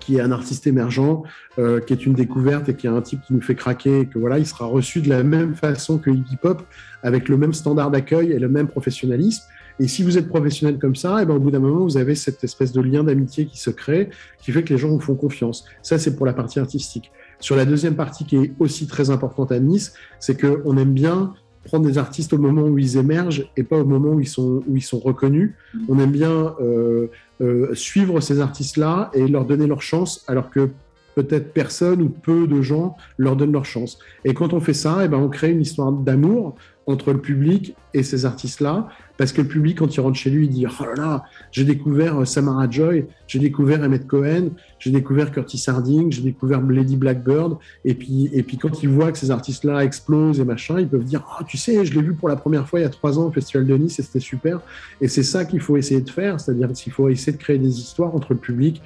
qui 0.00 0.16
est 0.16 0.20
un 0.20 0.32
artiste 0.32 0.66
émergent, 0.66 1.22
euh, 1.58 1.80
qui 1.80 1.92
est 1.92 2.04
une 2.04 2.12
découverte 2.12 2.68
et 2.68 2.74
qui 2.74 2.86
est 2.86 2.90
un 2.90 3.00
type 3.00 3.20
qui 3.26 3.32
nous 3.32 3.40
fait 3.40 3.54
craquer, 3.54 4.00
et 4.00 4.06
que 4.06 4.18
voilà, 4.18 4.38
il 4.38 4.46
sera 4.46 4.66
reçu 4.66 5.00
de 5.00 5.08
la 5.08 5.22
même 5.22 5.54
façon 5.54 5.98
que 5.98 6.10
Iggy 6.10 6.36
Pop, 6.36 6.62
avec 7.02 7.28
le 7.28 7.36
même 7.36 7.52
standard 7.52 7.90
d'accueil 7.90 8.32
et 8.32 8.38
le 8.38 8.48
même 8.48 8.68
professionnalisme. 8.68 9.44
Et 9.80 9.86
si 9.86 10.02
vous 10.02 10.18
êtes 10.18 10.28
professionnel 10.28 10.78
comme 10.78 10.96
ça, 10.96 11.20
et 11.20 11.22
eh 11.22 11.26
ben, 11.26 11.34
au 11.34 11.38
bout 11.38 11.52
d'un 11.52 11.60
moment, 11.60 11.84
vous 11.84 11.96
avez 11.96 12.16
cette 12.16 12.42
espèce 12.42 12.72
de 12.72 12.80
lien 12.80 13.04
d'amitié 13.04 13.46
qui 13.46 13.58
se 13.58 13.70
crée, 13.70 14.10
qui 14.42 14.50
fait 14.50 14.64
que 14.64 14.74
les 14.74 14.78
gens 14.78 14.88
vous 14.88 15.00
font 15.00 15.14
confiance. 15.14 15.64
Ça, 15.82 15.98
c'est 15.98 16.16
pour 16.16 16.26
la 16.26 16.32
partie 16.32 16.58
artistique. 16.58 17.12
Sur 17.38 17.54
la 17.54 17.64
deuxième 17.64 17.94
partie 17.94 18.24
qui 18.24 18.36
est 18.36 18.52
aussi 18.58 18.88
très 18.88 19.10
importante 19.10 19.52
à 19.52 19.60
Nice, 19.60 19.94
c'est 20.18 20.38
qu'on 20.40 20.76
aime 20.76 20.92
bien 20.92 21.34
prendre 21.68 21.86
des 21.86 21.98
artistes 21.98 22.32
au 22.32 22.38
moment 22.38 22.62
où 22.62 22.78
ils 22.78 22.96
émergent 22.96 23.44
et 23.56 23.62
pas 23.62 23.76
au 23.76 23.84
moment 23.84 24.10
où 24.10 24.20
ils 24.20 24.28
sont, 24.28 24.62
où 24.66 24.76
ils 24.76 24.82
sont 24.82 24.98
reconnus. 24.98 25.52
Mm. 25.74 25.78
On 25.88 25.98
aime 25.98 26.10
bien 26.10 26.54
euh, 26.60 27.08
euh, 27.42 27.74
suivre 27.74 28.20
ces 28.20 28.40
artistes-là 28.40 29.10
et 29.12 29.28
leur 29.28 29.44
donner 29.44 29.66
leur 29.66 29.82
chance, 29.82 30.24
alors 30.28 30.48
que 30.50 30.70
peut-être 31.14 31.52
personne 31.52 32.00
ou 32.00 32.08
peu 32.08 32.46
de 32.46 32.62
gens 32.62 32.96
leur 33.18 33.36
donnent 33.36 33.52
leur 33.52 33.66
chance. 33.66 33.98
Et 34.24 34.32
quand 34.32 34.54
on 34.54 34.60
fait 34.60 34.72
ça, 34.74 35.00
eh 35.04 35.08
ben, 35.08 35.18
on 35.18 35.28
crée 35.28 35.50
une 35.50 35.60
histoire 35.60 35.92
d'amour 35.92 36.56
entre 36.86 37.12
le 37.12 37.20
public 37.20 37.76
et 37.92 38.02
ces 38.02 38.24
artistes-là, 38.24 38.88
parce 39.18 39.32
que 39.32 39.42
le 39.42 39.48
public, 39.48 39.78
quand 39.78 39.94
il 39.94 40.00
rentre 40.00 40.16
chez 40.16 40.30
lui, 40.30 40.46
il 40.46 40.50
dit 40.50 40.64
Oh 40.66 40.84
là 40.84 40.94
là, 40.94 41.24
j'ai 41.50 41.64
découvert 41.64 42.20
euh, 42.20 42.24
Samara 42.24 42.70
Joy, 42.70 43.04
j'ai 43.26 43.40
découvert 43.40 43.82
Emmett 43.82 44.06
Cohen, 44.06 44.50
j'ai 44.78 44.90
découvert 44.90 45.32
Curtis 45.32 45.62
Harding, 45.66 46.10
j'ai 46.12 46.22
découvert 46.22 46.62
Lady 46.62 46.96
Blackbird. 46.96 47.58
Et 47.84 47.94
puis, 47.94 48.30
et 48.32 48.44
puis 48.44 48.56
quand 48.56 48.82
ils 48.82 48.88
voient 48.88 49.10
que 49.10 49.18
ces 49.18 49.32
artistes-là 49.32 49.84
explosent 49.84 50.38
et 50.38 50.44
machin, 50.44 50.78
ils 50.78 50.88
peuvent 50.88 51.04
dire 51.04 51.26
oh, 51.38 51.44
Tu 51.46 51.58
sais, 51.58 51.84
je 51.84 51.92
l'ai 51.94 52.02
vu 52.02 52.14
pour 52.14 52.28
la 52.28 52.36
première 52.36 52.66
fois 52.68 52.78
il 52.78 52.84
y 52.84 52.86
a 52.86 52.90
trois 52.90 53.18
ans 53.18 53.26
au 53.26 53.32
Festival 53.32 53.66
de 53.66 53.76
Nice 53.76 53.98
et 53.98 54.02
c'était 54.02 54.20
super. 54.20 54.60
Et 55.00 55.08
c'est 55.08 55.24
ça 55.24 55.44
qu'il 55.44 55.60
faut 55.60 55.76
essayer 55.76 56.00
de 56.00 56.10
faire, 56.10 56.40
c'est-à-dire 56.40 56.72
qu'il 56.72 56.92
faut 56.92 57.08
essayer 57.08 57.32
de 57.32 57.42
créer 57.42 57.58
des 57.58 57.80
histoires 57.80 58.14
entre 58.14 58.32
le 58.34 58.38
public 58.38 58.80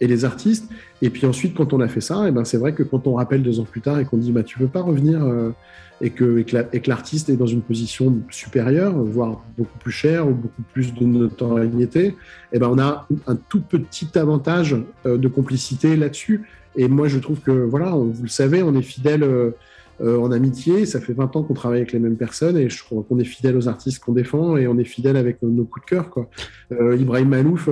et 0.00 0.06
les 0.06 0.24
artistes. 0.24 0.70
Et 1.02 1.10
puis 1.10 1.26
ensuite, 1.26 1.54
quand 1.54 1.74
on 1.74 1.80
a 1.80 1.88
fait 1.88 2.00
ça, 2.00 2.24
et 2.24 2.28
eh 2.28 2.30
ben 2.30 2.44
c'est 2.44 2.56
vrai 2.56 2.72
que 2.72 2.82
quand 2.82 3.06
on 3.06 3.14
rappelle 3.14 3.42
deux 3.42 3.60
ans 3.60 3.64
plus 3.64 3.82
tard 3.82 3.98
et 4.00 4.06
qu'on 4.06 4.16
dit 4.16 4.32
bah, 4.32 4.42
Tu 4.42 4.58
veux 4.58 4.68
pas 4.68 4.80
revenir 4.80 5.22
euh, 5.22 5.50
et 6.00 6.10
que, 6.10 6.44
l'artiste 6.86 7.28
est 7.30 7.36
dans 7.36 7.46
une 7.46 7.62
position 7.62 8.20
supérieure, 8.30 8.94
voire 8.94 9.44
beaucoup 9.56 9.78
plus 9.78 9.92
chère 9.92 10.26
ou 10.28 10.32
beaucoup 10.32 10.62
plus 10.72 10.92
de 10.94 11.04
notoriété, 11.04 12.16
eh 12.52 12.58
ben 12.58 12.68
on 12.68 12.78
a 12.78 13.06
un 13.26 13.36
tout 13.36 13.60
petit 13.60 14.08
avantage 14.16 14.76
euh, 15.06 15.16
de 15.16 15.28
complicité 15.28 15.96
là-dessus. 15.96 16.42
Et 16.76 16.88
moi, 16.88 17.06
je 17.06 17.18
trouve 17.18 17.40
que, 17.40 17.52
voilà, 17.52 17.90
vous 17.90 18.22
le 18.22 18.28
savez, 18.28 18.62
on 18.62 18.74
est 18.74 18.82
fidèle 18.82 19.22
euh, 19.22 19.52
euh, 20.00 20.18
en 20.18 20.32
amitié. 20.32 20.86
Ça 20.86 21.00
fait 21.00 21.12
20 21.12 21.36
ans 21.36 21.42
qu'on 21.44 21.54
travaille 21.54 21.78
avec 21.78 21.92
les 21.92 22.00
mêmes 22.00 22.16
personnes 22.16 22.56
et 22.56 22.68
je 22.68 22.82
crois 22.82 23.04
qu'on 23.08 23.18
est 23.20 23.24
fidèle 23.24 23.56
aux 23.56 23.68
artistes 23.68 24.02
qu'on 24.02 24.12
défend 24.12 24.56
et 24.56 24.66
on 24.66 24.76
est 24.78 24.84
fidèle 24.84 25.16
avec 25.16 25.40
nos, 25.42 25.64
coups 25.64 25.86
de 25.86 25.90
cœur. 25.90 26.10
Quoi. 26.10 26.28
Ibrahim 26.70 27.28
Malouf, 27.28 27.68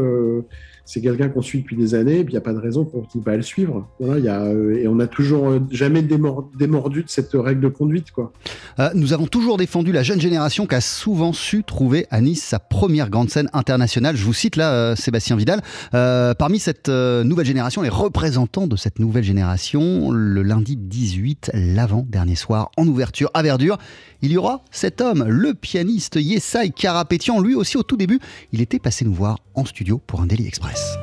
c'est 0.84 1.00
quelqu'un 1.00 1.28
qu'on 1.28 1.42
suit 1.42 1.60
depuis 1.60 1.76
des 1.76 1.94
années, 1.94 2.20
il 2.20 2.30
n'y 2.30 2.36
a 2.36 2.40
pas 2.40 2.52
de 2.52 2.58
raison 2.58 2.84
pour 2.84 3.06
qu'il 3.08 3.22
va 3.22 3.36
le 3.36 3.42
suivre. 3.42 3.88
Voilà, 4.00 4.42
euh, 4.42 4.76
et 4.76 4.88
on 4.88 4.96
n'a 4.96 5.06
toujours 5.06 5.48
euh, 5.48 5.60
jamais 5.70 6.02
démordu 6.02 7.04
de 7.04 7.08
cette 7.08 7.30
règle 7.34 7.60
de 7.60 7.68
conduite. 7.68 8.10
Quoi. 8.10 8.32
Euh, 8.78 8.90
nous 8.94 9.12
avons 9.12 9.26
toujours 9.26 9.56
défendu 9.56 9.92
la 9.92 10.02
jeune 10.02 10.20
génération 10.20 10.66
qui 10.66 10.74
a 10.74 10.80
souvent 10.80 11.32
su 11.32 11.62
trouver 11.62 12.06
à 12.10 12.20
Nice 12.20 12.42
sa 12.42 12.58
première 12.58 13.10
grande 13.10 13.30
scène 13.30 13.48
internationale. 13.52 14.16
Je 14.16 14.24
vous 14.24 14.32
cite 14.32 14.56
là, 14.56 14.96
Sébastien 14.96 15.36
Vidal. 15.36 15.62
parmi 15.92 16.58
cette 16.58 16.88
nouvelle 16.88 17.46
génération, 17.46 17.82
les 17.82 17.88
représentants 17.88 18.66
de 18.66 18.76
cette 18.76 18.98
nouvelle 18.98 19.24
génération, 19.24 20.10
le 20.10 20.42
lundi 20.42 20.76
18, 20.76 21.52
l'avant-dernier 21.54 22.34
soir, 22.34 22.70
en 22.76 22.86
ouverture 22.86 23.30
à 23.34 23.42
Verdure, 23.42 23.78
il 24.22 24.30
y 24.32 24.36
aura 24.36 24.62
cet 24.70 25.00
homme, 25.00 25.24
le 25.28 25.54
pianiste 25.54 26.16
Yesai 26.16 26.70
Karapetian. 26.70 27.40
Lui 27.40 27.54
aussi, 27.54 27.76
au 27.76 27.82
tout 27.82 27.96
début, 27.96 28.20
il 28.52 28.60
était 28.60 28.78
passé 28.78 29.04
nous 29.04 29.14
voir 29.14 29.38
en 29.54 29.64
studio 29.64 29.98
pour 29.98 30.20
un 30.20 30.26
Daily 30.26 30.46
Express. 30.46 30.98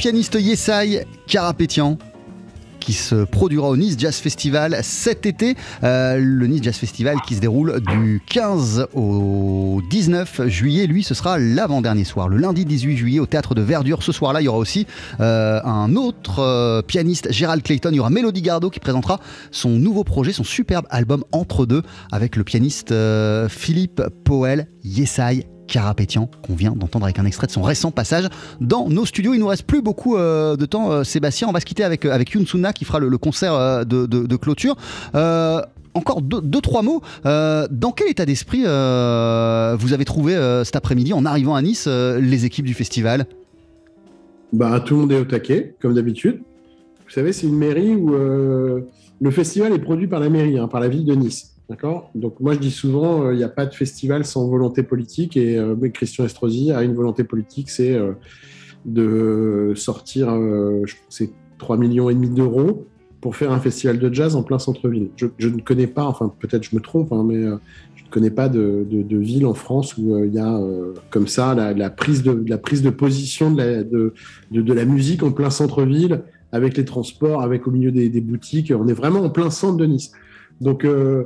Pianiste 0.00 0.38
Yesai 0.40 1.04
Karapetian 1.26 1.98
qui 2.80 2.94
se 2.94 3.26
produira 3.26 3.68
au 3.68 3.76
Nice 3.76 3.96
Jazz 3.98 4.14
Festival 4.14 4.78
cet 4.82 5.26
été. 5.26 5.56
Euh, 5.84 6.16
le 6.18 6.46
Nice 6.46 6.62
Jazz 6.62 6.76
Festival 6.76 7.18
qui 7.26 7.34
se 7.34 7.40
déroule 7.40 7.82
du 7.82 8.22
15 8.26 8.86
au 8.94 9.82
19 9.90 10.46
juillet. 10.46 10.86
Lui, 10.86 11.02
ce 11.02 11.12
sera 11.12 11.38
l'avant-dernier 11.38 12.04
soir, 12.04 12.30
le 12.30 12.38
lundi 12.38 12.64
18 12.64 12.96
juillet 12.96 13.20
au 13.20 13.26
Théâtre 13.26 13.54
de 13.54 13.60
Verdure. 13.60 14.02
Ce 14.02 14.10
soir-là, 14.10 14.40
il 14.40 14.44
y 14.44 14.48
aura 14.48 14.56
aussi 14.56 14.86
euh, 15.20 15.60
un 15.64 15.94
autre 15.96 16.38
euh, 16.38 16.80
pianiste, 16.80 17.30
Gérald 17.30 17.62
Clayton. 17.62 17.90
Il 17.92 17.96
y 17.96 18.00
aura 18.00 18.08
Mélodie 18.08 18.40
Gardot 18.40 18.70
qui 18.70 18.80
présentera 18.80 19.20
son 19.50 19.68
nouveau 19.68 20.02
projet, 20.02 20.32
son 20.32 20.44
superbe 20.44 20.86
album 20.88 21.24
Entre 21.30 21.66
deux, 21.66 21.82
avec 22.10 22.36
le 22.36 22.44
pianiste 22.44 22.94
Philippe 23.50 24.00
Powell, 24.24 24.66
Yesai 24.82 25.46
Carapétian 25.70 26.28
qu'on 26.42 26.54
vient 26.54 26.72
d'entendre 26.72 27.06
avec 27.06 27.18
un 27.18 27.24
extrait 27.24 27.46
de 27.46 27.52
son 27.52 27.62
récent 27.62 27.90
passage 27.90 28.28
dans 28.60 28.88
nos 28.88 29.06
studios. 29.06 29.32
Il 29.32 29.40
nous 29.40 29.46
reste 29.46 29.62
plus 29.62 29.80
beaucoup 29.80 30.16
euh, 30.16 30.56
de 30.56 30.66
temps, 30.66 30.90
euh, 30.90 31.04
Sébastien. 31.04 31.48
On 31.48 31.52
va 31.52 31.60
se 31.60 31.64
quitter 31.64 31.84
avec, 31.84 32.04
euh, 32.04 32.12
avec 32.12 32.32
Yunsuna 32.32 32.72
qui 32.72 32.84
fera 32.84 32.98
le, 32.98 33.18
concert 33.18 33.86
de, 33.86 34.36
clôture. 34.36 34.76
encore 35.14 36.22
deux, 36.22 36.60
trois 36.60 36.82
mots. 36.82 37.02
dans 37.24 37.92
quel 37.94 38.08
état 38.08 38.26
d'esprit 38.26 38.62
vous 38.62 39.92
avez 39.92 40.04
trouvé 40.04 40.34
cet 40.64 40.76
après-midi 40.76 41.12
en 41.12 41.24
arrivant 41.24 41.54
à 41.54 41.62
Nice 41.62 41.86
les 41.86 42.44
équipes 42.44 42.66
du 42.66 42.74
festival? 42.74 43.26
Bah, 44.52 44.80
Tout 44.80 44.94
le 44.94 45.00
monde 45.02 45.12
est 45.12 45.20
au 45.20 45.24
taquet, 45.24 45.76
comme 45.80 45.94
d'habitude. 45.94 46.40
Vous 47.06 47.12
savez, 47.12 47.32
c'est 47.32 47.46
une 47.46 47.56
mairie 47.58 47.94
où 47.94 48.10
le 48.10 49.30
festival 49.30 49.72
est 49.72 49.78
produit 49.78 50.08
par 50.08 50.20
la 50.20 50.30
mairie, 50.30 50.58
hein, 50.58 50.68
par 50.68 50.80
la 50.80 50.88
ville 50.88 51.04
de 51.04 51.14
Nice. 51.14 51.49
D'accord 51.70 52.10
Donc 52.16 52.40
moi 52.40 52.54
je 52.54 52.58
dis 52.58 52.72
souvent, 52.72 53.26
euh, 53.26 53.32
il 53.32 53.36
n'y 53.36 53.44
a 53.44 53.48
pas 53.48 53.64
de 53.64 53.72
festival 53.72 54.24
sans 54.24 54.48
volonté 54.48 54.82
politique 54.82 55.36
et 55.36 55.56
euh, 55.56 55.76
Christian 55.94 56.24
Estrosi 56.24 56.72
a 56.72 56.82
une 56.82 56.94
volonté 56.94 57.22
politique, 57.22 57.70
c'est 57.70 57.94
euh, 57.94 58.14
de 58.86 59.72
sortir, 59.76 60.30
je 60.30 60.94
c'est 61.08 61.30
3 61.58 61.76
millions 61.76 62.10
et 62.10 62.14
demi 62.14 62.28
d'euros 62.28 62.88
pour 63.20 63.36
faire 63.36 63.52
un 63.52 63.60
festival 63.60 64.00
de 64.00 64.12
jazz 64.12 64.34
en 64.34 64.42
plein 64.42 64.58
centre-ville. 64.58 65.10
Je, 65.16 65.48
ne 65.48 65.60
connais 65.60 65.86
pas, 65.86 66.06
enfin 66.06 66.32
peut-être 66.40 66.64
je 66.64 66.74
me 66.74 66.80
trompe, 66.80 67.12
hein, 67.12 67.22
mais 67.24 67.40
je 67.40 68.04
ne 68.04 68.10
connais 68.10 68.30
pas 68.30 68.48
de, 68.48 68.84
ville 69.10 69.46
en 69.46 69.54
France 69.54 69.96
où 69.96 70.24
il 70.24 70.34
y 70.34 70.38
a 70.40 70.58
comme 71.10 71.28
ça 71.28 71.54
la, 71.54 71.90
prise 71.90 72.22
de, 72.22 72.42
la 72.48 72.56
prise 72.56 72.82
de 72.82 72.90
position 72.90 73.52
de 73.52 74.14
la, 74.50 74.84
musique 74.86 75.22
en 75.22 75.30
plein 75.30 75.50
centre-ville, 75.50 76.22
avec 76.50 76.76
les 76.78 76.86
transports, 76.86 77.42
avec 77.42 77.68
au 77.68 77.70
milieu 77.70 77.92
des, 77.92 78.08
des, 78.08 78.22
boutiques. 78.22 78.72
On 78.74 78.88
est 78.88 78.94
vraiment 78.94 79.20
en 79.20 79.30
plein 79.30 79.50
centre 79.50 79.76
de 79.76 79.84
Nice. 79.84 80.12
Donc 80.60 80.84
euh, 80.84 81.24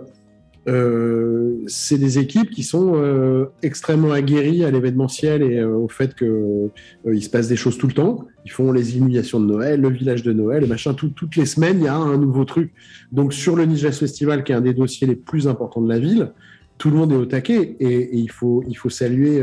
c'est 0.67 1.99
des 1.99 2.19
équipes 2.19 2.51
qui 2.51 2.63
sont 2.63 2.93
euh, 2.95 3.47
extrêmement 3.63 4.13
aguerries 4.13 4.65
à 4.65 4.71
l'événementiel 4.71 5.43
et 5.43 5.59
euh, 5.59 5.69
au 5.77 5.89
fait 5.89 6.15
qu'il 6.15 6.71
il 7.07 7.23
se 7.23 7.29
passe 7.29 7.49
des 7.49 7.57
choses 7.57 7.77
tout 7.77 7.87
le 7.87 7.93
temps. 7.93 8.27
Ils 8.45 8.51
font 8.51 8.73
les 8.73 8.97
illuminations 8.97 9.41
de 9.41 9.47
Noël, 9.47 9.81
le 9.81 9.91
village 9.91 10.23
de 10.23 10.33
Noël, 10.33 10.65
et 10.65 10.67
machin. 10.67 10.95
toutes 10.95 11.37
les 11.37 11.47
semaines, 11.47 11.79
il 11.81 11.85
y 11.85 11.89
a 11.89 11.97
un 11.97 12.17
nouveau 12.17 12.45
truc. 12.45 12.73
Donc 13.13 13.33
sur 13.33 13.57
le 13.57 13.65
Niger 13.67 13.93
Festival, 13.93 14.45
qui 14.45 14.53
est 14.53 14.55
un 14.55 14.61
des 14.61 14.75
dossiers 14.75 15.07
les 15.07 15.17
plus 15.17 15.49
importants 15.49 15.83
de 15.83 15.89
la 15.89 15.99
ville, 15.99 16.33
tout 16.79 16.91
le 16.91 16.97
monde 16.97 17.13
est 17.13 17.17
au 17.17 17.27
taquet 17.27 17.77
et, 17.79 18.17
il, 18.17 18.31
faut, 18.31 18.65
il 18.67 18.75
faut 18.75 18.91
saluer 18.91 19.43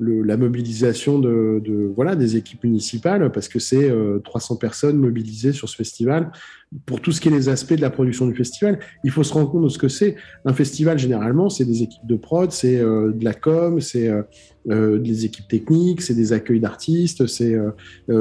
la 0.00 0.36
mobilisation 0.36 1.18
de, 1.18 1.92
voilà, 1.94 2.16
des 2.16 2.36
équipes 2.36 2.64
municipales, 2.64 3.30
parce 3.32 3.48
que 3.48 3.58
c'est 3.58 3.92
300 4.24 4.56
personnes 4.56 4.98
mobilisées 4.98 5.52
sur 5.52 5.68
ce 5.68 5.76
festival 5.76 6.30
pour 6.86 7.00
tout 7.00 7.12
ce 7.12 7.20
qui 7.20 7.28
est 7.28 7.30
les 7.30 7.48
aspects 7.48 7.74
de 7.74 7.80
la 7.80 7.90
production 7.90 8.26
du 8.26 8.34
festival, 8.34 8.80
il 9.04 9.10
faut 9.10 9.22
se 9.22 9.32
rendre 9.32 9.50
compte 9.50 9.64
de 9.64 9.68
ce 9.68 9.78
que 9.78 9.88
c'est. 9.88 10.16
Un 10.44 10.52
festival, 10.52 10.98
généralement, 10.98 11.48
c'est 11.48 11.64
des 11.64 11.82
équipes 11.82 12.06
de 12.06 12.16
prod, 12.16 12.50
c'est 12.50 12.78
euh, 12.78 13.12
de 13.12 13.24
la 13.24 13.32
com, 13.32 13.80
c'est 13.80 14.08
euh, 14.08 14.22
euh, 14.70 14.98
des 14.98 15.24
équipes 15.24 15.46
techniques, 15.46 16.02
c'est 16.02 16.14
des 16.14 16.32
accueils 16.32 16.60
d'artistes, 16.60 17.26
c'est 17.26 17.56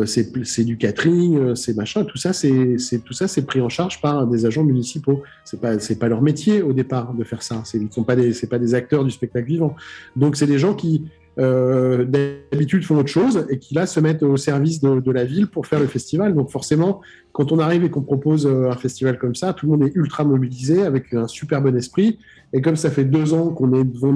c'est 0.06 0.64
du 0.64 0.78
catering, 0.78 1.56
c'est 1.56 1.76
machin. 1.76 2.04
Tout 2.04 2.18
ça, 2.18 2.34
c'est 2.34 2.78
tout 3.04 3.14
ça, 3.14 3.28
c'est 3.28 3.46
pris 3.46 3.62
en 3.62 3.70
charge 3.70 4.02
par 4.02 4.28
des 4.28 4.46
agents 4.46 4.64
municipaux. 4.64 5.24
C'est 5.46 5.60
pas 5.60 5.80
c'est 5.80 5.98
pas 5.98 6.08
leur 6.08 6.22
métier 6.22 6.62
au 6.62 6.74
départ 6.74 7.14
de 7.14 7.24
faire 7.24 7.42
ça. 7.42 7.64
Ils 7.74 7.92
sont 7.92 8.04
pas 8.04 8.16
des 8.16 8.34
c'est 8.34 8.48
pas 8.48 8.60
des 8.60 8.76
acteurs 8.76 9.04
du 9.04 9.12
spectacle 9.12 9.48
vivant. 9.48 9.76
Donc 10.16 10.36
c'est 10.36 10.48
des 10.48 10.60
gens 10.60 10.76
qui 10.76 11.06
euh, 11.40 12.06
d'habitude 12.06 12.84
font 12.84 12.98
autre 12.98 13.10
chose 13.10 13.48
et 13.50 13.58
qui 13.58 13.74
là 13.74 13.88
se 13.88 14.00
mettent 14.00 14.22
au 14.22 14.38
service 14.38 14.82
de, 14.82 15.12
la 15.12 15.26
ville 15.26 15.48
pour 15.48 15.66
faire 15.66 15.80
le 15.80 15.88
festival. 15.88 16.36
Donc 16.36 16.52
forcément, 16.52 17.02
quand 17.32 17.52
on 17.52 17.60
arrive 17.60 17.84
et 17.84 17.90
qu'on 17.90 18.02
propose 18.02 18.46
euh, 18.46 18.70
un 18.70 18.76
festival 18.76 19.18
comme 19.18 19.36
ça, 19.36 19.54
tout 19.54 19.66
le 19.66 19.72
monde 19.72 19.88
est 19.88 19.96
ultra 19.96 20.24
mobilisé 20.24 20.84
avec 20.84 21.14
un 21.14 21.28
super 21.28 21.62
bon 21.62 21.76
esprit. 21.76 22.20
Et 22.54 22.62
comme 22.62 22.76
ça 22.76 22.92
fait 22.92 23.06
deux 23.06 23.34
ans 23.34 23.50
qu'on 23.50 23.74
est 23.74 23.84
devant 23.84 24.14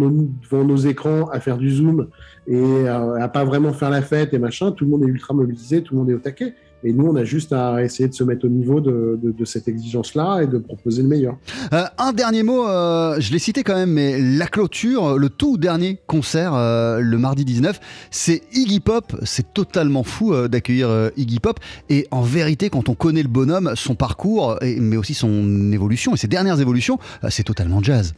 nos, 0.63 0.77
écrans 0.77 1.25
à 1.29 1.39
faire 1.39 1.57
du 1.57 1.71
zoom 1.71 2.07
et 2.45 2.87
à, 2.87 3.23
à, 3.23 3.27
pas 3.29 3.43
vraiment 3.45 3.73
faire 3.73 3.89
la 3.89 4.03
fête 4.03 4.33
et 4.33 4.39
machin, 4.39 4.71
tout 4.71 4.85
le 4.85 4.91
monde 4.91 5.03
est 5.03 5.07
ultra 5.07 5.33
mobilisé, 5.33 5.81
tout 5.81 5.95
le 5.95 5.99
monde 6.01 6.11
est 6.11 6.13
au 6.13 6.19
taquet. 6.19 6.53
Et 6.83 6.93
nous, 6.93 7.07
on 7.07 7.15
a 7.15 7.23
juste 7.23 7.53
à 7.53 7.83
essayer 7.83 8.07
de 8.07 8.13
se 8.13 8.23
mettre 8.23 8.45
au 8.45 8.49
niveau 8.49 8.79
de, 8.81 9.45
cette 9.45 9.67
exigence-là 9.67 10.41
et 10.43 10.47
de 10.47 10.57
proposer 10.57 11.01
le 11.01 11.07
meilleur. 11.07 11.37
Euh, 11.73 11.85
un 11.97 12.13
dernier 12.13 12.43
mot, 12.43 12.67
euh, 12.67 13.19
je 13.19 13.31
l'ai 13.31 13.39
cité 13.39 13.63
quand 13.63 13.75
même, 13.75 13.91
mais 13.91 14.19
la 14.19 14.45
clôture, 14.47 15.17
le 15.17 15.29
tout 15.29 15.57
dernier 15.57 15.99
concert, 16.05 16.53
euh, 16.53 16.99
le 16.99 17.17
mardi 17.17 17.45
19, 17.45 17.79
c'est 18.11 18.43
Iggy 18.53 18.79
Pop. 18.79 19.15
C'est 19.23 19.53
totalement 19.53 20.03
fou 20.03 20.35
d'accueillir 20.47 21.11
Iggy 21.17 21.39
Pop. 21.39 21.59
Et 21.89 22.07
en 22.11 22.21
vérité, 22.21 22.69
quand 22.69 22.89
on 22.89 22.95
connaît 22.95 23.23
le 23.23 23.29
bonhomme, 23.29 23.71
son 23.75 23.95
parcours, 23.95 24.57
mais 24.61 24.97
aussi 24.97 25.13
son 25.13 25.71
évolution 25.71 26.13
et 26.13 26.17
ses 26.17 26.27
dernières 26.27 26.61
évolutions, 26.61 26.99
c'est 27.29 27.43
totalement 27.43 27.81
jazz. 27.81 28.13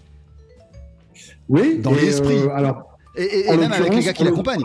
Oui, 1.48 1.80
dans 1.82 1.94
l'esprit. 1.94 2.40
alors, 2.54 2.84
et, 3.16 3.50
et 3.50 3.58
même 3.58 3.72
avec 3.72 3.94
les 3.94 4.04
gars 4.04 4.14
qui 4.14 4.24
l'accompagnent. 4.24 4.62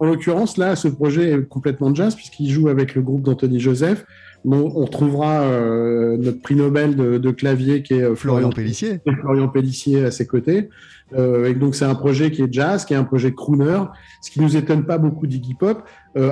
En 0.00 0.06
l'occurrence, 0.06 0.56
là, 0.56 0.76
ce 0.76 0.88
projet 0.88 1.30
est 1.30 1.48
complètement 1.48 1.94
jazz 1.94 2.14
puisqu'il 2.14 2.50
joue 2.50 2.68
avec 2.68 2.94
le 2.94 3.02
groupe 3.02 3.22
d'Anthony 3.22 3.58
Joseph. 3.58 4.04
On 4.44 4.68
retrouvera 4.68 5.42
euh, 5.42 6.16
notre 6.16 6.40
prix 6.40 6.54
Nobel 6.54 6.96
de, 6.96 7.30
clavier 7.30 7.82
qui 7.82 7.94
est 7.94 8.02
euh, 8.02 8.14
Florian, 8.14 8.50
Pellissier. 8.50 9.00
Florian 9.20 9.48
Pellissier 9.48 10.04
à 10.04 10.10
ses 10.10 10.26
côtés. 10.26 10.68
Euh, 11.16 11.46
et 11.46 11.54
donc 11.54 11.74
c'est 11.74 11.86
un 11.86 11.94
projet 11.94 12.30
qui 12.30 12.42
est 12.42 12.52
jazz, 12.52 12.84
qui 12.84 12.92
est 12.92 12.96
un 12.96 13.04
projet 13.04 13.32
crooner, 13.32 13.84
ce 14.20 14.30
qui 14.30 14.40
nous 14.42 14.56
étonne 14.56 14.84
pas 14.84 14.98
beaucoup 14.98 15.26
d'Iggy 15.26 15.54
Pop. 15.54 15.82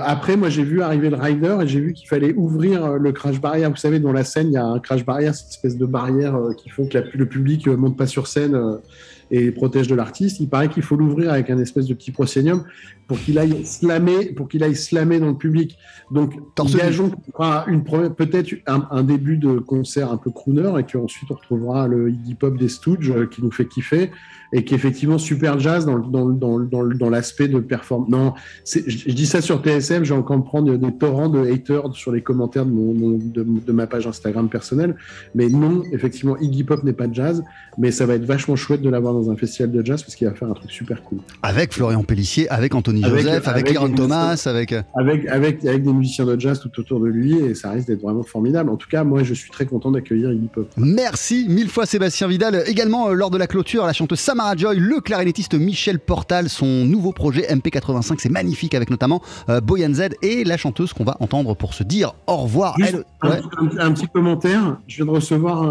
après, 0.03 0.37
moi 0.37 0.51
j'ai 0.51 0.65
vu 0.65 0.83
arriver 0.83 1.09
le 1.09 1.17
rider 1.17 1.57
et 1.63 1.67
j'ai 1.67 1.81
vu 1.81 1.95
qu'il 1.95 2.09
fallait 2.09 2.35
ouvrir 2.35 2.99
le 2.99 3.13
crash 3.13 3.41
barrière. 3.41 3.71
Vous 3.71 3.77
savez, 3.77 4.01
dans 4.01 4.13
la 4.13 4.25
scène, 4.25 4.49
il 4.49 4.55
y 4.55 4.59
a 4.59 4.67
un 4.67 4.79
crash 4.79 5.05
barrière, 5.05 5.35
cette 5.35 5.49
espèce 5.49 5.79
de 5.79 5.87
barrière 5.87 6.39
qui 6.59 6.69
font 6.69 6.87
que 6.87 6.99
le 7.15 7.27
public 7.27 7.69
monte 7.69 7.97
pas 7.97 8.07
sur 8.07 8.27
scène 8.27 8.79
et 9.31 9.51
protège 9.51 9.89
de 9.89 9.95
l'artiste. 9.95 10.41
Il 10.41 10.49
paraît 10.49 10.69
qu'il 10.69 10.83
faut 10.83 10.97
l'ouvrir 10.97 11.33
avec 11.33 11.51
un 11.51 11.59
espèce 11.59 11.87
de 11.87 11.95
petit 11.95 12.11
proscenium 12.11 12.65
pour 13.07 13.19
qu'il 13.19 13.39
aille 13.39 13.65
slammer, 13.65 14.27
pour 14.33 14.49
qu'il 14.49 14.63
aille 14.63 14.77
slammer 14.77 15.21
dans 15.21 15.29
le 15.29 15.37
public. 15.37 15.79
Donc, 16.11 16.35
engageons 16.59 17.11
une 17.67 17.85
peut-être 18.17 18.55
un, 18.67 19.03
début 19.03 19.37
de 19.37 19.59
concert 19.59 20.11
un 20.11 20.17
peu 20.17 20.31
crooner 20.31 20.73
et 20.79 20.85
qu'ensuite 20.85 21.31
on 21.31 21.35
retrouvera 21.35 21.87
le 21.89 22.11
hip 22.11 22.39
hop 22.43 22.57
des 22.57 22.69
Stooges 22.69 23.11
euh, 23.11 23.27
qui 23.27 23.43
nous 23.43 23.51
fait 23.51 23.67
kiffer 23.67 24.11
et 24.53 24.65
qui 24.65 24.75
est 24.75 24.77
effectivement 24.77 25.19
super 25.19 25.59
jazz 25.59 25.87
dans, 25.87 25.99
dans, 25.99 26.27
dans, 26.27 26.59
dans, 26.61 27.11
l'aspect 27.11 27.49
de 27.49 27.59
performance. 27.61 28.09
Non, 28.09 28.35
je, 28.65 28.81
je, 28.87 29.13
dis 29.13 29.27
ça 29.27 29.41
sur 29.41 29.63
TSM, 29.63 30.05
j'ai 30.05 30.15
encore 30.15 30.43
prendre 30.45 30.77
des 30.77 30.93
torrents 30.93 31.29
de 31.29 31.41
haters 31.51 31.95
sur 31.95 32.13
les 32.13 32.23
commentaires 32.23 32.67
de, 32.67 32.71
mon, 32.71 33.19
de, 33.19 33.73
ma 33.73 33.87
page 33.87 34.07
Instagram 34.07 34.49
personnelle. 34.49 34.97
Mais 35.35 35.49
non, 35.49 35.83
effectivement, 35.93 36.37
Iggy 36.39 36.65
Pop 36.65 36.83
n'est 36.85 36.93
pas 36.93 37.07
jazz, 37.11 37.43
mais 37.79 37.91
ça 37.91 38.07
va 38.07 38.15
être 38.15 38.25
vachement 38.25 38.57
chouette 38.57 38.83
de 38.83 38.91
l'avoir 38.91 39.15
dans 39.15 39.31
un 39.31 39.37
festival 39.37 39.73
de 39.73 39.85
jazz 39.85 40.03
parce 40.03 40.15
qu'il 40.15 40.29
va 40.29 40.35
faire 40.35 40.49
un 40.49 40.55
truc 40.55 40.71
super 40.71 41.03
cool. 41.03 41.19
Avec 41.43 41.73
Florian 41.73 42.03
Pellissier, 42.03 42.49
avec 42.51 42.75
Anthony 42.75 43.03
Joseph, 43.03 43.49
avec, 43.49 43.75
avec 43.77 43.95
Thomas, 43.95 44.43
avec... 44.47 44.73
avec... 44.95 45.27
avec 45.27 45.65
avec 45.77 45.85
des 45.85 45.93
musiciens 45.93 46.25
de 46.25 46.39
jazz 46.39 46.61
tout 46.61 46.81
autour 46.81 47.01
de 47.01 47.07
lui 47.07 47.37
et 47.37 47.55
ça 47.55 47.71
risque 47.71 47.89
d'être 47.89 48.03
vraiment 48.03 48.23
formidable. 48.23 48.71
En 48.71 48.77
tout 48.77 48.89
cas, 48.89 49.05
moi, 49.05 49.23
je 49.23 49.35
suis 49.35 49.51
très 49.51 49.67
content 49.67 49.91
d'accueillir 49.91 50.33
Iggy 50.33 50.49
Pop. 50.49 50.69
Merci 50.77 51.47
mille 51.49 51.69
fois 51.69 51.87
Sébastien 51.87 52.29
Vidal. 52.29 52.63
Également, 52.67 53.09
euh, 53.09 53.13
lors 53.13 53.31
de 53.31 53.39
la 53.39 53.47
clôture, 53.47 53.87
la 53.87 53.93
chanteuse 53.93 54.21
Samara 54.37 54.55
Joy, 54.55 54.77
le 54.79 55.01
clarinettiste 55.01 55.55
Michel 55.55 55.99
Portal, 55.99 56.51
son 56.51 56.85
nouveau 56.85 57.13
projet 57.13 57.47
MP85, 57.49 58.17
c'est 58.19 58.29
magnifique 58.29 58.75
avec 58.75 58.91
notamment 58.91 59.23
euh, 59.49 59.63
Boyan 59.63 59.95
Z 59.95 60.09
et 60.21 60.45
la 60.45 60.59
chanteuse 60.59 60.93
qu'on 60.93 61.05
va 61.05 61.17
entendre 61.21 61.57
pour 61.57 61.73
se 61.73 61.83
dire 61.83 62.13
au 62.27 62.37
revoir. 62.37 62.77
un, 63.23 63.93
petit 63.93 64.09
commentaire. 64.09 64.77
Je 64.89 64.97
viens 64.97 65.07
de 65.07 65.11
recevoir 65.11 65.63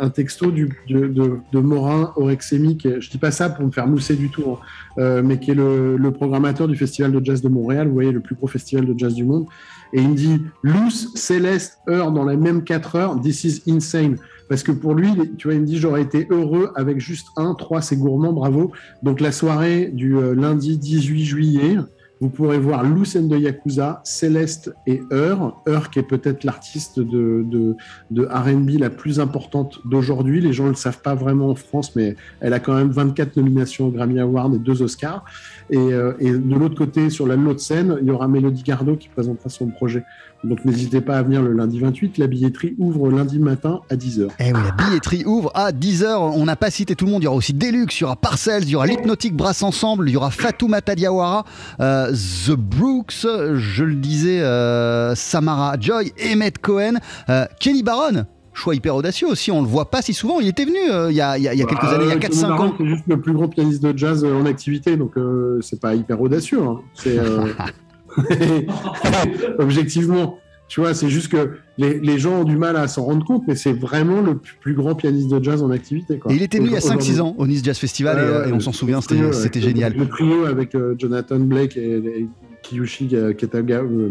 un, 0.00 0.10
texto 0.10 0.50
du, 0.50 0.76
de, 0.88 1.60
Morin 1.60 2.12
Orexémique. 2.16 2.88
Je 2.98 3.10
dis 3.10 3.18
pas 3.18 3.30
ça 3.30 3.48
pour 3.48 3.64
me 3.64 3.70
faire 3.70 3.86
mousser 3.86 4.16
du 4.16 4.28
tout, 4.28 4.42
hein, 4.50 4.58
euh, 4.98 5.22
mais 5.24 5.38
qui 5.38 5.52
est 5.52 5.54
le, 5.54 5.96
le 5.96 6.10
programmateur 6.10 6.66
du 6.66 6.74
Festival 6.74 7.12
de 7.12 7.24
Jazz 7.24 7.42
de 7.42 7.48
Montréal, 7.48 7.86
vous 7.86 7.94
voyez, 7.94 8.10
le 8.10 8.18
plus 8.18 8.34
gros 8.34 8.48
festival 8.48 8.86
de 8.86 8.98
jazz 8.98 9.14
du 9.14 9.22
monde. 9.22 9.46
Et 9.92 10.00
il 10.00 10.08
me 10.08 10.16
dit 10.16 10.42
Loose, 10.64 11.14
Céleste, 11.14 11.78
Heure 11.88 12.10
dans 12.10 12.24
les 12.24 12.36
mêmes 12.36 12.64
4 12.64 12.96
heures, 12.96 13.20
this 13.20 13.44
is 13.44 13.62
insane. 13.68 14.18
Parce 14.48 14.62
que 14.62 14.72
pour 14.72 14.94
lui, 14.94 15.10
tu 15.36 15.48
vois, 15.48 15.54
il 15.54 15.60
me 15.60 15.66
dit 15.66 15.78
J'aurais 15.78 16.02
été 16.02 16.26
heureux 16.30 16.70
avec 16.74 17.00
juste 17.00 17.28
un, 17.36 17.54
trois, 17.54 17.82
c'est 17.82 17.96
gourmand, 17.96 18.32
bravo. 18.32 18.72
Donc 19.02 19.20
la 19.20 19.32
soirée 19.32 19.86
du 19.92 20.16
euh, 20.16 20.34
lundi 20.34 20.78
18 20.78 21.24
juillet, 21.24 21.76
vous 22.20 22.30
pourrez 22.30 22.58
voir 22.58 22.82
Lucen 22.82 23.28
de 23.28 23.36
Yakuza, 23.36 24.00
Céleste 24.04 24.72
et 24.86 25.00
Heur. 25.12 25.62
Heur 25.68 25.90
qui 25.90 26.00
est 26.00 26.04
peut-être 26.04 26.42
l'artiste 26.42 26.98
de, 26.98 27.44
de, 27.46 27.76
de 28.10 28.24
RB 28.24 28.80
la 28.80 28.90
plus 28.90 29.20
importante 29.20 29.78
d'aujourd'hui. 29.84 30.40
Les 30.40 30.52
gens 30.52 30.64
ne 30.64 30.70
le 30.70 30.74
savent 30.74 31.00
pas 31.00 31.14
vraiment 31.14 31.50
en 31.50 31.54
France, 31.54 31.94
mais 31.94 32.16
elle 32.40 32.54
a 32.54 32.60
quand 32.60 32.74
même 32.74 32.90
24 32.90 33.36
nominations 33.36 33.86
au 33.86 33.90
Grammy 33.90 34.18
Award 34.18 34.54
et 34.54 34.58
deux 34.58 34.82
Oscars. 34.82 35.24
Et, 35.70 35.76
euh, 35.76 36.12
de 36.20 36.54
l'autre 36.54 36.74
côté, 36.74 37.08
sur 37.10 37.26
la 37.26 37.36
l'autre 37.36 37.60
scène, 37.60 37.98
il 38.00 38.08
y 38.08 38.10
aura 38.10 38.26
Mélodie 38.26 38.64
Gardot 38.64 38.96
qui 38.96 39.08
présentera 39.08 39.48
son 39.48 39.68
projet. 39.68 40.02
Donc 40.44 40.64
n'hésitez 40.64 41.00
pas 41.00 41.18
à 41.18 41.22
venir 41.22 41.42
le 41.42 41.52
lundi 41.52 41.80
28. 41.80 42.16
La 42.18 42.26
billetterie 42.28 42.74
ouvre 42.78 43.10
lundi 43.10 43.38
matin 43.40 43.80
à 43.90 43.96
10h. 43.96 44.28
Eh 44.38 44.44
oui, 44.44 44.52
la 44.52 44.70
billetterie 44.84 45.24
ouvre 45.26 45.50
à 45.54 45.72
10h. 45.72 46.06
On 46.16 46.44
n'a 46.44 46.54
pas 46.56 46.70
cité 46.70 46.94
tout 46.94 47.06
le 47.06 47.10
monde. 47.10 47.22
Il 47.22 47.24
y 47.24 47.28
aura 47.28 47.36
aussi 47.36 47.54
Deluxe, 47.54 47.98
il 47.98 48.02
y 48.02 48.04
aura 48.04 48.14
Parcells, 48.16 48.62
il 48.62 48.70
y 48.70 48.76
aura 48.76 48.86
l'Hypnotique 48.86 49.34
Brass 49.36 49.62
Ensemble, 49.62 50.08
il 50.08 50.12
y 50.12 50.16
aura 50.16 50.30
Fatoumata 50.30 50.94
Diawara, 50.94 51.44
euh, 51.80 52.12
The 52.12 52.52
Brooks, 52.52 53.26
je 53.54 53.84
le 53.84 53.94
disais, 53.96 54.40
euh, 54.40 55.14
Samara 55.16 55.74
Joy, 55.80 56.12
Emmett 56.32 56.58
Cohen, 56.58 56.94
euh, 57.28 57.44
Kenny 57.58 57.82
Barron. 57.82 58.24
Choix 58.54 58.74
hyper 58.74 58.96
audacieux 58.96 59.28
aussi, 59.28 59.52
on 59.52 59.60
le 59.62 59.68
voit 59.68 59.88
pas 59.88 60.02
si 60.02 60.12
souvent. 60.12 60.40
Il 60.40 60.48
était 60.48 60.64
venu 60.64 60.78
euh, 60.90 61.12
il 61.12 61.16
y, 61.16 61.20
a, 61.20 61.38
il 61.38 61.44
y 61.44 61.48
a- 61.48 61.54
il 61.54 61.60
y 61.60 61.62
a 61.62 61.66
quelques 61.66 61.80
Bah, 61.82 61.90
années, 61.94 62.04
il 62.06 62.08
y 62.08 62.12
a 62.12 62.16
euh, 62.16 62.18
4-5 62.18 62.20
Kenny 62.20 62.42
Barron, 62.42 62.64
ans. 62.68 62.74
C'est 62.76 62.86
juste 62.88 63.04
le 63.06 63.20
plus 63.20 63.32
grand 63.32 63.48
pianiste 63.48 63.82
de 63.84 63.96
jazz 63.96 64.24
en 64.24 64.46
activité, 64.46 64.96
donc 64.96 65.16
euh, 65.16 65.60
c'est 65.62 65.80
pas 65.80 65.94
hyper 65.94 66.20
audacieux. 66.20 66.60
hein. 66.62 66.78
C'est 66.94 67.18
euh, 67.18 67.46
objectivement, 69.58 70.38
tu 70.68 70.80
vois, 70.80 70.92
c'est 70.92 71.08
juste 71.08 71.28
que 71.28 71.52
les, 71.78 71.98
les 71.98 72.18
gens 72.18 72.40
ont 72.40 72.44
du 72.44 72.56
mal 72.56 72.76
à 72.76 72.88
s'en 72.88 73.04
rendre 73.04 73.24
compte, 73.24 73.44
mais 73.48 73.56
c'est 73.56 73.72
vraiment 73.72 74.20
le 74.20 74.36
plus 74.36 74.74
grand 74.74 74.94
pianiste 74.94 75.28
de 75.28 75.42
jazz 75.42 75.62
en 75.62 75.70
activité. 75.70 76.18
Quoi. 76.18 76.30
Et 76.30 76.36
il 76.36 76.42
était 76.42 76.58
venu 76.58 76.68
il 76.68 76.72
y 76.74 76.76
a 76.76 76.84
Aujourd'hui. 76.84 77.12
5-6 77.12 77.20
ans 77.20 77.34
au 77.38 77.46
Nice 77.46 77.64
Jazz 77.64 77.78
Festival 77.78 78.18
et, 78.18 78.20
Ouais, 78.20 78.26
euh, 78.26 78.42
ouais, 78.42 78.50
et 78.50 78.52
on 78.52 78.60
s'en 78.60 78.72
souvient, 78.72 79.00
c'était 79.00 79.60
génial. 79.60 79.94
Le 79.94 80.06
trio 80.06 80.44
avec 80.44 80.74
euh, 80.74 80.94
Jonathan 80.98 81.38
Blake 81.38 81.76
et, 81.78 81.96
et 81.96 82.28
Kiyushi 82.68 83.08
euh, 83.14 83.32
Kataga, 83.32 83.76
euh, 83.78 84.10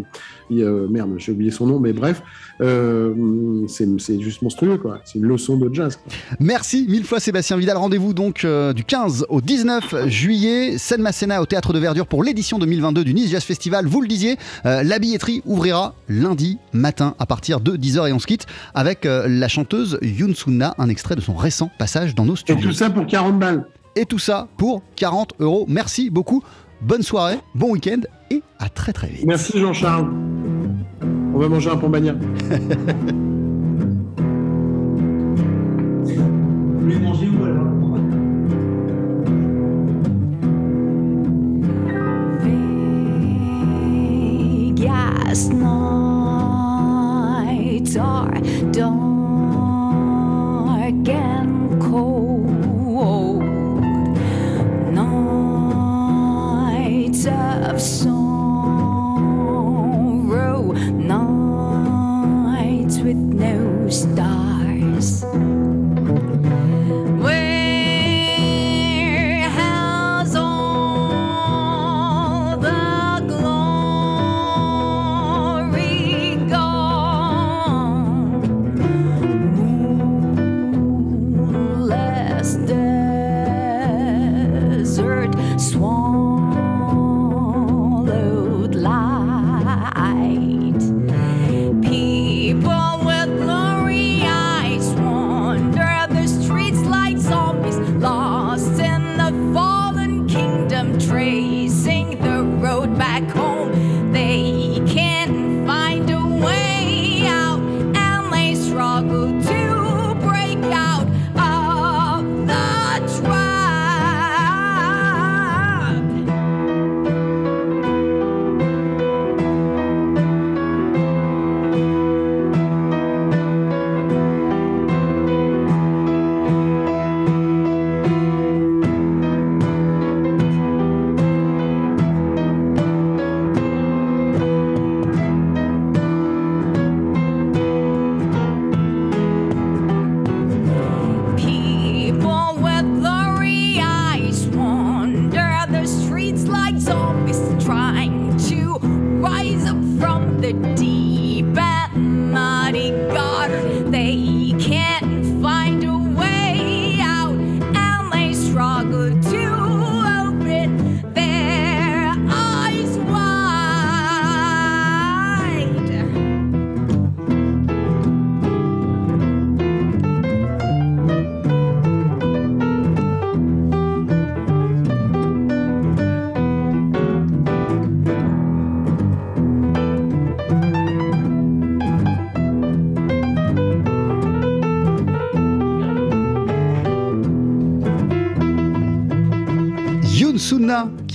et, 0.49 0.63
euh, 0.63 0.87
merde, 0.89 1.11
j'ai 1.17 1.31
oublié 1.31 1.51
son 1.51 1.67
nom, 1.67 1.79
mais 1.79 1.93
bref, 1.93 2.21
c'est 3.67 4.21
juste 4.21 4.41
monstrueux, 4.41 4.77
quoi. 4.77 4.99
C'est 5.05 5.19
une 5.19 5.25
leçon 5.25 5.57
de 5.57 5.73
jazz. 5.73 5.97
quoi. 5.97 6.13
Merci 6.39 6.85
mille 6.89 7.03
fois 7.03 7.19
Sébastien 7.19 7.57
Vidal. 7.57 7.77
Rendez-vous 7.77 8.13
donc 8.13 8.45
du 8.75 8.83
15 8.83 9.25
au 9.29 9.41
19 9.41 10.07
juillet, 10.07 10.77
Scène 10.77 11.01
Masséna 11.01 11.41
au 11.41 11.45
Théâtre 11.45 11.73
de 11.73 11.79
Verdure 11.79 12.07
pour 12.07 12.23
l'édition 12.23 12.57
2022 12.59 13.03
du 13.03 13.13
Nice 13.13 13.29
Jazz 13.29 13.43
Festival. 13.43 13.85
Vous 13.85 14.01
le 14.01 14.07
disiez, 14.07 14.37
la 14.63 14.99
billetterie 14.99 15.41
ouvrira 15.45 15.93
lundi 16.09 16.57
matin 16.73 17.15
à 17.19 17.25
partir 17.25 17.59
de 17.59 17.77
10h 17.77 18.09
et 18.09 18.13
on 18.13 18.19
se 18.19 18.27
quitte 18.27 18.45
avec 18.73 19.05
la 19.05 19.47
chanteuse 19.47 19.99
Yoon 20.01 20.33
Sunna, 20.33 20.75
un 20.77 20.89
extrait 20.89 21.15
de 21.15 21.21
son 21.21 21.35
récent 21.35 21.69
passage 21.77 22.15
dans 22.15 22.25
nos 22.25 22.35
Et 22.35 22.37
studios. 22.37 22.69
tout 22.69 22.75
ça 22.75 22.89
pour 22.89 23.05
40 23.05 23.39
balles. 23.39 23.65
Et 23.95 24.05
tout 24.05 24.19
ça 24.19 24.47
pour 24.57 24.83
40 24.95 25.33
euros. 25.39 25.65
Merci 25.67 26.09
beaucoup. 26.11 26.43
Bonne 26.82 27.01
soirée, 27.01 27.39
bon 27.55 27.71
week-end 27.71 28.01
et 28.30 28.43
à 28.59 28.69
très 28.69 28.93
très 28.93 29.07
vite. 29.07 29.25
Merci 29.25 29.59
Jean-Charles. 29.59 30.09
On 31.34 31.39
va 31.39 31.49
manger 31.49 31.69
un 31.69 31.78
pont 31.78 31.91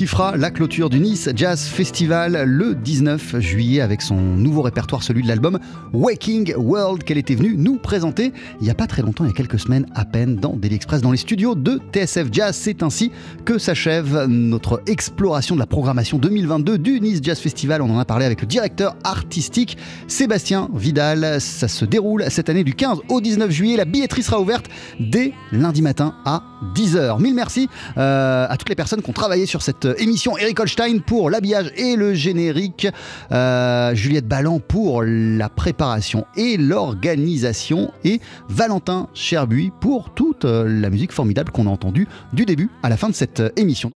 qui 0.03 0.09
fera 0.09 0.37
la 0.37 0.51
clôture 0.51 0.91
du 0.91 0.99
Nice 0.99 1.29
Jazz 1.37 1.63
Festival 1.63 2.43
le 2.45 2.75
19 2.75 3.39
juillet 3.39 3.81
avec 3.81 4.03
son 4.03 4.17
nouveau 4.17 4.63
répertoire, 4.63 5.01
celui 5.01 5.23
de 5.23 5.29
l'album 5.29 5.61
Waking 5.93 6.55
World 6.57 7.05
qu'elle 7.05 7.19
était 7.19 7.37
venue 7.37 7.55
nous 7.57 7.77
présenter 7.77 8.33
il 8.61 8.65
n'y 8.65 8.71
a 8.71 8.75
pas 8.75 8.89
très 8.89 9.03
longtemps, 9.03 9.23
il 9.23 9.29
y 9.29 9.31
a 9.31 9.37
quelques 9.37 9.61
semaines 9.61 9.87
à 9.95 10.05
peine 10.05 10.35
dans 10.35 10.57
Daily 10.57 10.75
Express, 10.75 11.03
dans 11.03 11.13
les 11.13 11.19
studios 11.19 11.55
de 11.55 11.81
TSF 11.93 12.31
Jazz. 12.33 12.57
C'est 12.57 12.83
ainsi 12.83 13.13
que 13.45 13.59
s'achève 13.59 14.25
notre 14.27 14.83
exploration 14.87 15.55
de 15.55 15.61
la 15.61 15.67
programmation 15.67 16.19
2022 16.19 16.79
du 16.79 17.01
Nice 17.01 17.21
Jazz 17.23 17.39
Festival. 17.39 17.81
On 17.81 17.91
en 17.91 18.01
a 18.01 18.05
parlé 18.05 18.25
avec 18.25 18.41
le 18.41 18.49
directeur 18.49 18.97
artistique 19.05 19.79
Sébastien 20.09 20.69
Vidal. 20.75 21.41
Ça 21.41 21.69
se 21.69 21.85
déroule 21.85 22.25
cette 22.29 22.49
année 22.49 22.65
du 22.65 22.75
15 22.75 23.03
au 23.09 23.21
19 23.21 23.53
juillet. 23.53 23.77
La 23.77 23.85
billetterie 23.85 24.25
sera 24.25 24.41
ouverte 24.41 24.67
dès 24.99 25.33
lundi 25.53 25.81
matin 25.81 26.17
à 26.25 26.43
10h. 26.75 27.21
Mille 27.21 27.35
merci 27.35 27.69
euh, 27.97 28.47
à 28.49 28.57
toutes 28.57 28.69
les 28.69 28.75
personnes 28.75 29.03
qui 29.03 29.11
ont 29.11 29.15
travaillé 29.15 29.47
sur 29.47 29.63
cette 29.63 29.87
émission. 29.99 30.39
Eric 30.39 30.61
Holstein 30.61 31.01
pour 31.01 31.31
l'habillage 31.31 31.73
et 31.77 31.97
le 31.97 32.15
générique. 32.15 32.87
Euh, 33.33 33.95
Juliette 33.95 34.29
Ballan 34.29 34.61
pour 34.61 35.03
la 35.03 35.49
préparation 35.49 36.27
et 36.37 36.57
l'organisation. 36.57 37.91
Et 38.05 38.21
Valentin 38.49 39.09
Cherbuis 39.15 39.73
pour 39.81 40.15
toute 40.15 40.45
euh, 40.45 40.65
la 40.69 40.91
musique 40.91 41.13
formidable 41.13 41.51
qu'on 41.51 41.67
a 41.67 41.71
entendue 41.71 42.07
du 42.33 42.45
début 42.45 42.71
à 42.83 42.89
la 42.89 42.97
fin 42.97 43.09
de 43.09 43.15
cette 43.15 43.41
euh, 43.41 43.51
émission. 43.57 43.91